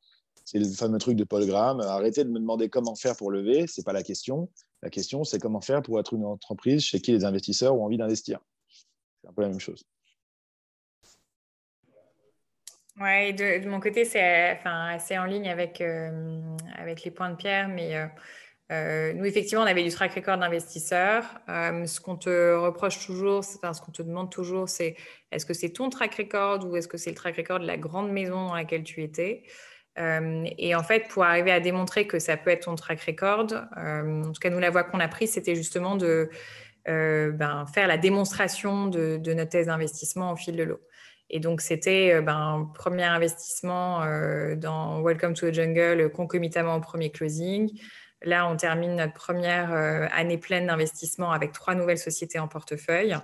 C'est 0.44 0.58
le 0.58 0.68
fameux 0.68 0.98
truc 0.98 1.16
de 1.16 1.24
Paul 1.24 1.46
Graham. 1.46 1.80
Arrêtez 1.80 2.24
de 2.24 2.30
me 2.30 2.38
demander 2.38 2.68
comment 2.68 2.94
faire 2.94 3.16
pour 3.16 3.30
lever, 3.30 3.66
ce 3.66 3.80
n'est 3.80 3.84
pas 3.84 3.92
la 3.92 4.02
question. 4.02 4.48
La 4.82 4.90
question, 4.90 5.22
c'est 5.22 5.38
comment 5.38 5.60
faire 5.60 5.82
pour 5.82 6.00
être 6.00 6.14
une 6.14 6.24
entreprise 6.24 6.82
chez 6.82 7.00
qui 7.00 7.12
les 7.12 7.24
investisseurs 7.24 7.74
ont 7.74 7.84
envie 7.84 7.98
d'investir. 7.98 8.40
C'est 9.20 9.28
un 9.28 9.32
peu 9.32 9.42
la 9.42 9.48
même 9.48 9.60
chose. 9.60 9.84
Oui, 13.00 13.32
de, 13.32 13.66
mon 13.68 13.80
côté, 13.80 14.04
c'est 14.04 14.52
enfin, 14.52 14.88
assez 14.88 15.16
en 15.16 15.24
ligne 15.24 15.48
avec, 15.48 15.80
euh, 15.80 16.40
avec 16.74 17.04
les 17.04 17.10
points 17.10 17.30
de 17.30 17.36
pierre, 17.36 17.68
mais 17.68 17.96
euh, 17.96 18.06
euh, 18.72 19.12
nous, 19.12 19.24
effectivement, 19.24 19.62
on 19.62 19.66
avait 19.66 19.82
du 19.82 19.90
track 19.90 20.14
record 20.14 20.38
d'investisseurs. 20.38 21.24
ce 21.46 22.00
qu'on 22.00 22.16
te 22.16 22.54
reproche 22.54 23.04
toujours, 23.04 23.44
ce 23.44 23.58
qu'on 23.58 23.92
te 23.92 24.02
demande 24.02 24.30
toujours, 24.30 24.68
c'est 24.68 24.96
est-ce 25.30 25.46
que 25.46 25.54
c'est 25.54 25.70
ton 25.70 25.90
track 25.90 26.14
record 26.14 26.66
ou 26.66 26.76
est-ce 26.76 26.88
que 26.88 26.96
c'est 26.96 27.10
le 27.10 27.16
track 27.16 27.36
record 27.36 27.60
de 27.60 27.66
la 27.66 27.76
grande 27.76 28.10
maison 28.10 28.48
dans 28.48 28.54
laquelle 28.54 28.82
tu 28.82 29.02
étais? 29.02 29.44
Et 29.96 30.74
en 30.74 30.82
fait, 30.82 31.08
pour 31.08 31.24
arriver 31.24 31.52
à 31.52 31.60
démontrer 31.60 32.06
que 32.06 32.18
ça 32.18 32.38
peut 32.38 32.50
être 32.50 32.64
ton 32.64 32.74
track 32.74 33.00
record, 33.02 33.46
en 33.76 34.32
tout 34.32 34.40
cas, 34.40 34.48
nous, 34.48 34.58
la 34.58 34.70
voie 34.70 34.84
qu'on 34.84 35.00
a 35.00 35.08
prise, 35.08 35.32
c'était 35.32 35.54
justement 35.54 35.96
de 35.96 36.30
ben, 36.86 37.66
faire 37.74 37.86
la 37.88 37.98
démonstration 37.98 38.86
de, 38.86 39.18
de 39.18 39.34
notre 39.34 39.50
thèse 39.50 39.66
d'investissement 39.66 40.32
au 40.32 40.36
fil 40.36 40.56
de 40.56 40.62
l'eau. 40.62 40.80
Et 41.32 41.40
donc, 41.40 41.62
c'était 41.62 42.12
euh, 42.14 42.20
ben, 42.20 42.70
premier 42.74 43.04
investissement 43.04 44.02
euh, 44.02 44.54
dans 44.54 45.02
Welcome 45.02 45.32
to 45.32 45.50
the 45.50 45.54
Jungle 45.54 46.10
concomitamment 46.10 46.76
au 46.76 46.80
premier 46.80 47.10
closing. 47.10 47.70
Là, 48.24 48.48
on 48.48 48.56
termine 48.56 48.96
notre 48.96 49.12
première 49.12 49.72
euh, 49.72 50.06
année 50.12 50.38
pleine 50.38 50.66
d'investissement 50.66 51.32
avec 51.32 51.52
trois 51.52 51.74
nouvelles 51.74 51.98
sociétés 51.98 52.38
en 52.38 52.48
portefeuille. 52.48 53.16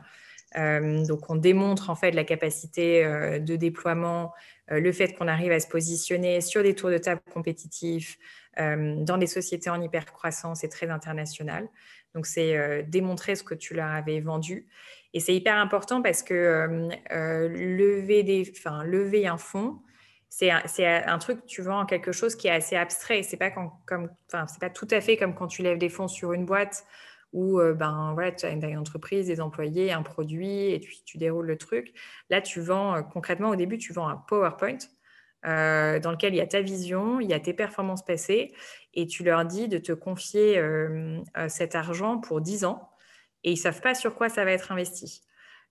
donc, 0.54 1.28
on 1.28 1.36
démontre 1.36 1.90
en 1.90 1.94
fait 1.94 2.12
la 2.12 2.24
capacité 2.24 3.04
de 3.38 3.56
déploiement, 3.56 4.32
le 4.68 4.92
fait 4.92 5.12
qu'on 5.12 5.28
arrive 5.28 5.52
à 5.52 5.60
se 5.60 5.68
positionner 5.68 6.40
sur 6.40 6.62
des 6.62 6.74
tours 6.74 6.90
de 6.90 6.96
table 6.96 7.20
compétitifs, 7.34 8.18
dans 8.56 9.18
des 9.18 9.26
sociétés 9.26 9.68
en 9.68 9.80
hypercroissance 9.82 10.64
et 10.64 10.70
très 10.70 10.88
internationales. 10.88 11.68
Donc, 12.14 12.24
c'est 12.24 12.82
démontrer 12.84 13.34
ce 13.36 13.42
que 13.42 13.54
tu 13.54 13.74
leur 13.74 13.88
avais 13.88 14.20
vendu. 14.20 14.66
Et 15.14 15.20
c'est 15.20 15.34
hyper 15.34 15.56
important 15.56 16.02
parce 16.02 16.22
que 16.22 16.34
euh, 16.34 16.88
euh, 17.12 17.48
lever, 17.48 18.22
des, 18.22 18.52
lever 18.84 19.26
un 19.26 19.38
fonds, 19.38 19.78
c'est 20.28 20.50
un, 20.50 21.18
truc, 21.18 21.46
tu 21.46 21.62
vends 21.62 21.86
quelque 21.86 22.12
chose 22.12 22.36
qui 22.36 22.48
est 22.48 22.52
assez 22.52 22.76
abstrait. 22.76 23.22
C'est 23.22 23.36
pas 23.36 23.50
c'est 24.46 24.60
pas 24.60 24.70
tout 24.70 24.88
à 24.90 25.00
fait 25.00 25.16
comme 25.16 25.34
quand 25.34 25.46
tu 25.46 25.62
lèves 25.62 25.78
des 25.78 25.88
fonds 25.88 26.08
sur 26.08 26.32
une 26.32 26.44
boîte 26.44 26.84
où 27.32 27.60
euh, 27.60 27.74
ben 27.74 28.12
voilà, 28.14 28.32
tu 28.32 28.46
as 28.46 28.50
une, 28.50 28.78
entreprise, 28.78 29.26
des 29.26 29.40
employés, 29.40 29.92
un 29.92 30.02
produit 30.02 30.72
et 30.72 30.80
tu 31.04 31.18
déroules 31.18 31.46
le 31.46 31.58
truc. 31.58 31.94
Là, 32.30 32.40
tu 32.40 32.60
vends 32.60 33.02
concrètement 33.02 33.50
au 33.50 33.56
début, 33.56 33.78
tu 33.78 33.92
vends 33.92 34.08
un 34.08 34.16
PowerPoint 34.16 34.78
dans 35.44 36.10
lequel 36.10 36.34
il 36.34 36.38
y 36.38 36.40
a 36.40 36.46
ta 36.46 36.60
vision, 36.60 37.20
il 37.20 37.28
y 37.28 37.32
a 37.32 37.40
tes 37.40 37.54
performances 37.54 38.04
passées 38.04 38.52
et 38.94 39.06
tu 39.06 39.24
leur 39.24 39.44
dis 39.44 39.68
de 39.68 39.78
te 39.78 39.92
confier 39.92 40.60
cet 41.48 41.74
argent 41.74 42.18
pour 42.18 42.40
10 42.40 42.64
ans 42.64 42.90
et 43.44 43.50
ils 43.52 43.54
ne 43.54 43.60
savent 43.60 43.80
pas 43.80 43.94
sur 43.94 44.14
quoi 44.14 44.28
ça 44.28 44.44
va 44.44 44.52
être 44.52 44.72
investi. 44.72 45.22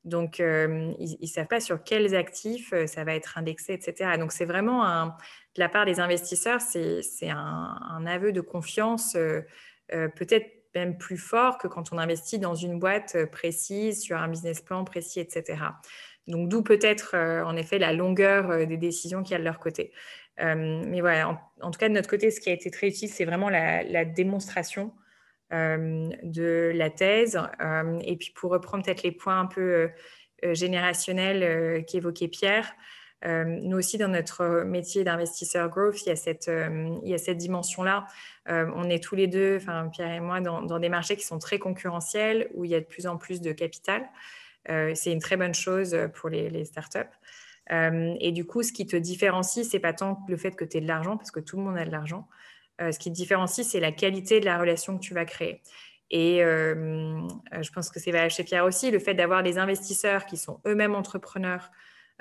Donc, 0.07 0.39
euh, 0.39 0.93
ils 0.99 1.17
ne 1.21 1.27
savent 1.27 1.47
pas 1.47 1.59
sur 1.59 1.83
quels 1.83 2.15
actifs 2.15 2.71
euh, 2.71 2.87
ça 2.87 3.03
va 3.03 3.13
être 3.13 3.37
indexé, 3.37 3.73
etc. 3.73 4.11
Donc, 4.17 4.31
c'est 4.31 4.45
vraiment, 4.45 5.05
de 5.05 5.11
la 5.57 5.67
part 5.67 5.85
des 5.85 5.99
investisseurs, 5.99 6.61
c'est 6.61 7.29
un, 7.29 8.05
aveu 8.05 8.31
de 8.31 8.41
confiance 8.41 9.15
euh, 9.15 9.41
peut-être 9.89 10.47
même 10.75 10.97
plus 10.97 11.17
fort 11.17 11.57
que 11.57 11.67
quand 11.67 11.91
on 11.91 11.97
investit 11.97 12.39
dans 12.39 12.55
une 12.55 12.79
boîte 12.79 13.25
précise, 13.31 14.01
sur 14.01 14.17
un 14.17 14.27
business 14.27 14.61
plan 14.61 14.83
précis, 14.85 15.19
etc. 15.19 15.57
Donc, 16.27 16.49
d'où 16.49 16.61
peut-être, 16.61 17.15
en 17.15 17.55
effet, 17.55 17.79
la 17.79 17.93
longueur 17.93 18.67
des 18.67 18.77
décisions 18.77 19.23
qu'il 19.23 19.31
y 19.31 19.35
a 19.35 19.39
de 19.39 19.43
leur 19.43 19.59
côté. 19.59 19.91
mais 20.37 21.01
voilà, 21.01 21.41
en, 21.61 21.71
tout 21.71 21.79
cas, 21.79 21.89
de 21.89 21.93
notre 21.93 22.09
côté, 22.09 22.31
ce 22.31 22.39
qui 22.39 22.49
a 22.49 22.53
été 22.53 22.69
très 22.69 22.89
utile, 22.89 23.09
c'est 23.09 23.25
vraiment 23.25 23.49
la, 23.49 24.05
démonstration 24.05 24.93
de 25.51 26.71
la 26.73 26.89
thèse. 26.89 27.39
Euh, 27.61 27.99
et 28.03 28.17
puis 28.17 28.31
pour 28.35 28.51
reprendre 28.51 28.83
peut-être 28.83 29.03
les 29.03 29.11
points 29.11 29.39
un 29.39 29.45
peu 29.45 29.89
euh, 30.43 30.53
générationnels 30.53 31.85
qu'évoquait 31.85 32.27
Pierre, 32.27 32.73
nous 33.25 33.75
aussi, 33.75 33.97
dans 33.97 34.09
notre 34.09 34.63
métier 34.63 35.03
d'investisseur 35.03 35.69
growth, 35.69 36.03
il 36.03 36.09
y 36.09 36.11
a 36.11 36.15
cette, 36.15 36.51
il 37.03 37.09
y 37.09 37.15
a 37.15 37.17
cette 37.17 37.37
dimension-là. 37.37 38.05
on 38.45 38.89
est 38.91 39.03
tous 39.03 39.15
les 39.15 39.25
deux, 39.25 39.57
enfin, 39.57 39.89
Pierre 39.91 40.13
et 40.13 40.19
moi, 40.19 40.39
dans, 40.39 40.79
des 40.79 40.87
marchés 40.87 41.15
qui 41.17 41.25
sont 41.25 41.39
très 41.39 41.57
concurrentiels, 41.57 42.47
où 42.53 42.63
il 42.63 42.69
y 42.69 42.75
a 42.75 42.79
de 42.79 42.85
plus 42.85 43.07
en 43.07 43.17
plus 43.17 43.41
de 43.41 43.51
capital. 43.53 44.07
c'est 44.67 45.11
une 45.11 45.19
très 45.19 45.35
bonne 45.35 45.55
chose 45.55 45.97
pour 46.13 46.29
les, 46.29 46.51
les 46.51 46.65
startups. 46.65 46.99
et 47.71 48.31
du 48.31 48.45
coup, 48.45 48.61
ce 48.61 48.71
qui 48.71 48.85
te 48.85 48.95
différencie, 48.95 49.67
c'est 49.67 49.79
pas 49.79 49.93
tant 49.93 50.23
le 50.29 50.37
fait 50.37 50.51
que 50.51 50.63
tu 50.63 50.77
aies 50.77 50.81
de 50.81 50.87
l'argent, 50.87 51.17
parce 51.17 51.31
que 51.31 51.39
tout 51.39 51.57
le 51.57 51.63
monde 51.63 51.77
a 51.77 51.85
de 51.85 51.91
l'argent, 51.91 52.27
euh, 52.81 52.91
ce 52.91 52.99
qui 52.99 53.09
te 53.09 53.15
différencie, 53.15 53.65
c'est 53.65 53.79
la 53.79 53.91
qualité 53.91 54.39
de 54.39 54.45
la 54.45 54.57
relation 54.59 54.97
que 54.97 55.03
tu 55.03 55.13
vas 55.13 55.25
créer. 55.25 55.61
Et 56.09 56.43
euh, 56.43 57.27
je 57.59 57.71
pense 57.71 57.89
que 57.89 57.99
c'est 57.99 58.11
valable 58.11 58.31
chez 58.31 58.43
Pierre 58.43 58.65
aussi, 58.65 58.91
le 58.91 58.99
fait 58.99 59.13
d'avoir 59.13 59.43
des 59.43 59.57
investisseurs 59.57 60.25
qui 60.25 60.37
sont 60.37 60.61
eux-mêmes 60.65 60.95
entrepreneurs, 60.95 61.71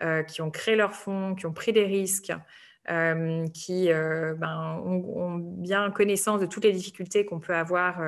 euh, 0.02 0.22
qui 0.22 0.42
ont 0.42 0.50
créé 0.50 0.76
leurs 0.76 0.94
fonds, 0.94 1.34
qui 1.34 1.46
ont 1.46 1.52
pris 1.52 1.72
des 1.72 1.84
risques, 1.84 2.32
qui 3.52 3.88
ben, 3.88 4.80
ont, 4.84 5.34
bien 5.34 5.90
connaissance 5.90 6.40
de 6.40 6.46
toutes 6.46 6.62
les 6.62 6.72
difficultés 6.72 7.24
qu'on 7.24 7.40
peut 7.40 7.54
avoir 7.54 8.00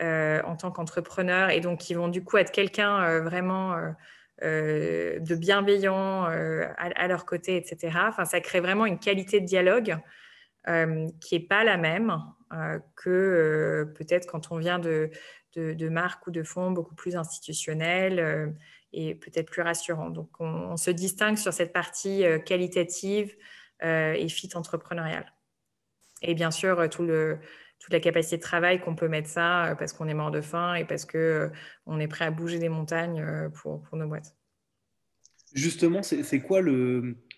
en 0.00 0.56
tant 0.56 0.70
qu'entrepreneur 0.70 1.50
et 1.50 1.58
donc 1.58 1.80
qui 1.80 1.94
vont 1.94 2.06
du 2.06 2.22
coup 2.22 2.36
être 2.36 2.52
quelqu'un 2.52 3.18
vraiment 3.22 3.74
de 4.40 5.34
bienveillant 5.34 6.26
à, 6.26 6.74
à, 6.76 7.08
leur 7.08 7.24
côté, 7.24 7.56
etc. 7.56 7.98
Enfin, 8.06 8.24
ça 8.24 8.40
crée 8.40 8.60
vraiment 8.60 8.86
une 8.86 9.00
qualité 9.00 9.40
de 9.40 9.46
dialogue 9.46 9.98
qui 11.20 11.34
n'est 11.34 11.46
pas 11.46 11.64
la 11.64 11.76
même 11.76 12.16
euh, 12.52 12.78
que 12.96 13.10
euh, 13.10 13.84
peut-être 13.94 14.26
quand 14.26 14.52
on 14.52 14.58
vient 14.58 14.78
de, 14.78 15.10
de, 15.56 15.88
marques 15.88 16.26
ou 16.26 16.30
de 16.30 16.42
fonds 16.42 16.70
beaucoup 16.70 16.94
plus 16.94 17.16
institutionnels 17.16 18.54
et 18.92 19.14
peut-être 19.14 19.50
plus 19.50 19.62
rassurants. 19.62 20.10
Donc, 20.10 20.28
on, 20.40 20.76
se 20.76 20.90
distingue 20.90 21.36
sur 21.36 21.52
cette 21.52 21.72
partie 21.72 22.24
qualitative 22.44 23.34
et 23.82 24.28
fit 24.28 24.50
entrepreneuriale. 24.54 25.32
Et 26.22 26.34
bien 26.34 26.50
sûr, 26.50 26.88
tout 26.88 27.02
le, 27.02 27.38
toute 27.78 27.92
la 27.92 28.00
capacité 28.00 28.36
de 28.36 28.42
travail 28.42 28.80
qu'on 28.80 28.94
peut 28.94 29.08
mettre 29.08 29.28
ça 29.28 29.76
parce 29.78 29.92
qu'on 29.92 30.08
est 30.08 30.14
mort 30.14 30.30
de 30.30 30.40
faim 30.40 30.74
et 30.74 30.84
parce 30.84 31.04
qu'on 31.04 32.00
est 32.00 32.08
prêt 32.08 32.24
à 32.24 32.30
bouger 32.30 32.58
des 32.58 32.68
montagnes 32.68 33.50
pour, 33.50 33.82
pour 33.82 33.96
nos 33.96 34.08
boîtes. 34.08 34.34
Justement, 35.54 36.02
c'est 36.02 36.40
quoi 36.40 36.60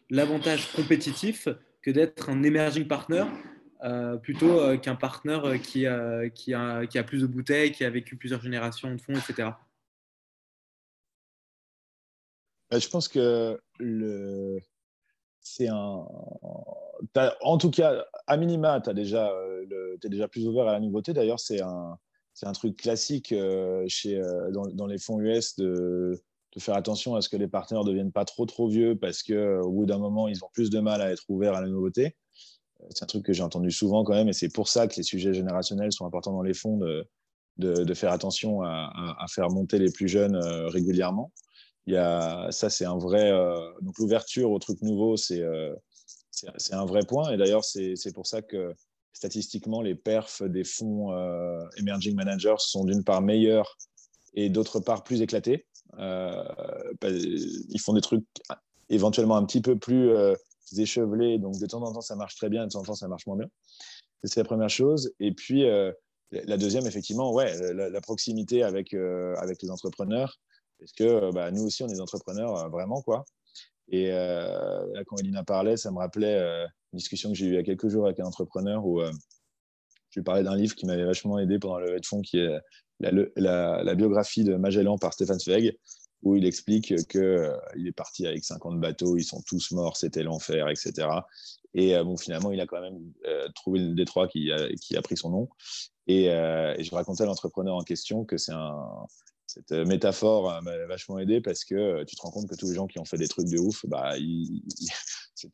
l'avantage 0.08 0.72
compétitif 0.72 1.48
que 1.86 1.90
d'être 1.92 2.28
un 2.30 2.42
emerging 2.42 2.88
partner 2.88 3.24
plutôt 4.22 4.76
qu'un 4.78 4.96
partenaire 4.96 5.60
qui, 5.62 5.86
qui, 6.34 6.54
a, 6.54 7.04
plus 7.06 7.22
de 7.22 7.26
bouteilles, 7.26 7.70
qui 7.70 7.84
a 7.84 7.90
vécu 7.90 8.16
plusieurs 8.16 8.40
générations 8.40 8.92
de 8.92 9.00
fonds, 9.00 9.14
etc. 9.14 9.50
Bah, 12.68 12.78
je 12.80 12.88
pense 12.88 13.06
que 13.06 13.60
c'est 15.40 15.68
un. 15.68 16.04
En 17.42 17.58
tout 17.58 17.70
cas, 17.70 18.04
à 18.26 18.36
minima, 18.36 18.80
tu 18.80 18.92
déjà, 18.92 19.30
le... 19.68 19.96
es 20.02 20.08
déjà 20.08 20.26
plus 20.26 20.48
ouvert 20.48 20.66
à 20.66 20.72
la 20.72 20.80
nouveauté. 20.80 21.12
D'ailleurs, 21.12 21.38
c'est 21.38 21.62
un 21.62 21.96
un 22.42 22.52
truc 22.52 22.76
classique 22.76 23.32
euh, 23.32 23.84
chez, 23.88 24.18
euh, 24.18 24.50
dans, 24.50 24.86
les 24.86 24.98
fonds 24.98 25.20
US 25.20 25.56
de, 25.56 26.20
faire 26.58 26.76
attention 26.76 27.14
à 27.14 27.22
ce 27.22 27.28
que 27.28 27.36
les 27.36 27.48
partenaires 27.48 27.84
ne 27.84 27.88
deviennent 27.90 28.12
pas 28.12 28.24
trop 28.24 28.46
trop 28.46 28.68
vieux 28.68 28.96
parce 28.96 29.22
qu'au 29.22 29.70
bout 29.70 29.86
d'un 29.86 29.98
moment, 29.98 30.28
ils 30.28 30.44
ont 30.44 30.48
plus 30.52 30.70
de 30.70 30.80
mal 30.80 31.00
à 31.00 31.10
être 31.10 31.24
ouverts 31.28 31.54
à 31.54 31.60
la 31.60 31.68
nouveauté. 31.68 32.16
Euh, 32.80 32.86
c'est 32.90 33.04
un 33.04 33.06
truc 33.06 33.24
que 33.24 33.32
j'ai 33.32 33.42
entendu 33.42 33.70
souvent 33.70 34.04
quand 34.04 34.14
même, 34.14 34.28
et 34.28 34.32
c'est 34.32 34.52
pour 34.52 34.68
ça 34.68 34.86
que 34.86 34.96
les 34.96 35.02
sujets 35.02 35.34
générationnels 35.34 35.92
sont 35.92 36.06
importants 36.06 36.32
dans 36.32 36.42
les 36.42 36.54
fonds, 36.54 36.78
de, 36.78 37.06
de, 37.58 37.94
faire 37.94 38.12
attention 38.12 38.62
à, 38.62 39.24
faire 39.30 39.48
monter 39.48 39.78
les 39.78 39.90
plus 39.90 40.08
jeunes 40.08 40.36
régulièrement. 40.36 41.32
Il 41.86 41.94
y 41.94 41.96
a, 41.96 42.50
ça, 42.50 42.68
c'est 42.68 42.84
un 42.84 42.98
vrai. 42.98 43.30
donc, 43.80 43.96
l'ouverture 43.98 44.50
aux 44.50 44.58
trucs 44.58 44.82
nouveaux, 44.82 45.16
c'est 45.16 45.42
c'est 46.30 46.74
un 46.74 46.84
vrai 46.84 47.00
point. 47.06 47.32
Et 47.32 47.36
d'ailleurs, 47.36 47.64
c'est 47.64 48.12
pour 48.14 48.26
ça 48.26 48.42
que 48.42 48.74
statistiquement, 49.12 49.80
les 49.80 49.94
perfs 49.94 50.42
des 50.42 50.64
fonds 50.64 51.12
euh, 51.12 51.64
emerging 51.78 52.14
managers 52.14 52.56
sont 52.58 52.84
d'une 52.84 53.02
part 53.02 53.22
meilleurs 53.22 53.78
et 54.34 54.50
d'autre 54.50 54.80
part 54.80 55.04
plus 55.04 55.22
éclatés. 55.22 55.66
Euh, 55.98 56.44
bah, 57.00 57.08
ils 57.10 57.80
font 57.80 57.94
des 57.94 58.00
trucs 58.00 58.24
éventuellement 58.88 59.36
un 59.36 59.44
petit 59.44 59.60
peu 59.60 59.76
plus 59.78 60.10
euh, 60.10 60.34
échevelés, 60.76 61.38
donc 61.38 61.58
de 61.58 61.66
temps 61.66 61.82
en 61.82 61.92
temps 61.92 62.00
ça 62.00 62.16
marche 62.16 62.36
très 62.36 62.48
bien, 62.48 62.66
de 62.66 62.70
temps 62.70 62.80
en 62.80 62.84
temps 62.84 62.94
ça 62.94 63.08
marche 63.08 63.26
moins 63.26 63.36
bien. 63.36 63.48
C'est 64.24 64.40
la 64.40 64.44
première 64.44 64.70
chose. 64.70 65.12
Et 65.20 65.32
puis 65.32 65.64
la 66.32 66.56
deuxième, 66.56 66.86
effectivement, 66.86 67.32
ouais, 67.32 67.54
la, 67.72 68.00
proximité 68.00 68.64
avec, 68.64 68.92
avec 68.94 69.62
les 69.62 69.70
entrepreneurs, 69.70 70.40
parce 70.80 70.92
que 70.92 71.32
bah, 71.32 71.50
nous 71.52 71.64
aussi 71.64 71.84
on 71.84 71.86
est 71.86 71.92
des 71.92 72.00
entrepreneurs 72.00 72.68
vraiment 72.70 73.02
quoi. 73.02 73.24
Et 73.88 74.10
quand 75.06 75.16
Elina 75.20 75.44
parlait, 75.44 75.76
ça 75.76 75.92
me 75.92 75.98
rappelait 75.98 76.66
discussion 76.96 77.30
que 77.30 77.36
j'ai 77.36 77.46
eue 77.46 77.50
il 77.50 77.54
y 77.54 77.58
a 77.58 77.62
quelques 77.62 77.88
jours 77.88 78.06
avec 78.06 78.18
un 78.18 78.24
entrepreneur 78.24 78.84
où 78.84 79.00
euh, 79.00 79.12
je 80.16 80.20
lui 80.20 80.24
parlais 80.24 80.42
d'un 80.42 80.56
livre 80.56 80.74
qui 80.74 80.86
m'avait 80.86 81.04
vachement 81.04 81.38
aidé 81.38 81.58
pendant 81.58 81.78
le 81.78 81.98
fonds, 82.02 82.22
qui 82.22 82.38
est 82.38 82.58
la, 83.00 83.94
biographie 83.94 84.44
de 84.44 84.54
Magellan 84.54 84.96
par 84.96 85.12
Stéphane 85.12 85.38
Zweig, 85.38 85.76
où 86.22 86.36
il 86.36 86.46
explique 86.46 86.96
qu'il 87.06 87.20
euh, 87.20 87.54
est 87.76 87.92
parti 87.92 88.26
avec 88.26 88.42
50 88.42 88.80
bateaux, 88.80 89.18
ils 89.18 89.24
sont 89.24 89.42
tous 89.46 89.72
morts, 89.72 89.98
c'était 89.98 90.22
l'enfer, 90.22 90.70
etc. 90.70 91.06
Et 91.74 91.94
euh, 91.94 92.02
bon, 92.02 92.16
finalement, 92.16 92.50
il 92.50 92.60
a 92.60 92.66
quand 92.66 92.80
même 92.80 92.98
trouvé 93.54 93.80
le 93.80 93.94
détroit 93.94 94.26
qui 94.26 94.50
a, 94.50 95.02
pris 95.02 95.18
son 95.18 95.28
nom. 95.28 95.48
Et, 96.06 96.24
je 96.24 96.94
racontais 96.94 97.24
à 97.24 97.26
l'entrepreneur 97.26 97.76
en 97.76 97.82
question 97.82 98.24
que 98.24 98.38
cette 99.46 99.72
euh, 99.72 99.84
métaphore 99.84 100.52
euh, 100.52 100.60
m'a 100.60 100.76
vachement 100.86 101.18
aidé 101.18 101.40
parce 101.40 101.64
que 101.64 101.74
euh, 101.74 102.04
tu 102.04 102.16
te 102.16 102.22
rends 102.22 102.30
compte 102.30 102.48
que 102.48 102.56
tous 102.56 102.68
les 102.68 102.74
gens 102.74 102.86
qui 102.86 102.98
ont 102.98 103.04
fait 103.04 103.16
des 103.16 103.28
trucs 103.28 103.48
de 103.48 103.58
ouf, 103.58 103.86
bah, 103.86 104.18
ils, 104.18 104.62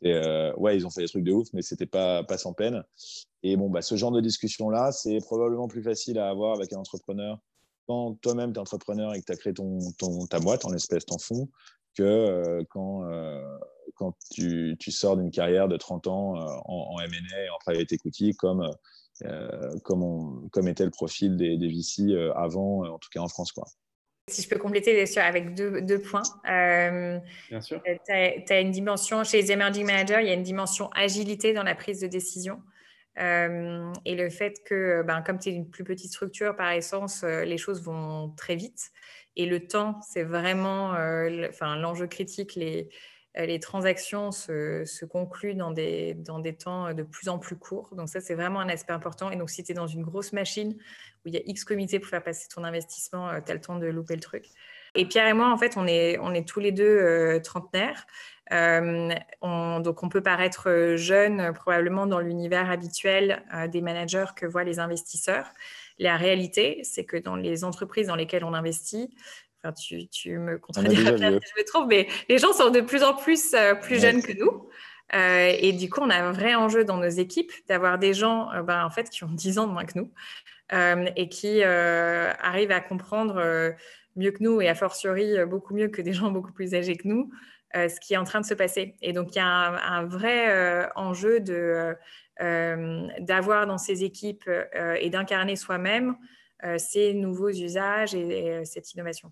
ouais, 0.03 0.77
ils 0.77 0.87
ont 0.87 0.91
fait 0.91 1.03
des 1.03 1.09
trucs 1.09 1.25
de 1.25 1.33
ouf, 1.33 1.49
mais 1.53 1.63
c'était 1.63 1.87
pas, 1.87 2.23
pas 2.25 2.39
sans 2.39 2.53
peine. 2.53 2.83
Et 3.43 3.57
bon, 3.57 3.71
bah, 3.71 3.83
ce 3.83 3.97
genre 3.97 4.13
de 4.13 4.21
discussion-là, 4.21 4.93
c'est 4.93 5.19
probablement 5.19 5.69
plus 5.69 5.83
facile 5.83 6.19
à 6.19 6.29
avoir 6.29 6.55
avec 6.57 6.73
un 6.73 6.79
entrepreneur 6.79 7.39
quand 7.87 8.15
toi-même 8.21 8.53
tu 8.53 8.59
es 8.59 8.61
entrepreneur 8.61 9.15
et 9.15 9.21
que 9.21 9.27
tu 9.27 9.33
as 9.33 9.37
créé 9.37 9.53
ton, 9.53 9.79
ton, 9.99 10.27
ta 10.27 10.39
boîte, 10.39 10.65
en 10.65 10.73
espèce 10.73 11.05
ton 11.05 11.19
fonds, 11.19 11.49
que 11.97 12.63
quand, 12.71 13.05
quand 13.95 14.15
tu, 14.31 14.77
tu 14.79 14.91
sors 14.91 15.17
d'une 15.17 15.31
carrière 15.31 15.69
de 15.69 15.77
30 15.77 16.07
ans 16.07 16.35
en, 16.65 16.95
en 16.95 17.01
M&A 17.01 17.53
en 17.53 17.59
private 17.61 17.93
equity, 17.93 18.35
comme, 18.35 18.71
comme, 19.83 20.49
comme 20.51 20.69
était 20.69 20.85
le 20.85 20.91
profil 20.91 21.37
des, 21.37 21.57
des 21.59 21.69
VC 21.69 22.15
avant, 22.35 22.85
en 22.87 22.99
tout 22.99 23.09
cas 23.13 23.21
en 23.21 23.29
France. 23.29 23.53
Quoi. 23.53 23.65
Si 24.29 24.43
je 24.43 24.49
peux 24.49 24.59
compléter 24.59 24.95
bien 24.95 25.07
sûr, 25.07 25.23
avec 25.23 25.55
deux, 25.55 26.01
points. 26.01 26.23
Euh, 26.49 27.19
bien 27.51 27.61
sûr. 27.61 27.83
Euh, 27.89 27.97
tu 28.07 28.53
as, 28.53 28.61
une 28.61 28.71
dimension, 28.71 29.25
chez 29.25 29.43
les 29.43 29.51
emerging 29.51 29.85
managers, 29.85 30.19
il 30.21 30.29
y 30.29 30.31
a 30.31 30.35
une 30.35 30.45
dimension 30.45 30.89
agilité 30.91 31.53
dans 31.53 31.65
la 31.65 31.75
prise 31.75 32.01
de 32.01 32.07
décision. 32.07 32.63
Euh, 33.19 33.93
et 34.05 34.15
le 34.15 34.31
fait 34.31 34.63
que, 34.65 35.03
ben, 35.03 35.23
comme 35.23 35.39
tu 35.39 35.49
es 35.49 35.53
une 35.53 35.69
plus 35.69 35.85
petite 35.85 36.13
structure, 36.13 36.55
par 36.55 36.71
essence, 36.71 37.25
les 37.25 37.59
choses 37.59 37.83
vont 37.83 38.33
très 38.37 38.55
vite. 38.55 38.93
Et 39.35 39.47
le 39.47 39.67
temps, 39.67 40.01
c'est 40.03 40.23
vraiment 40.23 40.93
l'enjeu 41.77 42.07
critique. 42.07 42.55
Les, 42.55 42.83
euh, 42.83 42.89
les 43.35 43.61
transactions 43.61 44.31
se, 44.31 45.05
concluent 45.05 45.55
dans 45.55 45.71
des, 45.71 46.15
dans 46.15 46.39
des 46.39 46.55
temps 46.55 46.93
de 46.93 47.03
plus 47.03 47.29
en 47.29 47.39
plus 47.39 47.57
courts. 47.57 47.95
Donc 47.95 48.09
ça, 48.09 48.21
c'est 48.21 48.35
vraiment 48.35 48.61
un 48.61 48.69
aspect 48.69 48.93
important. 48.93 49.31
Et 49.31 49.37
donc, 49.37 49.51
si 49.51 49.65
tu 49.65 49.73
es 49.73 49.75
dans 49.75 49.87
une 49.87 50.03
grosse 50.03 50.33
machine 50.33 50.77
où 51.25 51.29
il 51.29 51.35
y 51.35 51.39
a 51.39 51.41
X 51.47 51.65
comités 51.65 51.99
pour 51.99 52.11
faire 52.11 52.23
passer 52.23 52.49
ton 52.49 52.63
investissement, 52.63 53.31
euh, 53.31 53.41
tu 53.45 53.51
as 53.51 53.55
le 53.55 53.61
temps 53.61 53.79
de 53.79 53.87
louper 53.87 54.15
le 54.15 54.21
truc. 54.21 54.47
Et 54.95 55.07
Pierre 55.07 55.29
et 55.29 55.33
moi, 55.33 55.51
en 55.51 55.57
fait, 55.57 55.79
on 55.79 55.87
est, 55.87 56.19
on 56.19 56.35
est 56.35 56.47
tous 56.47 56.61
les 56.61 56.73
deux 56.73 56.85
euh, 56.85 57.41
trentenaires. 57.41 58.07
donc, 58.51 60.03
on 60.03 60.09
peut 60.11 60.23
paraître 60.23 60.95
jeune 60.97 61.55
probablement 61.55 62.07
dans 62.07 62.21
l'univers 62.21 62.71
habituel 62.71 63.43
des 63.73 63.81
managers 63.81 64.27
que 64.37 64.45
voient 64.45 64.65
les 64.65 64.79
investisseurs. 64.79 65.47
La 65.99 66.19
réalité, 66.19 66.81
c'est 66.83 67.07
que 67.07 67.17
dans 67.17 67.37
les 67.37 67.65
entreprises 67.65 68.09
dans 68.09 68.17
lesquelles 68.17 68.45
on 68.45 68.53
investit, 68.53 69.09
tu, 69.71 70.39
me 70.39 70.59
contrediras 70.59 71.17
si 71.17 71.23
je 71.23 71.61
me 71.61 71.65
trompe, 71.65 71.89
mais 71.89 72.09
les 72.29 72.39
gens 72.39 72.53
sont 72.53 72.71
de 72.71 72.81
plus 72.81 73.05
en 73.05 73.15
plus 73.15 73.55
euh, 73.55 73.75
plus 73.75 74.01
jeunes 74.01 74.23
que 74.23 74.33
nous. 74.33 74.69
Euh, 75.15 75.53
et 75.59 75.73
du 75.73 75.89
coup, 75.91 76.01
on 76.01 76.11
a 76.11 76.17
un 76.17 76.33
vrai 76.33 76.55
enjeu 76.55 76.85
dans 76.85 76.97
nos 76.97 77.09
équipes 77.09 77.53
d'avoir 77.69 77.99
des 77.99 78.15
gens 78.15 78.51
euh, 78.53 78.63
ben, 78.63 78.85
en 78.85 78.91
fait, 78.91 79.11
qui 79.11 79.25
ont 79.25 79.31
10 79.31 79.59
ans 79.59 79.67
de 79.67 79.73
moins 79.73 79.85
que 79.85 79.99
nous 79.99 80.11
et 81.17 81.29
qui 81.29 81.63
arrivent 81.63 82.71
à 82.71 82.81
comprendre 82.81 83.75
mieux 84.17 84.31
que 84.31 84.43
nous 84.43 84.63
et 84.63 84.71
a 84.71 84.75
fortiori 84.75 85.45
beaucoup 85.45 85.75
mieux 85.75 85.89
que 85.89 86.01
des 86.01 86.15
gens 86.15 86.31
beaucoup 86.31 86.53
plus 86.53 86.75
âgés 86.75 86.97
que 86.97 87.07
nous 87.07 87.31
ce 87.75 88.01
qui 88.01 88.15
est 88.15 88.17
en 88.17 88.25
train 88.25 88.41
de 88.41 88.47
se 88.47 88.55
passer. 88.55 88.95
Et 89.03 89.13
donc, 89.13 89.35
il 89.35 89.37
y 89.37 89.43
a 89.43 89.47
un, 89.47 90.07
vrai 90.07 90.91
enjeu 90.97 91.41
d'avoir 93.21 93.67
dans 93.67 93.77
ces 93.77 94.03
équipes 94.03 94.49
et 94.99 95.11
d'incarner 95.11 95.57
soi-même 95.57 96.17
ces 96.79 97.13
nouveaux 97.13 97.51
usages 97.51 98.15
et 98.15 98.65
cette 98.65 98.95
innovation. 98.95 99.31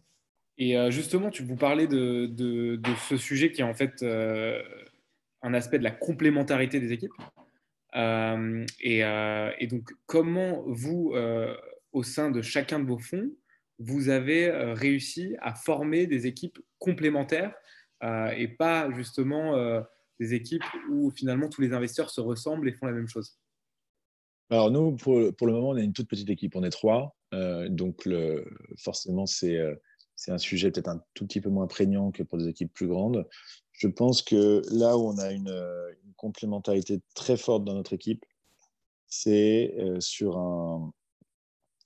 Et 0.61 0.77
euh, 0.77 0.91
justement, 0.91 1.31
tu 1.31 1.43
vous 1.43 1.57
parlais 1.57 1.87
de, 1.87 2.79
ce 3.09 3.17
sujet 3.17 3.51
qui 3.51 3.63
est 3.63 3.65
en 3.65 3.73
fait 3.73 4.03
euh, 4.03 4.63
un 5.41 5.55
aspect 5.55 5.79
de 5.79 5.85
la 5.85 5.91
complémentarité 5.91 6.81
des 6.81 6.93
équipes. 6.93 7.15
Euh, 7.97 8.67
et, 8.79 9.67
donc, 9.67 9.91
comment 10.05 10.63
vous, 10.67 11.15
au 11.93 12.03
sein 12.03 12.31
de 12.31 12.43
chacun 12.43 12.79
de 12.79 12.87
vos 12.87 12.99
fonds, 12.99 13.31
vous 13.79 14.11
avez 14.11 14.51
réussi 14.75 15.35
à 15.41 15.55
former 15.55 16.07
des 16.07 16.27
équipes 16.27 16.59
complémentaires 16.79 17.55
et 18.03 18.49
pas 18.49 18.91
justement 18.93 19.83
des 20.21 20.35
équipes 20.35 20.63
où 20.91 21.11
finalement 21.11 21.49
tous 21.49 21.63
les 21.63 21.73
investisseurs 21.73 22.11
se 22.11 22.21
ressemblent 22.21 22.69
et 22.69 22.73
font 22.73 22.85
la 22.85 22.93
même 22.93 23.09
chose? 23.09 23.39
Alors 24.51 24.71
nous, 24.71 24.95
pour, 24.97 25.17
le 25.17 25.53
moment, 25.53 25.71
on 25.71 25.77
est 25.79 25.85
une 25.85 25.95
toute 25.95 26.09
petite 26.09 26.29
équipe, 26.29 26.55
on 26.55 26.65
est 26.65 26.71
trois. 26.71 27.17
donc 27.71 28.07
forcément, 28.77 29.25
c'est 29.25 29.59
c'est 30.21 30.33
un 30.33 30.39
sujet 30.39 30.71
peut-être 30.71 30.89
un 30.89 31.03
tout 31.15 31.27
petit 31.27 31.41
peu 31.41 31.49
moins 31.49 31.67
prégnant 31.67 32.11
que 32.11 32.23
pour 32.23 32.37
des 32.37 32.47
équipes 32.47 32.75
plus 32.75 32.87
grandes. 32.87 33.27
Je 33.73 33.89
pense 33.89 34.21
que 34.21 34.61
là 34.71 34.99
où 34.99 35.09
on 35.09 35.17
a 35.17 35.33
une, 35.33 35.51
complémentarité 36.17 37.01
très 37.15 37.39
forte 37.39 37.65
dans 37.65 37.73
notre 37.73 37.95
équipe, 37.95 38.27
c'est 39.07 39.75
euh, 39.79 39.99
sur, 40.01 40.37
un, 40.37 40.93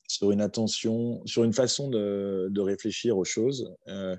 sur 0.08 0.32
une 0.32 0.40
attention, 0.40 1.24
sur 1.24 1.44
une 1.44 1.52
façon 1.52 1.88
de, 1.88 2.60
réfléchir 2.60 3.16
aux 3.16 3.24
choses. 3.24 3.72
Euh, 3.86 4.16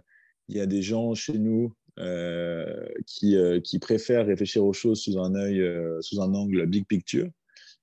il 0.48 0.56
y 0.56 0.62
a 0.62 0.66
des 0.66 0.82
gens 0.82 1.14
chez 1.14 1.38
nous 1.38 1.76
euh, 2.00 2.88
qui, 3.06 3.36
qui, 3.66 3.80
préfèrent 3.80 4.28
réfléchir 4.28 4.64
aux 4.64 4.72
choses 4.72 5.02
sous 5.02 5.20
un 5.20 5.36
œil, 5.36 5.62
sous 6.00 6.22
un 6.22 6.34
angle 6.34 6.66
big 6.68 6.88
picture, 6.88 7.30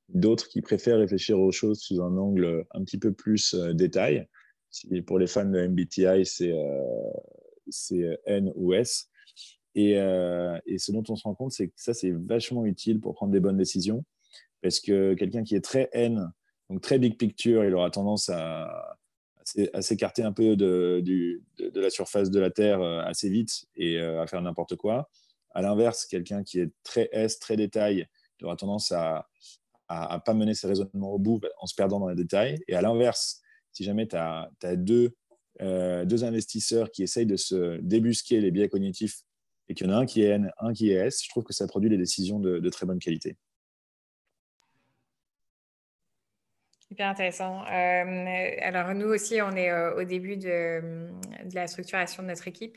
d'autres 0.09 0.49
qui 0.49 0.62
préfèrent 0.62 1.01
réfléchir 1.01 1.38
aux 1.38 1.53
choses 1.53 1.81
sous 1.81 2.01
un 2.01 2.16
angle 2.16 2.64
un 2.71 2.83
petit 2.85 2.99
peu 2.99 3.12
plus 3.12 3.55
détail 3.75 4.27
pour 5.07 5.19
les 5.19 5.27
fans 5.27 5.45
de 5.45 5.67
MBTI, 5.67 6.25
c'est 6.27 6.53
euh, 6.53 8.17
N 8.27 8.53
ou 8.55 8.73
S. 8.75 9.09
Et, 9.75 9.99
euh, 9.99 10.59
ce 10.77 10.93
dont 10.93 11.05
on 11.09 11.17
se 11.17 11.25
rend 11.25 11.35
compte, 11.35 11.53
c'est 11.53 11.69
que 11.69 11.75
ça, 11.77 11.95
c'est 11.95 12.11
vachement 12.11 12.67
utile 12.67 13.01
pour 13.01 13.15
prendre 13.15 13.33
des 13.33 13.41
bonnes 13.41 13.57
décisions. 13.57 14.05
Parce 14.61 14.81
que 14.81 15.15
quelqu'un 15.15 15.43
qui 15.43 15.55
est 15.55 15.65
très 15.65 15.89
N, 15.93 16.33
donc 16.71 16.81
très 16.81 16.99
big 16.99 17.17
picture, 17.17 17.65
il 17.65 17.75
aura 17.75 17.91
tendance 17.91 18.29
à, 18.29 18.97
à 19.73 19.83
s'écarter 19.83 20.23
un 20.23 20.33
peu 20.33 20.57
de, 20.57 21.03
la 21.75 21.91
surface 21.91 22.31
de 22.31 22.38
la 22.38 22.51
Terre 22.51 22.81
euh, 22.81 23.01
assez 23.03 23.29
vite 23.29 23.67
et 23.77 23.99
à 23.99 24.27
faire 24.27 24.42
n'importe 24.42 24.77
quoi. 24.77 25.11
À 25.55 25.63
l'inverse, 25.63 26.07
quelqu'un 26.07 26.44
qui 26.44 26.61
est 26.61 26.71
très 26.83 27.09
S, 27.13 27.38
très 27.38 27.57
détail, 27.57 28.07
il 28.40 28.46
aura 28.46 28.57
tendance 28.57 28.92
à 28.92 29.29
ne 29.90 30.19
pas 30.25 30.35
mener 30.35 30.55
ses 30.55 30.67
raisonnements 30.67 31.13
au 31.13 31.19
bout 31.19 31.40
en 31.59 31.67
se 31.67 31.75
perdant 31.75 32.01
dans 32.01 32.09
les 32.09 32.17
détails. 32.17 32.59
Et 32.69 32.75
à 32.75 32.81
l'inverse, 32.81 33.42
si 33.73 33.85
jamais 33.85 34.06
tu 34.06 34.16
as, 34.16 34.50
deux, 34.77 35.14
euh, 35.60 36.04
deux 36.04 36.25
investisseurs 36.25 36.90
qui 36.90 37.02
essayent 37.02 37.27
de 37.27 37.37
se 37.37 37.79
débusquer 37.81 38.40
les 38.40 38.50
biais 38.50 38.68
cognitifs 38.68 39.23
et 39.68 39.75
qu'il 39.75 39.87
y 39.87 39.90
en 39.90 39.92
a 39.92 39.98
un 39.98 40.06
qui 40.06 40.23
est 40.23 40.31
N, 40.31 40.50
un 40.58 40.73
qui 40.73 40.90
est 40.90 40.94
S, 40.94 41.23
je 41.25 41.29
trouve 41.29 41.44
que 41.44 41.52
ça 41.52 41.66
produit 41.66 41.90
des 41.90 41.98
décisions 41.98 42.38
de, 42.38 42.68
très 42.68 42.87
bonne 42.87 42.98
qualité. 42.98 43.37
Hyper 46.90 47.08
intéressant. 47.08 47.62
alors 47.62 48.94
nous 48.94 49.06
aussi, 49.06 49.40
on 49.40 49.52
est 49.52 49.73
au 49.94 50.04
début 50.04 50.37
de, 50.37 51.08
de, 51.44 51.54
la 51.54 51.66
structuration 51.66 52.23
de 52.23 52.29
notre 52.29 52.48
équipe. 52.48 52.77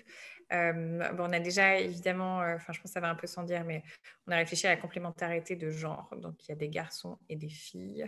Bon, 0.51 1.19
on 1.19 1.33
a 1.33 1.39
déjà 1.39 1.79
évidemment, 1.79 2.37
enfin 2.39 2.73
je 2.73 2.79
pense 2.79 2.91
que 2.91 2.93
ça 2.93 2.99
va 2.99 3.09
un 3.09 3.15
peu 3.15 3.27
sans 3.27 3.43
dire, 3.43 3.63
mais 3.65 3.83
on 4.27 4.31
a 4.31 4.37
réfléchi 4.37 4.67
à 4.67 4.71
la 4.71 4.77
complémentarité 4.77 5.55
de 5.55 5.69
genre. 5.69 6.09
Donc 6.21 6.35
il 6.45 6.49
y 6.49 6.51
a 6.51 6.55
des 6.55 6.69
garçons 6.69 7.17
et 7.29 7.35
des 7.35 7.49
filles. 7.49 8.05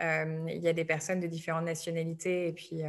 il 0.00 0.60
y 0.62 0.68
a 0.68 0.72
des 0.72 0.84
personnes 0.84 1.20
de 1.20 1.26
différentes 1.26 1.64
nationalités 1.64 2.48
et 2.48 2.52
puis 2.52 2.82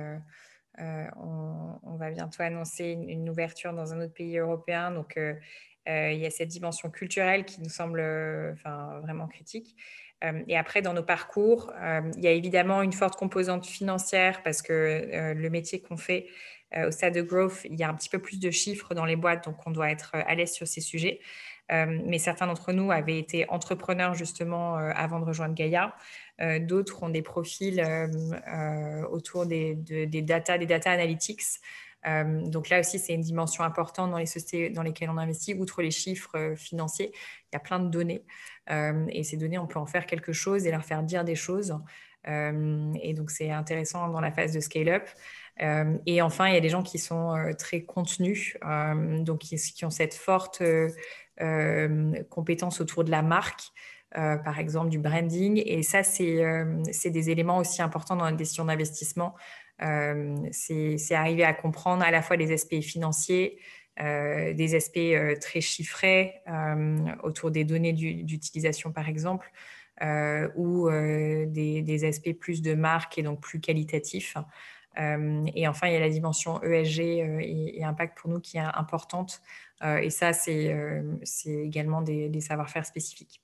on, 0.77 1.95
va 1.97 2.11
bientôt 2.11 2.43
annoncer 2.43 2.91
une, 2.91 3.29
ouverture 3.29 3.73
dans 3.73 3.93
un 3.93 4.01
autre 4.01 4.13
pays 4.13 4.37
européen. 4.37 4.91
Donc 4.91 5.17
il 5.17 6.17
y 6.17 6.25
a 6.25 6.29
cette 6.29 6.49
dimension 6.49 6.89
culturelle 6.89 7.45
qui 7.45 7.61
nous 7.61 7.69
semble 7.69 8.01
vraiment 9.01 9.27
critique. 9.27 9.75
Et 10.47 10.55
après, 10.55 10.81
dans 10.81 10.93
nos 10.93 11.03
parcours, 11.03 11.73
il 12.15 12.23
y 12.23 12.27
a 12.27 12.31
évidemment 12.31 12.81
une 12.81 12.93
forte 12.93 13.17
composante 13.17 13.65
financière 13.65 14.41
parce 14.43 14.61
que 14.61 15.33
le 15.33 15.49
métier 15.49 15.81
qu'on 15.81 15.97
fait 15.97 16.27
au 16.75 16.91
stade 16.91 17.13
de 17.13 17.21
growth, 17.21 17.61
il 17.65 17.75
y 17.75 17.83
a 17.83 17.89
un 17.89 17.93
petit 17.93 18.09
peu 18.09 18.19
plus 18.19 18.39
de 18.39 18.51
chiffres 18.51 18.93
dans 18.93 19.05
les 19.05 19.15
boîtes, 19.15 19.45
donc 19.45 19.57
on 19.65 19.71
doit 19.71 19.91
être 19.91 20.11
à 20.13 20.35
l'aise 20.35 20.51
sur 20.51 20.67
ces 20.67 20.81
sujets. 20.81 21.19
mais 21.69 22.19
certains 22.19 22.47
d'entre 22.47 22.71
nous 22.73 22.91
avaient 22.91 23.17
été 23.19 23.49
entrepreneurs 23.49 24.13
justement 24.13 24.75
avant 24.75 25.19
de 25.19 25.25
rejoindre 25.25 25.55
Gaïa. 25.55 25.95
D'autres 26.61 27.03
ont 27.03 27.09
des 27.09 27.21
profils 27.21 27.81
autour 29.11 29.45
des, 29.45 29.75
des, 29.75 30.21
data, 30.21 30.57
des 30.57 30.65
data 30.65 30.91
analytics. 30.91 31.43
donc 32.05 32.69
là 32.69 32.79
aussi, 32.79 32.99
c'est 32.99 33.13
une 33.13 33.21
dimension 33.21 33.63
importante 33.63 34.11
dans 34.11 34.17
les 34.17 34.25
sociétés 34.25 34.69
dans 34.69 34.83
lesquelles 34.83 35.09
on 35.09 35.17
investit. 35.17 35.53
Outre 35.53 35.81
les 35.81 35.91
chiffres 35.91 36.53
financiers, 36.57 37.11
il 37.13 37.53
y 37.53 37.55
a 37.55 37.59
plein 37.59 37.79
de 37.79 37.89
données. 37.89 38.23
et 38.69 39.23
ces 39.23 39.37
données, 39.37 39.59
on 39.59 39.67
peut 39.67 39.79
en 39.79 39.85
faire 39.85 40.05
quelque 40.05 40.33
chose 40.33 40.65
et 40.65 40.71
leur 40.71 40.83
faire 40.83 41.03
dire 41.03 41.23
des 41.23 41.35
choses. 41.35 41.75
et 42.27 43.13
donc, 43.13 43.31
c'est 43.31 43.51
intéressant 43.51 44.09
dans 44.09 44.21
la 44.21 44.31
phase 44.31 44.53
de 44.53 44.59
scale-up. 44.59 45.07
Et 45.59 46.21
enfin, 46.21 46.47
il 46.47 46.53
y 46.55 46.57
a 46.57 46.61
des 46.61 46.69
gens 46.69 46.83
qui 46.83 46.97
sont 46.97 47.35
très 47.57 47.81
contenus, 47.81 48.57
donc 49.21 49.39
qui, 49.39 49.85
ont 49.85 49.89
cette 49.89 50.15
forte 50.15 50.63
compétence 52.29 52.81
autour 52.81 53.03
de 53.03 53.11
la 53.11 53.21
marque. 53.21 53.61
par 54.11 54.59
exemple 54.59 54.89
du 54.89 54.99
branding. 54.99 55.61
Et 55.65 55.83
ça, 55.83 56.03
c'est 56.03 57.09
des 57.09 57.29
éléments 57.29 57.59
aussi 57.59 57.81
importants 57.81 58.15
dans 58.15 58.25
la 58.25 58.31
décision 58.31 58.65
d'investissement. 58.65 59.35
c'est 59.79 61.15
arriver 61.15 61.43
à 61.43 61.53
comprendre 61.53 62.03
à 62.03 62.11
la 62.11 62.21
fois 62.21 62.35
les 62.35 62.51
aspects 62.51 62.81
financiers, 62.81 63.59
euh, 64.01 64.53
des 64.53 64.73
aspects 64.73 64.97
euh, 64.97 65.35
très 65.39 65.61
chiffrés 65.61 66.41
euh, 66.47 66.97
autour 67.21 67.51
des 67.51 67.63
données 67.63 67.93
d'utilisation, 67.93 68.91
par 68.91 69.07
exemple, 69.07 69.51
ou 70.55 70.89
des, 70.89 72.05
aspects 72.05 72.33
plus 72.33 72.61
de 72.61 72.73
marque 72.73 73.19
et 73.19 73.23
donc 73.23 73.39
plus 73.41 73.59
qualitatifs. 73.59 74.35
Et 74.97 75.67
enfin, 75.67 75.87
il 75.87 75.93
y 75.93 75.95
a 75.95 75.99
la 75.99 76.09
dimension 76.09 76.61
ESG 76.61 76.99
et, 76.99 77.83
impact 77.83 78.17
pour 78.17 78.29
nous 78.29 78.39
qui 78.39 78.57
est 78.57 78.61
importante. 78.61 79.41
et 79.83 80.09
ça, 80.09 80.33
c'est 80.33 80.75
également 81.45 82.01
des, 82.01 82.41
savoir-faire 82.41 82.85
spécifiques. 82.85 83.41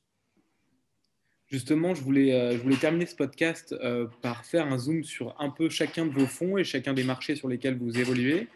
Justement, 1.47 1.95
je 1.95 2.01
voulais, 2.01 2.59
terminer 2.79 3.07
ce 3.07 3.15
podcast 3.15 3.75
par 4.21 4.45
faire 4.45 4.67
un 4.67 4.77
zoom 4.77 5.03
sur 5.03 5.35
un 5.39 5.49
peu 5.49 5.69
chacun 5.69 6.05
de 6.05 6.11
vos 6.11 6.27
fonds 6.27 6.57
et 6.57 6.63
chacun 6.63 6.93
des 6.93 7.03
marchés 7.03 7.35
sur 7.35 7.47
lesquels 7.47 7.77
vous 7.77 7.97
évoluez. 7.97 8.47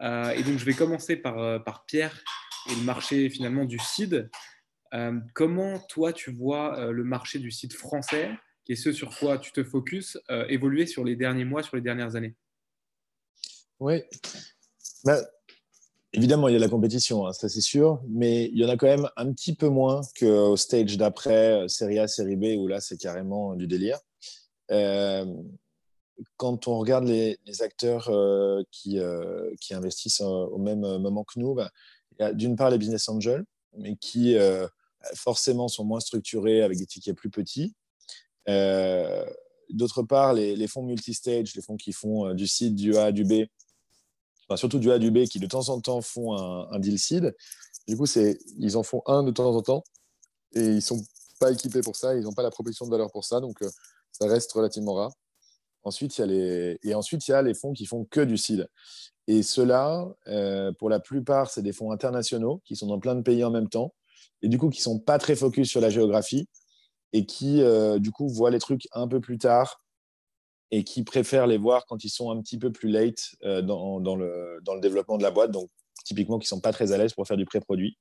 Euh, 0.00 0.30
et 0.30 0.42
donc, 0.42 0.58
je 0.58 0.64
vais 0.64 0.74
commencer 0.74 1.16
par, 1.16 1.38
euh, 1.38 1.58
par 1.58 1.84
Pierre 1.84 2.22
et 2.70 2.74
le 2.74 2.82
marché 2.82 3.28
finalement 3.30 3.64
du 3.64 3.78
CID. 3.78 4.30
Euh, 4.94 5.18
comment 5.34 5.78
toi, 5.80 6.12
tu 6.12 6.32
vois 6.32 6.92
le 6.92 7.04
marché 7.04 7.38
du 7.38 7.50
CID 7.50 7.72
français, 7.72 8.30
est 8.68 8.76
ce 8.76 8.92
sur 8.92 9.16
quoi 9.16 9.38
tu 9.38 9.52
te 9.52 9.64
focuses, 9.64 10.20
évoluer 10.48 10.86
sur 10.86 11.04
les 11.04 11.16
derniers 11.16 11.44
mois, 11.44 11.62
sur 11.62 11.76
les 11.76 11.82
dernières 11.82 12.16
années 12.16 12.34
Oui. 13.80 14.02
Bah, 15.04 15.20
évidemment, 16.12 16.48
il 16.48 16.52
y 16.52 16.56
a 16.56 16.60
la 16.60 16.68
compétition, 16.68 17.26
hein, 17.26 17.32
ça 17.32 17.48
c'est 17.48 17.60
sûr, 17.60 18.02
mais 18.08 18.46
il 18.46 18.58
y 18.58 18.64
en 18.64 18.68
a 18.68 18.76
quand 18.76 18.86
même 18.86 19.08
un 19.16 19.32
petit 19.32 19.54
peu 19.54 19.68
moins 19.68 20.00
qu'au 20.18 20.56
stage 20.56 20.96
d'après, 20.96 21.68
série 21.68 21.98
A, 21.98 22.08
série 22.08 22.36
B, 22.36 22.58
où 22.58 22.66
là 22.66 22.80
c'est 22.80 22.98
carrément 22.98 23.54
du 23.54 23.66
délire 23.66 23.98
quand 26.36 26.68
on 26.68 26.78
regarde 26.78 27.04
les, 27.04 27.38
acteurs 27.60 28.08
euh, 28.08 28.62
qui, 28.70 28.98
euh, 28.98 29.50
qui, 29.60 29.74
investissent 29.74 30.20
au 30.20 30.58
même 30.58 30.80
moment 30.80 31.24
que 31.24 31.38
nous, 31.38 31.54
bah, 31.54 31.70
il 32.12 32.22
y 32.22 32.26
a 32.26 32.32
d'une 32.32 32.56
part 32.56 32.70
les 32.70 32.78
business 32.78 33.08
angels, 33.08 33.44
mais 33.76 33.96
qui 33.96 34.36
euh, 34.36 34.66
forcément 35.14 35.68
sont 35.68 35.84
moins 35.84 36.00
structurés 36.00 36.62
avec 36.62 36.78
des 36.78 36.86
tickets 36.86 37.16
plus 37.16 37.30
petits. 37.30 37.74
D'autre 39.70 40.02
part, 40.02 40.32
les, 40.32 40.66
fonds 40.66 40.82
multistage, 40.82 41.54
les 41.54 41.62
fonds 41.62 41.76
qui 41.76 41.92
font 41.92 42.32
du 42.34 42.46
seed, 42.46 42.74
du 42.74 42.96
A, 42.96 43.12
du 43.12 43.24
B, 43.24 43.44
surtout 44.56 44.78
du 44.78 44.90
A, 44.90 44.98
du 44.98 45.10
B, 45.10 45.24
qui 45.24 45.38
de 45.38 45.46
temps 45.46 45.68
en 45.68 45.80
temps 45.80 46.00
font 46.00 46.34
un, 46.34 46.78
deal 46.78 46.98
seed. 46.98 47.34
Du 47.86 47.96
coup, 47.96 48.06
ils 48.58 48.76
en 48.76 48.82
font 48.82 49.02
un 49.06 49.22
de 49.22 49.30
temps 49.30 49.54
en 49.54 49.62
temps 49.62 49.84
et 50.54 50.60
ils 50.60 50.74
ne 50.76 50.80
sont 50.80 51.02
pas 51.38 51.52
équipés 51.52 51.82
pour 51.82 51.96
ça, 51.96 52.16
ils 52.16 52.22
n'ont 52.22 52.32
pas 52.32 52.42
la 52.42 52.50
proposition 52.50 52.86
de 52.86 52.90
valeur 52.90 53.10
pour 53.12 53.24
ça, 53.24 53.40
donc 53.40 53.58
ça 54.12 54.26
reste 54.26 54.50
relativement 54.52 54.94
rare. 54.94 55.12
Ensuite, 55.82 56.16
il 56.18 56.20
y 56.20 56.24
a 56.24 56.26
les... 56.26 56.78
Et 56.82 56.94
ensuite, 56.94 57.26
il 57.28 57.30
y 57.30 57.34
a 57.34 57.42
les 57.42 57.54
fonds 57.54 57.72
qui 57.72 57.86
font 57.86 58.04
que 58.04 58.20
du 58.20 58.36
seed. 58.36 58.68
Et 59.26 59.42
ceux-là, 59.42 60.08
euh, 60.26 60.72
pour 60.78 60.88
la 60.88 61.00
plupart, 61.00 61.50
c'est 61.50 61.62
des 61.62 61.72
fonds 61.72 61.92
internationaux 61.92 62.62
qui 62.64 62.76
sont 62.76 62.86
dans 62.86 62.98
plein 62.98 63.14
de 63.14 63.22
pays 63.22 63.44
en 63.44 63.50
même 63.50 63.68
temps 63.68 63.94
et 64.40 64.48
du 64.48 64.58
coup 64.58 64.70
qui 64.70 64.80
ne 64.80 64.84
sont 64.84 64.98
pas 64.98 65.18
très 65.18 65.36
focus 65.36 65.68
sur 65.68 65.80
la 65.80 65.90
géographie 65.90 66.48
et 67.12 67.26
qui, 67.26 67.62
euh, 67.62 67.98
du 67.98 68.10
coup, 68.10 68.28
voient 68.28 68.50
les 68.50 68.58
trucs 68.58 68.86
un 68.92 69.08
peu 69.08 69.20
plus 69.20 69.38
tard 69.38 69.82
et 70.70 70.84
qui 70.84 71.02
préfèrent 71.02 71.46
les 71.46 71.56
voir 71.56 71.86
quand 71.86 72.04
ils 72.04 72.10
sont 72.10 72.30
un 72.30 72.40
petit 72.42 72.58
peu 72.58 72.70
plus 72.70 72.90
late 72.90 73.34
euh, 73.42 73.62
dans, 73.62 74.00
dans, 74.00 74.16
le, 74.16 74.60
dans, 74.62 74.74
le, 74.74 74.80
développement 74.80 75.16
de 75.16 75.22
la 75.22 75.30
boîte, 75.30 75.50
donc 75.50 75.70
typiquement 76.04 76.38
qui 76.38 76.44
ne 76.44 76.48
sont 76.48 76.60
pas 76.60 76.72
très 76.72 76.92
à 76.92 76.98
l'aise 76.98 77.14
pour 77.14 77.26
faire 77.26 77.36
du 77.36 77.46
pré-produit. 77.46 77.96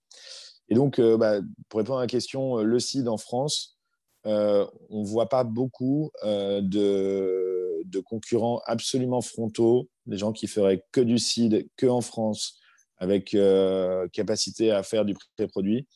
Et 0.69 0.75
donc, 0.75 0.99
bah, 0.99 1.39
pour 1.69 1.77
répondre 1.77 1.99
à 1.99 2.01
la 2.01 2.07
question, 2.07 2.57
le 2.57 2.79
seed 2.79 3.07
en 3.07 3.15
France, 3.15 3.77
on 4.25 4.69
ne 4.91 5.05
voit 5.05 5.29
pas 5.29 5.45
beaucoup 5.45 6.11
de 6.25 7.57
de 7.85 7.99
concurrents 7.99 8.61
absolument 8.65 9.21
frontaux, 9.21 9.89
des 10.05 10.17
gens 10.17 10.33
qui 10.33 10.47
feraient 10.47 10.83
que 10.91 11.01
du 11.01 11.17
seed, 11.17 11.67
que 11.77 11.87
en 11.87 12.01
France, 12.01 12.59
avec 12.97 13.33
euh, 13.33 14.07
capacité 14.09 14.71
à 14.71 14.83
faire 14.83 15.05
du 15.05 15.15
pré-produit, 15.35 15.87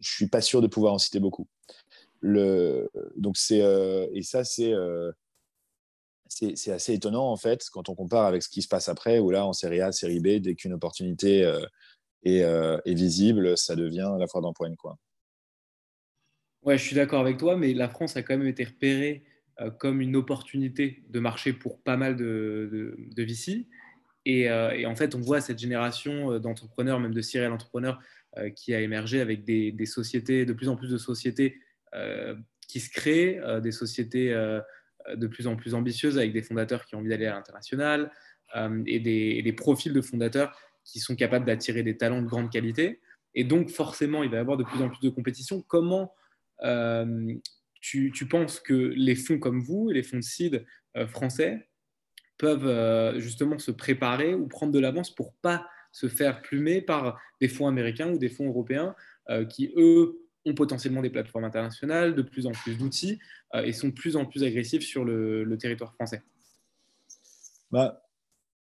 je 0.00 0.10
suis 0.10 0.28
pas 0.28 0.40
sûr 0.40 0.62
de 0.62 0.66
pouvoir 0.66 0.94
en 0.94 0.98
citer 0.98 1.20
beaucoup. 1.20 1.46
Donc 2.22 3.36
c'est 3.36 3.62
euh, 3.62 4.06
et 4.12 4.22
ça 4.22 4.42
euh, 4.60 5.12
c'est 6.28 6.56
c'est 6.56 6.72
assez 6.72 6.92
étonnant 6.92 7.30
en 7.30 7.36
fait 7.36 7.64
quand 7.72 7.88
on 7.88 7.94
compare 7.94 8.26
avec 8.26 8.42
ce 8.42 8.48
qui 8.48 8.62
se 8.62 8.68
passe 8.68 8.88
après 8.88 9.18
où 9.18 9.30
là 9.30 9.46
en 9.46 9.52
série 9.52 9.80
A, 9.80 9.92
série 9.92 10.20
B, 10.20 10.40
dès 10.40 10.54
qu'une 10.54 10.74
opportunité 10.74 11.40
est, 12.24 12.40
est, 12.40 12.94
visible, 12.94 13.56
ça 13.56 13.74
devient 13.76 14.14
la 14.18 14.26
fois 14.26 14.42
d'empoigne 14.42 14.76
quoi. 14.76 14.98
Ouais, 16.62 16.76
je 16.76 16.84
suis 16.84 16.94
d'accord 16.96 17.20
avec 17.20 17.38
toi, 17.38 17.56
mais 17.56 17.72
la 17.72 17.88
France 17.88 18.16
a 18.16 18.22
quand 18.22 18.36
même 18.36 18.46
été 18.46 18.64
repérée 18.64 19.24
euh, 19.60 19.70
comme 19.70 20.00
une 20.00 20.16
opportunité 20.16 21.02
de 21.08 21.20
marché 21.20 21.52
pour 21.52 21.82
pas 21.82 21.96
mal 21.96 22.16
de, 22.16 22.96
de, 22.96 23.22
VC. 23.22 23.66
Euh, 24.28 24.70
et, 24.70 24.86
en 24.86 24.94
fait, 24.94 25.14
on 25.14 25.20
voit 25.20 25.40
cette 25.40 25.58
génération 25.58 26.32
euh, 26.32 26.38
d'entrepreneurs, 26.38 27.00
même 27.00 27.12
de 27.12 27.20
serial 27.22 27.52
entrepreneurs, 27.52 28.00
qui 28.54 28.74
a 28.74 28.80
émergé 28.80 29.20
avec 29.20 29.44
des, 29.44 29.86
sociétés, 29.86 30.44
de 30.44 30.52
plus 30.52 30.68
en 30.68 30.76
plus 30.76 30.90
de 30.90 30.98
sociétés 30.98 31.58
qui 32.68 32.80
se 32.80 32.90
créent, 32.90 33.40
des 33.60 33.72
sociétés 33.72 34.32
de 35.12 35.26
plus 35.26 35.46
en 35.46 35.56
plus 35.56 35.74
ambitieuses 35.74 36.16
avec 36.16 36.32
des 36.32 36.42
fondateurs 36.42 36.86
qui 36.86 36.94
ont 36.94 36.98
envie 36.98 37.08
d'aller 37.08 37.26
à 37.26 37.34
l'international 37.34 38.12
et 38.86 39.00
des, 39.00 39.52
profils 39.52 39.92
de 39.92 40.00
fondateurs 40.00 40.56
qui 40.84 41.00
sont 41.00 41.16
capables 41.16 41.44
d'attirer 41.44 41.82
des 41.82 41.96
talents 41.96 42.22
de 42.22 42.28
grande 42.28 42.50
qualité. 42.50 43.00
Et 43.34 43.44
donc, 43.44 43.70
forcément, 43.70 44.22
il 44.22 44.30
va 44.30 44.36
y 44.36 44.40
avoir 44.40 44.56
de 44.56 44.64
plus 44.64 44.80
en 44.82 44.88
plus 44.88 45.00
de 45.00 45.10
compétition. 45.10 45.62
Comment 45.62 46.14
tu, 47.80 48.26
penses 48.28 48.60
que 48.60 48.74
les 48.74 49.14
fonds 49.14 49.38
comme 49.38 49.60
vous, 49.60 49.90
les 49.90 50.02
fonds 50.02 50.18
de 50.18 50.22
seed 50.22 50.66
euh, 50.96 51.06
français, 51.06 51.68
peuvent 52.38 52.66
euh, 52.66 53.18
justement 53.20 53.58
se 53.58 53.70
préparer 53.70 54.34
ou 54.34 54.46
prendre 54.48 54.72
de 54.72 54.78
l'avance 54.78 55.14
pour 55.14 55.34
pas 55.42 55.66
se 55.92 56.08
faire 56.08 56.42
plumer 56.42 56.80
par 56.80 57.20
des 57.40 57.48
fonds 57.48 57.66
américains 57.66 58.10
ou 58.12 58.18
des 58.18 58.28
fonds 58.28 58.48
européens 58.48 58.94
euh, 59.28 59.44
qui, 59.44 59.72
eux, 59.76 60.20
ont 60.46 60.54
potentiellement 60.54 61.02
des 61.02 61.10
plateformes 61.10 61.44
internationales, 61.44 62.14
de 62.14 62.22
plus 62.22 62.46
en 62.46 62.52
plus 62.52 62.78
d'outils 62.78 63.18
et 63.62 63.74
sont 63.74 63.88
de 63.88 63.92
plus 63.92 64.16
en 64.16 64.24
plus 64.24 64.42
agressifs 64.42 64.84
sur 64.84 65.04
le, 65.04 65.56
territoire 65.58 65.92
français 65.92 66.22
bah, 67.70 68.02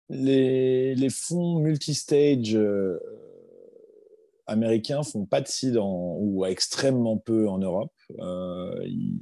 les, 0.09 1.09
fonds 1.11 1.59
multistage 1.59 2.57
américains 4.49 5.03
font 5.03 5.25
pas 5.25 5.41
de 5.41 5.47
seed 5.47 5.77
ou 5.79 6.45
extrêmement 6.45 7.17
peu 7.17 7.47
en 7.47 7.59
Europe. 7.59 7.93
Euh, 8.19 8.83
ils, 8.85 9.21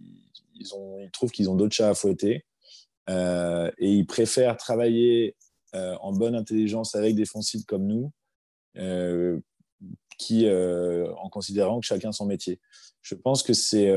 trouvent 1.14 1.32
qu'ils 1.32 1.50
ont 1.50 1.56
d'autres 1.56 1.76
chats 1.76 1.90
à 1.90 1.94
fouetter 1.94 2.46
euh, 3.10 3.70
et 3.78 3.92
ils 3.92 4.06
préfèrent 4.06 4.58
travailler 4.58 5.36
euh, 5.36 5.47
en 6.02 6.12
bonne 6.14 6.36
intelligence 6.36 6.96
avec 6.96 7.16
des 7.16 7.26
fonds 7.26 7.42
comme 7.68 7.86
nous 7.88 8.12
qui, 10.18 10.50
en 10.50 11.30
considérant 11.30 11.80
que 11.80 11.86
chacun 11.86 12.12
son 12.12 12.26
métier. 12.26 12.60
Je 13.02 13.16
pense 13.16 13.44
que 13.44 13.54
c'est, 13.54 13.92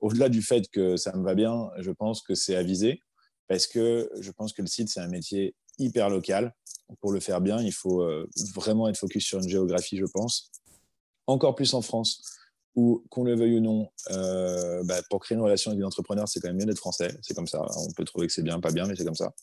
au-delà 0.00 0.28
du 0.28 0.42
fait 0.42 0.68
que 0.70 0.96
ça 0.96 1.14
me 1.16 1.24
va 1.24 1.34
bien, 1.34 1.70
je 1.78 1.90
pense 1.90 2.22
que 2.22 2.34
c'est 2.34 2.56
avisé, 2.56 3.00
parce 3.46 3.66
que 3.66 4.10
je 4.20 4.30
pense 4.30 4.52
que 4.52 4.62
le 4.62 4.68
site, 4.68 4.88
c'est 4.88 5.00
un 5.00 5.08
métier 5.08 5.54
hyper 5.78 6.10
local. 6.10 6.54
Pour 7.00 7.12
le 7.12 7.20
faire 7.20 7.40
bien, 7.40 7.60
il 7.60 7.72
faut 7.72 8.04
vraiment 8.54 8.88
être 8.88 8.96
focus 8.96 9.24
sur 9.24 9.38
une 9.38 9.48
géographie, 9.48 9.96
je 9.96 10.06
pense. 10.06 10.50
Encore 11.26 11.54
plus 11.54 11.74
en 11.74 11.82
France, 11.82 12.22
où, 12.74 13.04
qu'on 13.10 13.24
le 13.24 13.36
veuille 13.36 13.58
ou 13.58 13.60
non, 13.60 13.90
bah, 14.08 15.02
pour 15.10 15.20
créer 15.20 15.36
une 15.36 15.42
relation 15.42 15.70
avec 15.70 15.78
des 15.78 15.84
entrepreneurs, 15.84 16.28
c'est 16.28 16.40
quand 16.40 16.48
même 16.48 16.56
bien 16.56 16.66
d'être 16.66 16.78
français. 16.78 17.16
C'est 17.22 17.34
comme 17.34 17.46
ça. 17.46 17.64
On 17.76 17.92
peut 17.92 18.04
trouver 18.04 18.26
que 18.26 18.32
c'est 18.32 18.42
bien, 18.42 18.58
pas 18.60 18.72
bien, 18.72 18.86
mais 18.86 18.96
c'est 18.96 19.04
comme 19.04 19.14
ça. 19.14 19.34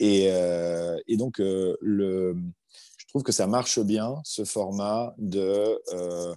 Et, 0.00 0.26
et 1.06 1.16
donc, 1.16 1.38
le, 1.38 2.36
trouve 3.14 3.22
que 3.22 3.32
ça 3.32 3.46
marche 3.46 3.78
bien, 3.78 4.20
ce 4.24 4.44
format 4.44 5.14
de 5.18 5.80
euh, 5.92 6.34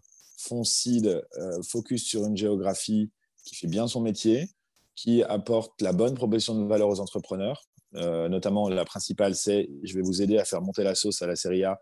seed, 0.64 1.08
euh, 1.08 1.64
focus 1.64 2.06
sur 2.06 2.24
une 2.24 2.38
géographie 2.38 3.10
qui 3.44 3.56
fait 3.56 3.66
bien 3.66 3.88
son 3.88 4.00
métier, 4.00 4.52
qui 4.96 5.24
apporte 5.24 5.82
la 5.82 5.92
bonne 5.92 6.14
proposition 6.14 6.54
de 6.54 6.68
valeur 6.68 6.88
aux 6.88 7.00
entrepreneurs. 7.00 7.64
Euh, 7.96 8.30
notamment, 8.30 8.70
la 8.70 8.86
principale, 8.86 9.34
c'est 9.34 9.70
je 9.82 9.96
vais 9.96 10.04
vous 10.04 10.22
aider 10.22 10.38
à 10.38 10.46
faire 10.46 10.62
monter 10.62 10.84
la 10.84 10.94
sauce 10.94 11.24
à 11.24 11.28
la 11.28 11.36
série 11.36 11.64
A 11.64 11.82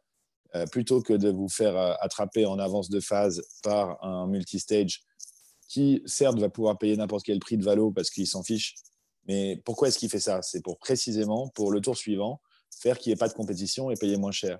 euh, 0.56 0.66
plutôt 0.66 1.02
que 1.02 1.12
de 1.12 1.30
vous 1.30 1.50
faire 1.50 1.76
attraper 2.00 2.46
en 2.46 2.58
avance 2.58 2.90
de 2.90 3.02
phase 3.02 3.42
par 3.64 4.02
un 4.02 4.28
multistage 4.28 5.02
qui, 5.68 6.02
certes, 6.06 6.40
va 6.40 6.48
pouvoir 6.48 6.78
payer 6.78 6.96
n'importe 6.96 7.26
quel 7.26 7.40
prix 7.40 7.58
de 7.58 7.66
valo 7.66 7.92
parce 7.92 8.10
qu'il 8.10 8.28
s'en 8.28 8.44
fiche. 8.44 8.76
Mais 9.28 9.62
pourquoi 9.66 9.88
est-ce 9.88 9.98
qu'il 9.98 10.10
fait 10.10 10.20
ça? 10.20 10.42
C'est 10.42 10.62
pour 10.62 10.78
précisément, 10.78 11.50
pour 11.50 11.72
le 11.72 11.82
tour 11.82 11.98
suivant, 11.98 12.42
faire 12.80 12.98
qu'il 12.98 13.12
n'y 13.12 13.14
ait 13.14 13.18
pas 13.18 13.28
de 13.28 13.34
compétition 13.34 13.90
et 13.92 13.96
payer 13.96 14.18
moins 14.18 14.32
cher. 14.32 14.60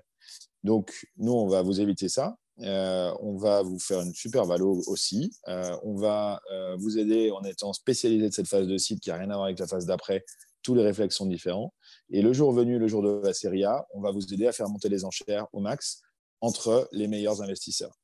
Donc, 0.64 1.06
nous, 1.16 1.32
on 1.32 1.46
va 1.46 1.62
vous 1.62 1.80
éviter 1.80 2.08
ça. 2.08 2.36
Euh, 2.62 3.14
on 3.20 3.36
va 3.36 3.62
vous 3.62 3.78
faire 3.78 4.00
une 4.00 4.14
super 4.14 4.46
valo 4.46 4.82
aussi. 4.86 5.30
Euh, 5.48 5.76
on 5.82 5.94
va 5.94 6.40
euh, 6.50 6.76
vous 6.76 6.98
aider 6.98 7.30
en 7.30 7.42
étant 7.44 7.72
spécialisé 7.72 8.28
de 8.28 8.32
cette 8.32 8.48
phase 8.48 8.66
de 8.66 8.78
site 8.78 9.00
qui 9.00 9.10
n'a 9.10 9.16
rien 9.16 9.30
à 9.30 9.34
voir 9.34 9.44
avec 9.44 9.58
la 9.58 9.66
phase 9.66 9.86
d'après. 9.86 10.24
Tous 10.62 10.74
les 10.74 10.82
réflexes 10.82 11.16
sont 11.16 11.26
différents. 11.26 11.74
Et 12.10 12.22
le 12.22 12.32
jour 12.32 12.52
venu, 12.52 12.78
le 12.78 12.88
jour 12.88 13.02
de 13.02 13.20
la 13.22 13.34
série 13.34 13.64
A, 13.64 13.86
on 13.94 14.00
va 14.00 14.10
vous 14.10 14.32
aider 14.32 14.46
à 14.46 14.52
faire 14.52 14.68
monter 14.68 14.88
les 14.88 15.04
enchères 15.04 15.46
au 15.52 15.60
max 15.60 16.00
entre 16.40 16.88
les 16.92 17.08
meilleurs 17.08 17.42
investisseurs. 17.42 17.94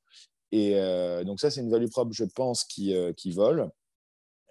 Et 0.52 0.74
donc 1.24 1.40
ça, 1.40 1.50
c'est 1.50 1.60
une 1.60 1.70
value 1.70 1.88
propre, 1.88 2.12
je 2.12 2.24
pense, 2.24 2.64
qui, 2.64 2.94
qui 3.16 3.32
vole. 3.32 3.70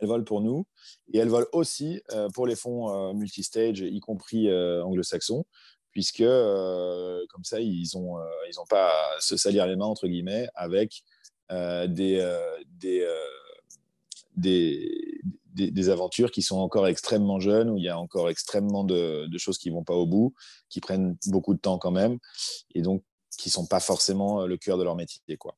Elle 0.02 0.08
vole 0.08 0.24
pour 0.24 0.42
nous 0.42 0.66
et 1.14 1.20
elle 1.20 1.30
vole 1.30 1.48
aussi 1.52 2.02
pour 2.34 2.48
les 2.48 2.56
fonds 2.56 3.14
multistage, 3.14 3.82
y 3.82 4.00
compris 4.00 4.52
anglo-saxons, 4.52 5.46
puisque 5.92 6.22
euh, 6.22 7.26
comme 7.30 7.44
ça, 7.44 7.60
ils 7.60 7.88
n'ont 7.96 8.20
euh, 8.20 8.64
pas 8.70 8.88
à 8.88 9.20
se 9.20 9.38
salir 9.38 9.68
les 9.68 9.76
mains, 9.76 9.86
entre 9.86 10.08
guillemets, 10.08 10.48
avec 10.56 11.04
euh, 11.52 11.88
des, 11.88 12.26
des, 14.36 15.90
aventures 15.90 16.32
qui 16.32 16.42
sont 16.42 16.60
encore 16.60 16.88
extrêmement 16.88 17.40
jeunes, 17.40 17.70
où 17.70 17.78
il 17.78 17.84
y 17.84 17.90
a 17.90 18.00
encore 18.00 18.30
extrêmement 18.30 18.84
de, 18.84 19.28
de 19.28 19.38
choses 19.38 19.58
qui 19.58 19.70
ne 19.70 19.76
vont 19.76 19.84
pas 19.84 19.94
au 19.94 20.06
bout, 20.06 20.34
qui 20.70 20.80
prennent 20.80 21.18
beaucoup 21.28 21.54
de 21.54 21.60
temps 21.60 21.78
quand 21.78 21.92
même, 21.92 22.18
et 22.74 22.82
donc 22.82 23.04
qui 23.38 23.50
ne 23.50 23.54
sont 23.54 23.68
pas 23.68 23.80
forcément 23.80 24.46
le 24.46 24.58
cœur 24.58 24.78
de 24.78 24.84
leur 24.84 24.96
métier. 24.96 25.38
Quoi. 25.38 25.58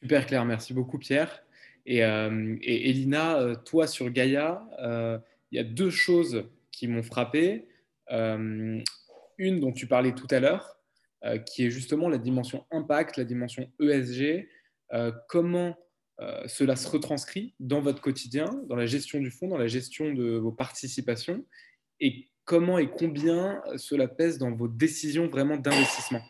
Super 0.00 0.26
clair, 0.26 0.44
merci 0.44 0.74
beaucoup 0.74 0.98
Pierre. 0.98 1.42
Et, 1.86 1.98
et 1.98 2.90
Elina, 2.90 3.56
toi 3.64 3.86
sur 3.86 4.10
Gaïa, 4.10 4.62
il 5.50 5.56
y 5.56 5.58
a 5.58 5.64
deux 5.64 5.90
choses 5.90 6.44
qui 6.70 6.88
m'ont 6.88 7.02
frappé. 7.02 7.66
Euh, 8.10 8.80
une 9.38 9.60
dont 9.60 9.72
tu 9.72 9.86
parlais 9.86 10.14
tout 10.14 10.26
à 10.30 10.40
l'heure, 10.40 10.76
euh, 11.24 11.38
qui 11.38 11.64
est 11.64 11.70
justement 11.70 12.08
la 12.08 12.18
dimension 12.18 12.66
impact, 12.70 13.16
la 13.16 13.24
dimension 13.24 13.70
ESG. 13.80 14.48
Euh, 14.92 15.12
comment 15.28 15.76
cela 16.46 16.76
se 16.76 16.88
retranscrit 16.88 17.52
dans 17.58 17.80
votre 17.80 18.00
quotidien, 18.00 18.62
dans 18.68 18.76
la 18.76 18.86
gestion 18.86 19.18
du 19.18 19.32
fonds, 19.32 19.48
dans 19.48 19.58
la 19.58 19.66
gestion 19.66 20.12
de 20.12 20.36
vos 20.36 20.52
participations, 20.52 21.44
et 21.98 22.28
comment 22.44 22.78
et 22.78 22.88
combien 22.88 23.60
cela 23.76 24.06
pèse 24.06 24.38
dans 24.38 24.52
vos 24.52 24.68
décisions 24.68 25.26
vraiment 25.26 25.56
d'investissement? 25.56 26.20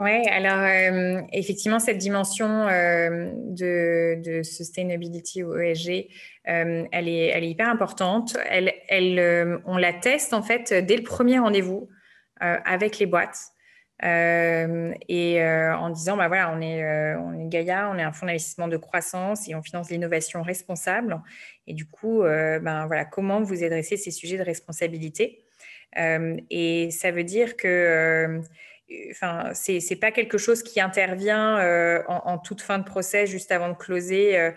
Oui, 0.00 0.26
alors 0.28 0.60
euh, 0.60 1.20
effectivement, 1.30 1.78
cette 1.78 1.98
dimension 1.98 2.66
euh, 2.68 3.32
de, 3.34 4.40
sustainability 4.42 5.44
ou 5.44 5.54
ESG, 5.54 6.08
euh, 6.48 6.86
elle, 6.90 7.06
est, 7.06 7.46
hyper 7.46 7.68
importante. 7.68 8.34
Elle, 8.48 9.60
on 9.66 9.76
la 9.76 9.92
teste 9.92 10.32
en 10.32 10.42
fait 10.42 10.72
dès 10.72 10.96
le 10.96 11.02
premier 11.02 11.38
rendez-vous 11.38 11.90
avec 12.40 12.98
les 12.98 13.04
boîtes. 13.04 13.38
et 14.02 15.44
en 15.44 15.90
disant, 15.90 16.16
bah 16.16 16.28
voilà, 16.28 16.50
on 16.56 16.62
est, 16.62 17.14
on 17.16 17.38
est 17.38 17.48
Gaïa, 17.50 17.90
on 17.92 17.98
est 17.98 18.02
un 18.02 18.12
fonds 18.12 18.24
d'investissement 18.24 18.68
de 18.68 18.78
croissance 18.78 19.50
et 19.50 19.54
on 19.54 19.62
finance 19.62 19.90
l'innovation 19.90 20.42
responsable. 20.42 21.20
Et 21.66 21.74
du 21.74 21.84
coup, 21.84 22.22
ben 22.22 22.86
voilà, 22.86 23.04
comment 23.04 23.42
vous 23.42 23.62
adressez 23.62 23.98
ces 23.98 24.10
sujets 24.10 24.38
de 24.38 24.44
responsabilité? 24.44 25.44
Et 25.94 26.90
ça 26.90 27.10
veut 27.10 27.24
dire 27.24 27.58
que 27.58 28.40
enfin, 29.10 29.50
c'est 29.54 29.96
pas 29.96 30.10
quelque 30.10 30.38
chose 30.38 30.62
qui 30.62 30.80
intervient 30.80 31.58
euh, 31.58 32.02
en, 32.08 32.38
toute 32.38 32.60
fin 32.60 32.78
de 32.78 32.84
procès, 32.84 33.26
juste 33.26 33.52
avant 33.52 33.68
de 33.68 33.74
closer. 33.74 34.38
Euh, 34.38 34.50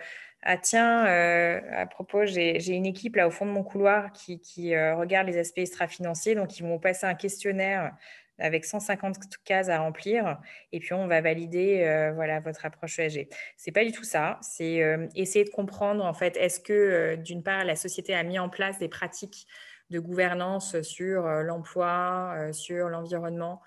ah 0.43 0.57
tiens, 0.57 1.07
euh, 1.07 1.61
à 1.71 1.85
propos, 1.85 2.25
j'ai 2.25 2.67
une 2.69 2.85
équipe 2.85 3.15
là 3.15 3.27
au 3.27 3.31
fond 3.31 3.45
de 3.45 3.51
mon 3.51 3.63
couloir 3.63 4.11
qui, 4.11 4.75
regarde 4.75 5.27
les 5.27 5.37
aspects 5.37 5.59
extra-financiers, 5.59 6.35
donc 6.35 6.59
ils 6.59 6.63
vont 6.63 6.79
passer 6.79 7.05
un 7.05 7.15
questionnaire 7.15 7.93
avec 8.39 8.65
150 8.65 9.15
cases 9.45 9.69
à 9.69 9.79
remplir, 9.79 10.39
et 10.71 10.79
puis 10.79 10.93
on 10.93 11.07
va 11.07 11.21
valider 11.21 12.11
voilà 12.15 12.41
votre 12.41 12.65
approche 12.65 12.99
ESG. 12.99 13.29
C'est 13.55 13.71
pas 13.71 13.85
du 13.85 13.93
tout 13.93 14.03
ça. 14.03 14.39
C'est 14.41 14.81
essayer 15.15 15.45
de 15.45 15.49
comprendre 15.49 16.03
en 16.03 16.13
fait, 16.13 16.35
est-ce 16.35 16.59
que 16.59 17.15
d'une 17.15 17.43
part 17.43 17.63
la 17.63 17.77
société 17.77 18.13
a 18.13 18.23
mis 18.23 18.39
en 18.39 18.49
place 18.49 18.79
des 18.79 18.89
pratiques 18.89 19.47
de 19.91 19.99
gouvernance 19.99 20.81
sur 20.81 21.23
l'emploi, 21.25 22.49
sur 22.51 22.89
l'environnement, 22.89 23.61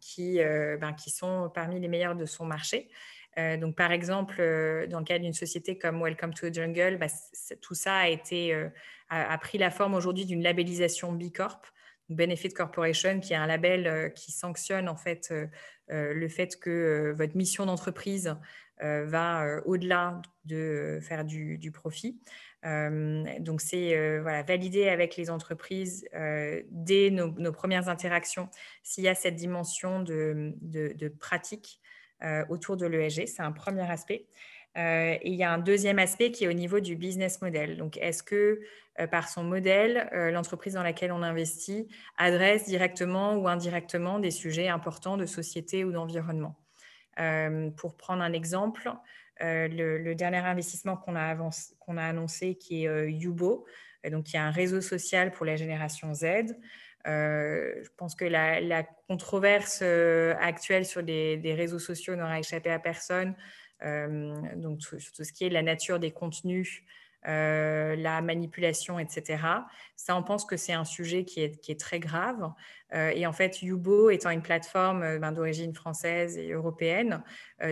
qui, 0.00 0.40
euh, 0.40 0.76
ben, 0.78 0.92
qui 0.92 1.10
sont 1.10 1.50
parmi 1.54 1.78
les 1.78 1.88
meilleurs 1.88 2.16
de 2.16 2.24
son 2.24 2.46
marché. 2.46 2.88
Euh, 3.38 3.56
donc, 3.56 3.76
par 3.76 3.92
exemple, 3.92 4.36
dans 4.88 4.98
le 4.98 5.04
cas 5.04 5.18
d'une 5.18 5.32
société 5.32 5.78
comme 5.78 6.02
Welcome 6.02 6.34
to 6.34 6.48
the 6.48 6.54
Jungle, 6.54 6.96
bah, 6.98 7.06
tout 7.60 7.74
ça 7.74 8.02
a, 9.08 9.38
pris 9.38 9.58
la 9.58 9.70
forme 9.70 9.94
aujourd'hui 9.94 10.24
d'une 10.24 10.42
labellisation 10.42 11.12
B 11.12 11.30
Corp, 11.32 11.66
Benefit 12.08 12.50
Corporation, 12.50 13.20
qui 13.20 13.34
est 13.34 13.36
un 13.36 13.46
label 13.46 14.12
qui 14.14 14.32
sanctionne 14.32 14.88
en 14.88 14.96
fait 14.96 15.32
le 15.88 16.28
fait 16.28 16.58
que 16.58 17.14
votre 17.16 17.36
mission 17.36 17.66
d'entreprise 17.66 18.34
va 18.80 19.60
au-delà 19.64 20.20
de 20.44 20.98
faire 21.02 21.24
du 21.24 21.70
profit. 21.72 22.20
Donc, 22.62 23.60
c'est 23.60 24.18
valider 24.20 24.88
avec 24.88 25.16
les 25.16 25.30
entreprises 25.30 26.06
dès 26.70 27.10
nos, 27.10 27.52
premières 27.52 27.88
interactions 27.88 28.48
s'il 28.82 29.04
y 29.04 29.08
a 29.08 29.14
cette 29.14 29.36
dimension 29.36 30.02
de, 30.02 31.08
pratique 31.18 31.80
autour 32.48 32.76
de 32.76 32.86
l'ESG. 32.86 33.26
C'est 33.26 33.42
un 33.42 33.52
premier 33.52 33.90
aspect. 33.90 34.26
et 34.76 35.20
il 35.24 35.34
y 35.34 35.42
a 35.42 35.52
un 35.52 35.58
deuxième 35.58 35.98
aspect 35.98 36.30
qui 36.32 36.44
est 36.44 36.48
au 36.48 36.52
niveau 36.52 36.80
du 36.80 36.96
business 36.96 37.40
model. 37.40 37.76
Donc, 37.78 37.96
est-ce 37.96 38.22
que 38.22 38.60
par 39.10 39.28
son 39.28 39.42
modèle, 39.42 40.10
l'entreprise 40.32 40.74
dans 40.74 40.82
laquelle 40.82 41.12
on 41.12 41.22
investit 41.22 41.88
adresse 42.18 42.66
directement 42.66 43.36
ou 43.36 43.48
indirectement 43.48 44.18
des 44.18 44.30
sujets 44.30 44.68
importants 44.68 45.16
de 45.16 45.24
société 45.24 45.84
ou 45.84 45.92
d'environnement? 45.92 46.56
Pour 47.76 47.96
prendre 47.96 48.22
un 48.22 48.34
exemple, 48.34 48.90
euh, 49.42 49.68
le, 49.68 50.14
dernier 50.14 50.38
investissement 50.38 50.96
qu'on 50.96 51.16
a, 51.16 51.36
annoncé, 51.98 52.56
qui 52.56 52.84
est 52.84 52.88
euh, 52.88 53.10
Yubo, 53.10 53.66
euh, 54.04 54.10
donc 54.10 54.24
qui 54.24 54.36
est 54.36 54.40
un 54.40 54.50
réseau 54.50 54.80
social 54.80 55.32
pour 55.32 55.46
la 55.46 55.56
génération 55.56 56.12
Z. 56.14 56.56
je 57.06 57.88
pense 57.96 58.14
que 58.14 58.24
la, 58.24 58.82
controverse 59.08 59.82
actuelle 59.82 60.84
sur 60.84 61.02
des 61.02 61.54
réseaux 61.56 61.78
sociaux 61.78 62.16
n'aura 62.16 62.38
échappé 62.38 62.70
à 62.70 62.78
personne. 62.78 63.34
donc, 63.82 64.82
sur 64.82 65.00
ce 65.00 65.32
qui 65.32 65.44
est 65.44 65.48
la 65.48 65.62
nature 65.62 65.98
des 65.98 66.10
contenus, 66.10 66.82
euh, 67.28 67.96
la 67.96 68.22
manipulation, 68.22 68.98
etc. 68.98 69.42
Ça, 69.94 70.16
on 70.16 70.22
pense 70.22 70.46
que 70.46 70.56
c'est 70.56 70.72
un 70.72 70.86
sujet 70.86 71.24
qui 71.24 71.42
est, 71.42 71.78
très 71.78 72.00
grave. 72.00 72.50
Euh, 72.94 73.12
et 73.14 73.26
en 73.26 73.32
fait, 73.32 73.60
Yubo 73.60 74.08
étant 74.08 74.30
une 74.30 74.40
plateforme 74.40 75.02
euh, 75.02 75.18
ben, 75.18 75.30
d'origine 75.30 75.74
française 75.74 76.38
et 76.38 76.52
européenne, 76.52 77.22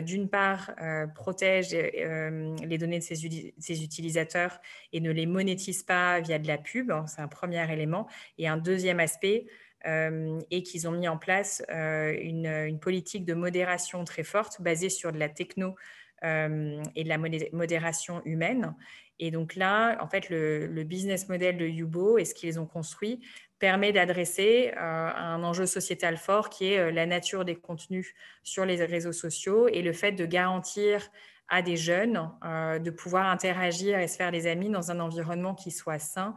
d'une 0.03 0.29
part, 0.29 0.71
protège 1.15 1.71
les 1.71 2.79
données 2.79 2.99
de 2.99 3.05
ses, 3.05 3.83
utilisateurs 3.83 4.61
et 4.93 5.01
ne 5.01 5.11
les 5.11 5.25
monétise 5.25 5.83
pas 5.83 6.21
via 6.21 6.39
de 6.39 6.47
la 6.47 6.59
pub. 6.59 6.93
C'est 7.07 7.23
un 7.23 7.29
premier 7.29 7.73
élément. 7.73 8.07
Et 8.37 8.49
un 8.49 8.59
deuxième 8.59 9.01
aspect, 9.01 9.47
et 9.87 10.63
qu'ils 10.63 10.89
ont 10.89 10.93
mis 10.93 11.09
en 11.09 11.17
place 11.17 11.63
une, 11.71 12.47
une, 12.47 12.79
politique 12.79 13.25
de 13.25 13.33
modération 13.33 14.05
très 14.05 14.25
forte 14.25 14.61
basée 14.61 14.91
sur 14.91 15.11
de 15.11 15.19
la 15.19 15.31
techno 15.31 15.75
et 16.23 17.05
de 17.05 17.09
la 17.09 17.19
modération 17.53 18.23
humaine. 18.25 18.75
Et 19.21 19.31
donc 19.31 19.57
là, 19.57 19.99
en 20.03 20.09
fait, 20.09 20.31
le, 20.31 20.83
business 20.85 21.29
model 21.29 21.57
de 21.57 21.67
Yubo 21.67 22.19
et 22.19 22.25
ce 22.25 22.35
qu'ils 22.35 22.61
ont 22.61 22.67
construit 22.67 23.21
permet 23.59 23.93
d'adresser 23.93 24.73
un 24.77 25.43
enjeu 25.43 25.67
sociétal 25.67 26.17
fort 26.17 26.51
qui 26.51 26.73
est 26.73 26.93
la 26.93 27.07
nature 27.07 27.45
des 27.45 27.57
contenus 27.57 28.15
sur 28.43 28.65
les 28.65 28.85
réseaux 28.85 29.13
sociaux 29.13 29.69
et 29.69 29.83
le 29.83 29.93
fait 29.93 30.13
de 30.13 30.25
garantir 30.25 31.11
à 31.49 31.63
des 31.63 31.77
jeunes 31.77 32.31
de 32.43 32.91
pouvoir 32.91 33.27
interagir 33.27 33.99
et 33.99 34.07
se 34.07 34.17
faire 34.17 34.31
des 34.31 34.47
amis 34.47 34.71
dans 34.71 34.91
un 34.91 35.01
environnement 35.01 35.55
qui 35.55 35.71
soit 35.71 35.99
sain 35.99 36.37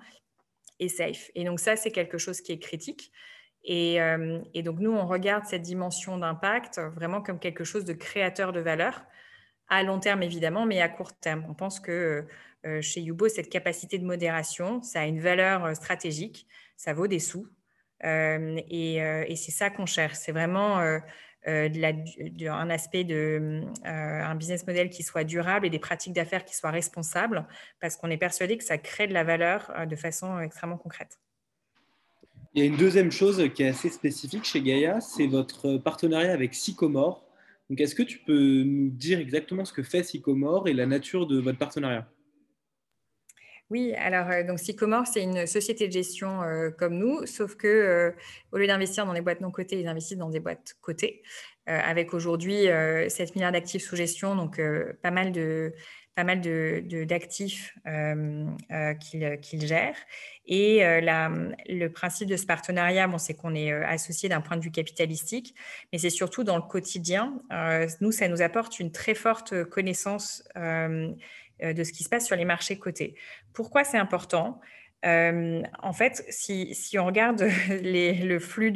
et 0.79 0.89
safe. 0.89 1.29
Et 1.35 1.43
donc 1.43 1.59
ça, 1.59 1.75
c'est 1.75 1.91
quelque 1.91 2.17
chose 2.17 2.41
qui 2.41 2.51
est 2.51 2.59
critique. 2.59 3.11
Et, 3.63 3.99
donc 4.63 4.79
nous, 4.79 4.91
on 4.91 5.05
regarde 5.05 5.45
cette 5.45 5.61
dimension 5.61 6.17
d'impact 6.17 6.79
vraiment 6.95 7.21
comme 7.21 7.39
quelque 7.39 7.63
chose 7.63 7.85
de 7.85 7.93
créateur 7.93 8.53
de 8.53 8.59
valeur, 8.59 9.03
à 9.71 9.83
long 9.83 9.99
terme 9.99 10.21
évidemment, 10.21 10.67
mais 10.67 10.81
à 10.81 10.89
court 10.89 11.13
terme. 11.13 11.45
On 11.49 11.53
pense 11.53 11.79
que 11.79 12.27
euh, 12.65 12.81
chez 12.81 13.01
Yubo, 13.01 13.29
cette 13.29 13.49
capacité 13.49 13.97
de 13.97 14.05
modération, 14.05 14.83
ça 14.83 15.01
a 15.01 15.05
une 15.05 15.21
valeur 15.21 15.65
euh, 15.65 15.73
stratégique, 15.73 16.45
ça 16.75 16.93
vaut 16.93 17.07
des 17.07 17.19
sous. 17.19 17.47
Euh, 18.03 18.59
et, 18.69 19.35
c'est 19.35 19.51
ça 19.51 19.69
qu'on 19.69 19.85
cherche. 19.85 20.15
C'est 20.15 20.33
vraiment 20.33 20.79
un 21.45 22.69
aspect 22.69 23.03
de 23.03 23.61
un 23.83 24.35
business 24.35 24.67
model 24.67 24.89
qui 24.89 25.03
soit 25.03 25.23
durable 25.23 25.67
et 25.67 25.69
des 25.69 25.79
pratiques 25.79 26.13
d'affaires 26.13 26.43
qui 26.43 26.55
soient 26.55 26.71
responsables, 26.71 27.47
parce 27.79 27.95
qu'on 27.95 28.09
est 28.09 28.17
persuadé 28.17 28.57
que 28.57 28.63
ça 28.63 28.77
crée 28.77 29.07
de 29.07 29.13
la 29.13 29.23
valeur 29.23 29.71
de 29.87 29.95
façon 29.95 30.39
extrêmement 30.39 30.77
concrète. 30.77 31.19
Il 32.53 32.63
y 32.63 32.65
a 32.65 32.69
une 32.69 32.77
deuxième 32.77 33.11
chose 33.11 33.47
qui 33.53 33.63
est 33.63 33.69
assez 33.69 33.89
spécifique 33.89 34.43
chez 34.43 34.61
Gaia, 34.61 34.99
c'est 34.99 35.27
votre 35.27 35.77
partenariat 35.77 36.33
avec 36.33 36.55
Sycomore. 36.55 37.23
Donc, 37.71 37.79
est-ce 37.79 37.95
que 37.95 38.03
tu 38.03 38.19
peux 38.19 38.63
nous 38.63 38.89
dire 38.89 39.17
exactement 39.19 39.63
ce 39.63 39.71
que 39.71 39.81
fait 39.81 40.03
Sycomore 40.03 40.67
et 40.67 40.73
la 40.73 40.85
nature 40.85 41.25
de 41.25 41.39
votre 41.39 41.57
partenariat? 41.57 42.05
Oui, 43.69 43.93
alors 43.93 44.29
euh, 44.29 44.43
donc 44.43 44.59
Sycomore, 44.59 45.07
c'est 45.07 45.23
une 45.23 45.47
société 45.47 45.87
de 45.87 45.93
gestion 45.93 46.43
euh, 46.43 46.71
comme 46.71 46.97
nous, 46.97 47.25
sauf 47.25 47.55
que 47.55 47.67
euh, 47.69 48.11
au 48.51 48.57
lieu 48.57 48.67
d'investir 48.67 49.05
dans 49.05 49.13
des 49.13 49.21
boîtes 49.21 49.39
non 49.39 49.51
cotées, 49.51 49.79
ils 49.79 49.87
investissent 49.87 50.17
dans 50.17 50.29
des 50.29 50.41
boîtes 50.41 50.75
cotées, 50.81 51.23
avec 51.65 52.13
aujourd'hui 52.13 52.65
7 53.07 53.35
milliards 53.35 53.53
d'actifs 53.53 53.83
sous 53.83 53.95
gestion, 53.95 54.35
donc 54.35 54.59
pas 55.01 55.11
mal 55.11 55.31
de 55.31 55.73
pas 56.15 56.23
mal 56.23 56.41
d'actifs 56.41 57.77
de, 57.85 59.35
qu'ils 59.35 59.65
gèrent. 59.65 59.95
Et 60.45 60.79
la, 60.79 61.31
le 61.69 61.87
principe 61.87 62.27
de 62.27 62.35
ce 62.35 62.45
partenariat, 62.45 63.07
bon, 63.07 63.17
c'est 63.17 63.33
qu'on 63.33 63.55
est 63.55 63.71
associé 63.71 64.27
d'un 64.27 64.41
point 64.41 64.57
de 64.57 64.61
vue 64.61 64.71
capitalistique, 64.71 65.55
mais 65.91 65.99
c'est 65.99 66.09
surtout 66.09 66.43
dans 66.43 66.57
le 66.57 66.63
quotidien. 66.63 67.41
nous, 68.01 68.11
ça 68.11 68.27
nous 68.27 68.41
apporte 68.41 68.79
une 68.79 68.91
très 68.91 69.15
forte 69.15 69.63
connaissance 69.63 70.43
euh, 71.63 71.73
de 71.73 71.83
ce 71.83 71.91
qui 71.91 72.03
se 72.03 72.09
passe 72.09 72.25
sur 72.25 72.35
les 72.35 72.45
marchés 72.45 72.77
cotés. 72.77 73.15
Pourquoi 73.53 73.83
c'est 73.83 73.97
important? 73.97 74.59
Euh, 75.05 75.61
en 75.81 75.93
fait, 75.93 76.23
si, 76.29 76.97
on 76.97 77.05
regarde 77.05 77.41
le 77.69 78.39
flux 78.39 78.71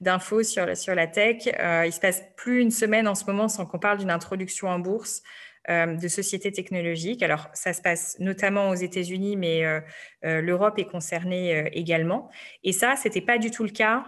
d'infos 0.00 0.42
sur, 0.42 0.76
sur 0.76 0.94
la 0.94 1.06
tech, 1.06 1.48
euh, 1.58 1.84
il 1.86 1.92
se 1.92 2.00
passe 2.00 2.22
plus 2.36 2.60
une 2.60 2.70
semaine 2.70 3.08
en 3.08 3.14
ce 3.14 3.24
moment 3.26 3.48
sans 3.48 3.66
qu'on 3.66 3.78
parle 3.78 3.98
d'une 3.98 4.10
introduction 4.10 4.68
en 4.68 4.78
bourse 4.78 5.22
euh, 5.70 5.96
de 5.96 6.08
sociétés 6.08 6.52
technologiques. 6.52 7.22
Alors, 7.22 7.48
ça 7.54 7.72
se 7.72 7.80
passe 7.80 8.16
notamment 8.18 8.68
aux 8.68 8.74
États-Unis, 8.74 9.34
mais 9.36 9.64
euh, 9.64 9.80
euh, 10.26 10.42
l'Europe 10.42 10.78
est 10.78 10.84
concernée 10.84 11.70
également. 11.72 12.30
Et 12.64 12.72
ça, 12.72 12.96
ce 12.96 13.08
n'était 13.08 13.22
pas 13.22 13.38
du 13.38 13.50
tout 13.50 13.64
le 13.64 13.70
cas, 13.70 14.04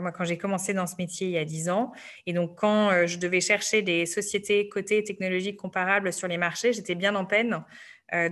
moi, 0.00 0.10
quand 0.10 0.24
j'ai 0.24 0.38
commencé 0.38 0.74
dans 0.74 0.88
ce 0.88 0.96
métier 0.98 1.28
il 1.28 1.32
y 1.34 1.38
a 1.38 1.44
10 1.44 1.70
ans. 1.70 1.92
Et 2.26 2.32
donc, 2.32 2.58
quand 2.58 3.06
je 3.06 3.18
devais 3.18 3.40
chercher 3.40 3.82
des 3.82 4.06
sociétés 4.06 4.68
cotées 4.68 5.04
technologiques 5.04 5.56
comparables 5.56 6.12
sur 6.12 6.26
les 6.26 6.36
marchés, 6.36 6.72
j'étais 6.72 6.96
bien 6.96 7.14
en 7.14 7.26
peine 7.26 7.62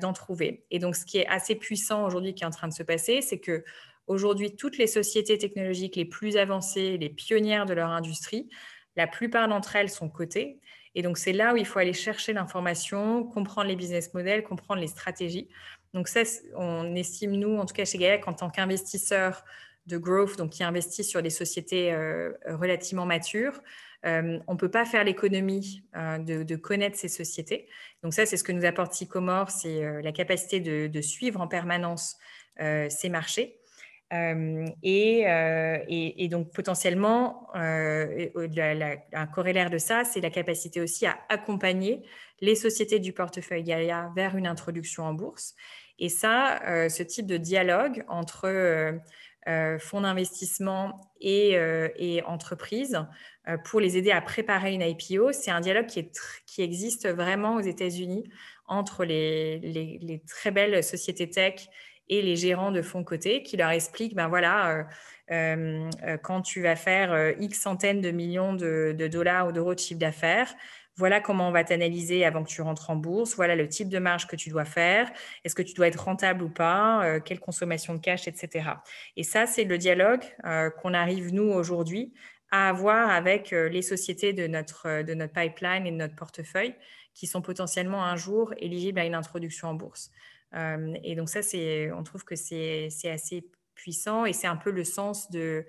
d'en 0.00 0.12
trouver. 0.12 0.64
Et 0.72 0.80
donc, 0.80 0.96
ce 0.96 1.04
qui 1.04 1.18
est 1.18 1.26
assez 1.28 1.54
puissant 1.54 2.04
aujourd'hui 2.04 2.34
qui 2.34 2.42
est 2.42 2.46
en 2.46 2.50
train 2.50 2.68
de 2.68 2.72
se 2.72 2.82
passer, 2.82 3.20
c'est 3.22 3.38
que 3.38 3.64
aujourd'hui, 4.08 4.56
toutes 4.56 4.76
les 4.76 4.88
sociétés 4.88 5.38
technologiques 5.38 5.94
les 5.94 6.04
plus 6.04 6.36
avancées, 6.36 6.98
les 6.98 7.10
pionnières 7.10 7.66
de 7.66 7.74
leur 7.74 7.90
industrie, 7.90 8.48
la 8.96 9.06
plupart 9.06 9.48
d'entre 9.48 9.76
elles 9.76 9.88
sont 9.88 10.08
cotées. 10.08 10.60
Et 10.94 11.02
donc, 11.02 11.18
c'est 11.18 11.32
là 11.32 11.54
où 11.54 11.56
il 11.56 11.66
faut 11.66 11.78
aller 11.78 11.92
chercher 11.92 12.32
l'information, 12.32 13.24
comprendre 13.24 13.68
les 13.68 13.76
business 13.76 14.12
models, 14.12 14.42
comprendre 14.42 14.80
les 14.80 14.88
stratégies. 14.88 15.48
Donc, 15.94 16.08
ça, 16.08 16.22
on 16.56 16.94
estime, 16.94 17.32
nous, 17.32 17.56
en 17.58 17.66
tout 17.66 17.74
cas 17.74 17.84
chez 17.84 17.98
GAEC, 17.98 18.26
en 18.26 18.32
tant 18.32 18.50
qu'investisseur 18.50 19.44
de 19.86 19.98
growth, 19.98 20.36
donc 20.36 20.50
qui 20.50 20.64
investit 20.64 21.04
sur 21.04 21.22
des 21.22 21.30
sociétés 21.30 21.92
euh, 21.92 22.32
relativement 22.46 23.06
matures, 23.06 23.60
euh, 24.06 24.38
on 24.46 24.54
ne 24.54 24.58
peut 24.58 24.70
pas 24.70 24.84
faire 24.84 25.04
l'économie 25.04 25.84
euh, 25.96 26.18
de, 26.18 26.56
connaître 26.56 26.96
ces 26.96 27.08
sociétés. 27.08 27.68
Donc 28.02 28.14
ça, 28.14 28.26
c'est 28.26 28.36
ce 28.36 28.44
que 28.44 28.52
nous 28.52 28.64
apporte 28.64 28.92
Sycomore, 28.94 29.50
c'est 29.50 30.02
la 30.02 30.12
capacité 30.12 30.60
de, 30.60 31.00
suivre 31.00 31.40
en 31.40 31.48
permanence 31.48 32.16
ces 32.58 33.08
marchés 33.08 33.59
euh, 34.12 34.66
euh, 34.84 35.78
et, 35.88 36.28
donc 36.28 36.52
potentiellement, 36.52 37.48
euh, 37.54 38.28
un 39.12 39.26
corollaire 39.26 39.70
de 39.70 39.78
ça, 39.78 40.04
c'est 40.04 40.20
la 40.20 40.30
capacité 40.30 40.80
aussi 40.80 41.06
à 41.06 41.18
accompagner 41.28 42.02
les 42.40 42.54
sociétés 42.54 42.98
du 42.98 43.12
portefeuille 43.12 43.62
Gaia 43.62 44.10
vers 44.16 44.36
une 44.36 44.46
introduction 44.46 45.04
en 45.04 45.14
bourse. 45.14 45.54
Et 45.98 46.08
ça, 46.08 46.88
ce 46.88 47.02
type 47.02 47.26
de 47.26 47.36
dialogue 47.36 48.04
entre 48.08 48.98
fonds 49.78 50.00
d'investissement 50.00 51.12
et, 51.20 52.22
entreprises 52.26 53.04
pour 53.64 53.80
les 53.80 53.98
aider 53.98 54.10
à 54.10 54.22
préparer 54.22 54.72
une 54.72 54.80
IPO, 54.80 55.32
c'est 55.32 55.50
un 55.50 55.60
dialogue 55.60 55.86
qui, 55.86 56.62
existe 56.62 57.06
vraiment 57.06 57.56
aux 57.56 57.60
États-Unis 57.60 58.24
entre 58.66 59.04
les, 59.04 60.22
très 60.26 60.50
belles 60.50 60.82
sociétés 60.82 61.28
tech 61.28 61.68
et 62.10 62.22
les 62.22 62.36
gérants 62.36 62.72
de 62.72 62.82
fonds 62.82 63.04
cotés 63.04 63.42
qui 63.42 63.56
leur 63.56 63.70
expliquent, 63.70 64.14
ben 64.14 64.28
voilà, 64.28 64.86
euh, 65.30 65.88
euh, 66.02 66.16
quand 66.22 66.42
tu 66.42 66.60
vas 66.60 66.74
faire 66.76 67.12
euh, 67.12 67.32
X 67.38 67.60
centaines 67.60 68.00
de 68.00 68.10
millions 68.10 68.52
de, 68.52 69.08
dollars 69.10 69.46
ou 69.46 69.52
d'euros 69.52 69.74
de 69.74 69.78
chiffre 69.78 70.00
d'affaires, 70.00 70.52
voilà 70.96 71.20
comment 71.20 71.48
on 71.48 71.52
va 71.52 71.62
t'analyser 71.62 72.24
avant 72.26 72.42
que 72.42 72.48
tu 72.48 72.60
rentres 72.62 72.90
en 72.90 72.96
bourse, 72.96 73.36
voilà 73.36 73.54
le 73.54 73.68
type 73.68 73.88
de 73.88 74.00
marge 74.00 74.26
que 74.26 74.34
tu 74.34 74.50
dois 74.50 74.64
faire, 74.64 75.08
est-ce 75.44 75.54
que 75.54 75.62
tu 75.62 75.72
dois 75.72 75.86
être 75.86 76.02
rentable 76.02 76.42
ou 76.42 76.50
pas, 76.50 77.20
quelle 77.20 77.40
consommation 77.40 77.94
de 77.94 78.00
cash, 78.00 78.28
etc. 78.28 78.70
Et 79.16 79.22
ça, 79.22 79.46
c'est 79.46 79.64
le 79.64 79.78
dialogue 79.78 80.20
qu'on 80.82 80.92
arrive, 80.92 81.32
nous, 81.32 81.48
aujourd'hui, 81.50 82.12
à 82.50 82.68
avoir 82.68 83.08
avec 83.08 83.52
les 83.52 83.80
sociétés 83.80 84.34
de 84.34 84.46
notre, 84.46 85.02
de 85.02 85.14
notre 85.14 85.32
pipeline 85.32 85.86
et 85.86 85.90
de 85.90 85.96
notre 85.96 86.16
portefeuille 86.16 86.74
qui 87.14 87.26
sont 87.26 87.40
potentiellement 87.40 88.04
un 88.04 88.16
jour 88.16 88.52
éligibles 88.58 88.98
à 88.98 89.06
une 89.06 89.14
introduction 89.14 89.68
en 89.68 89.74
bourse. 89.74 90.10
Euh, 90.54 90.94
et 91.02 91.14
donc 91.14 91.28
ça, 91.28 91.40
on 91.94 92.02
trouve 92.02 92.24
que 92.24 92.36
c'est, 92.36 92.88
assez 93.04 93.48
puissant 93.74 94.26
et 94.26 94.32
c'est 94.32 94.46
un 94.46 94.56
peu 94.56 94.70
le 94.70 94.84
sens 94.84 95.30
de, 95.30 95.66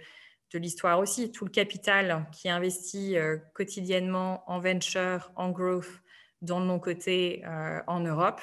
l'histoire 0.54 1.00
aussi. 1.00 1.32
Tout 1.32 1.46
le 1.46 1.52
capital 1.52 2.28
qui 2.34 2.50
investit 2.50 3.18
euh, 3.18 3.38
quotidiennement 3.54 4.44
en 4.52 4.60
venture, 4.60 5.32
en 5.36 5.50
growth, 5.50 6.02
dans 6.42 6.60
le 6.60 6.66
non-côté 6.66 7.44
euh, 7.46 7.80
en 7.88 8.02
Europe, 8.02 8.42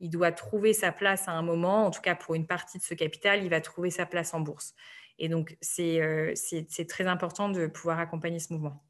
il 0.00 0.10
doit 0.10 0.32
trouver 0.32 0.74
sa 0.74 0.92
place 0.92 1.26
à 1.26 1.32
un 1.32 1.42
moment, 1.42 1.86
en 1.86 1.90
tout 1.90 2.02
cas 2.02 2.14
pour 2.14 2.34
une 2.34 2.46
partie 2.46 2.78
de 2.78 2.82
ce 2.82 2.94
capital, 2.94 3.42
il 3.42 3.48
va 3.48 3.60
trouver 3.60 3.90
sa 3.90 4.06
place 4.06 4.34
en 4.34 4.40
bourse. 4.40 4.74
Et 5.18 5.28
donc, 5.28 5.56
c'est, 5.60 6.34
c'est 6.36 6.86
très 6.86 7.06
important 7.06 7.48
de 7.48 7.66
pouvoir 7.66 7.98
accompagner 7.98 8.38
ce 8.38 8.52
mouvement. 8.52 8.87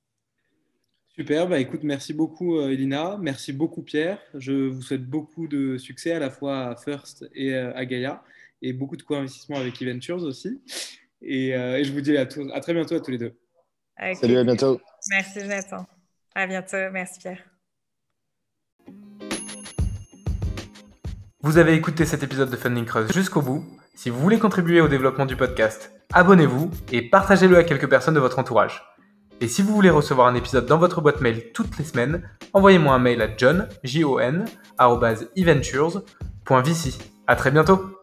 Super, 1.19 1.49
bah 1.49 1.59
écoute, 1.59 1.81
merci 1.83 2.15
beaucoup 2.15 2.61
euh, 2.61 2.71
Elina, 2.71 3.17
merci 3.21 3.53
beaucoup 3.53 3.83
Pierre. 3.83 4.21
Je 4.35 4.69
vous 4.69 4.83
souhaite 4.83 5.05
beaucoup 5.05 5.49
de 5.49 5.77
succès 5.77 6.13
à 6.13 6.21
la 6.21 6.31
fois 6.31 6.69
à 6.69 6.77
First 6.77 7.29
et 7.35 7.57
euh, 7.57 7.75
à 7.75 7.87
Gaia 7.87 8.23
et 8.63 8.73
beaucoup 8.73 8.97
de 8.97 9.03
co-investissement 9.03 9.57
avec 9.57 9.83
eVentures 9.83 10.23
aussi. 10.23 10.63
Et, 11.21 11.57
euh, 11.57 11.77
et, 11.77 11.83
je 11.83 11.93
vous 11.93 12.03
dis 12.03 12.17
à, 12.17 12.25
très 12.25 12.73
bientôt 12.73 12.95
à 12.95 13.01
tous 13.01 13.11
les 13.11 13.19
deux. 13.19 13.35
Salut, 14.15 14.37
à 14.37 14.45
bientôt. 14.45 14.81
Merci 15.11 15.41
Jonathan. 15.41 15.87
À 16.37 16.47
bientôt, 16.47 16.77
merci 16.93 17.19
Pierre. 17.19 17.43
Vous 21.41 21.59
avez 21.59 21.75
écouté 21.75 22.05
cet 22.05 22.23
épisode 22.23 22.51
de 22.51 22.57
Funding 22.57 22.85
Cross 22.85 23.13
jusqu'au 23.13 23.43
bout. 23.43 23.65
Si 23.97 24.09
vous 24.09 24.21
voulez 24.21 24.39
contribuer 24.39 24.81
au 24.81 24.87
développement 24.87 25.27
du 25.27 25.35
podcast, 25.35 25.91
abonnez-vous 26.13 26.71
et 26.93 27.03
partagez-le 27.03 27.57
à 27.57 27.65
quelques 27.65 27.91
personnes 27.91 28.15
de 28.15 28.21
votre 28.21 28.39
entourage. 28.39 28.85
Et 29.41 29.47
si 29.47 29.63
vous 29.63 29.73
voulez 29.73 29.91
recevoir 29.91 30.27
un 30.27 30.35
épisode 30.35 30.67
dans 30.67 30.79
votre 30.79 31.01
boîte 31.01 31.21
mail 31.21 31.53
toutes 31.53 31.79
les 31.79 31.85
semaines, 31.85 32.23
envoyez-moi 32.55 32.93
un 32.95 32.99
mail 32.99 33.23
à 33.23 33.29
john, 33.37 33.69
j 33.85 34.03
-O 34.03 34.21
-N, 34.21 34.45
À 37.27 37.37
très 37.37 37.51
bientôt 37.53 37.98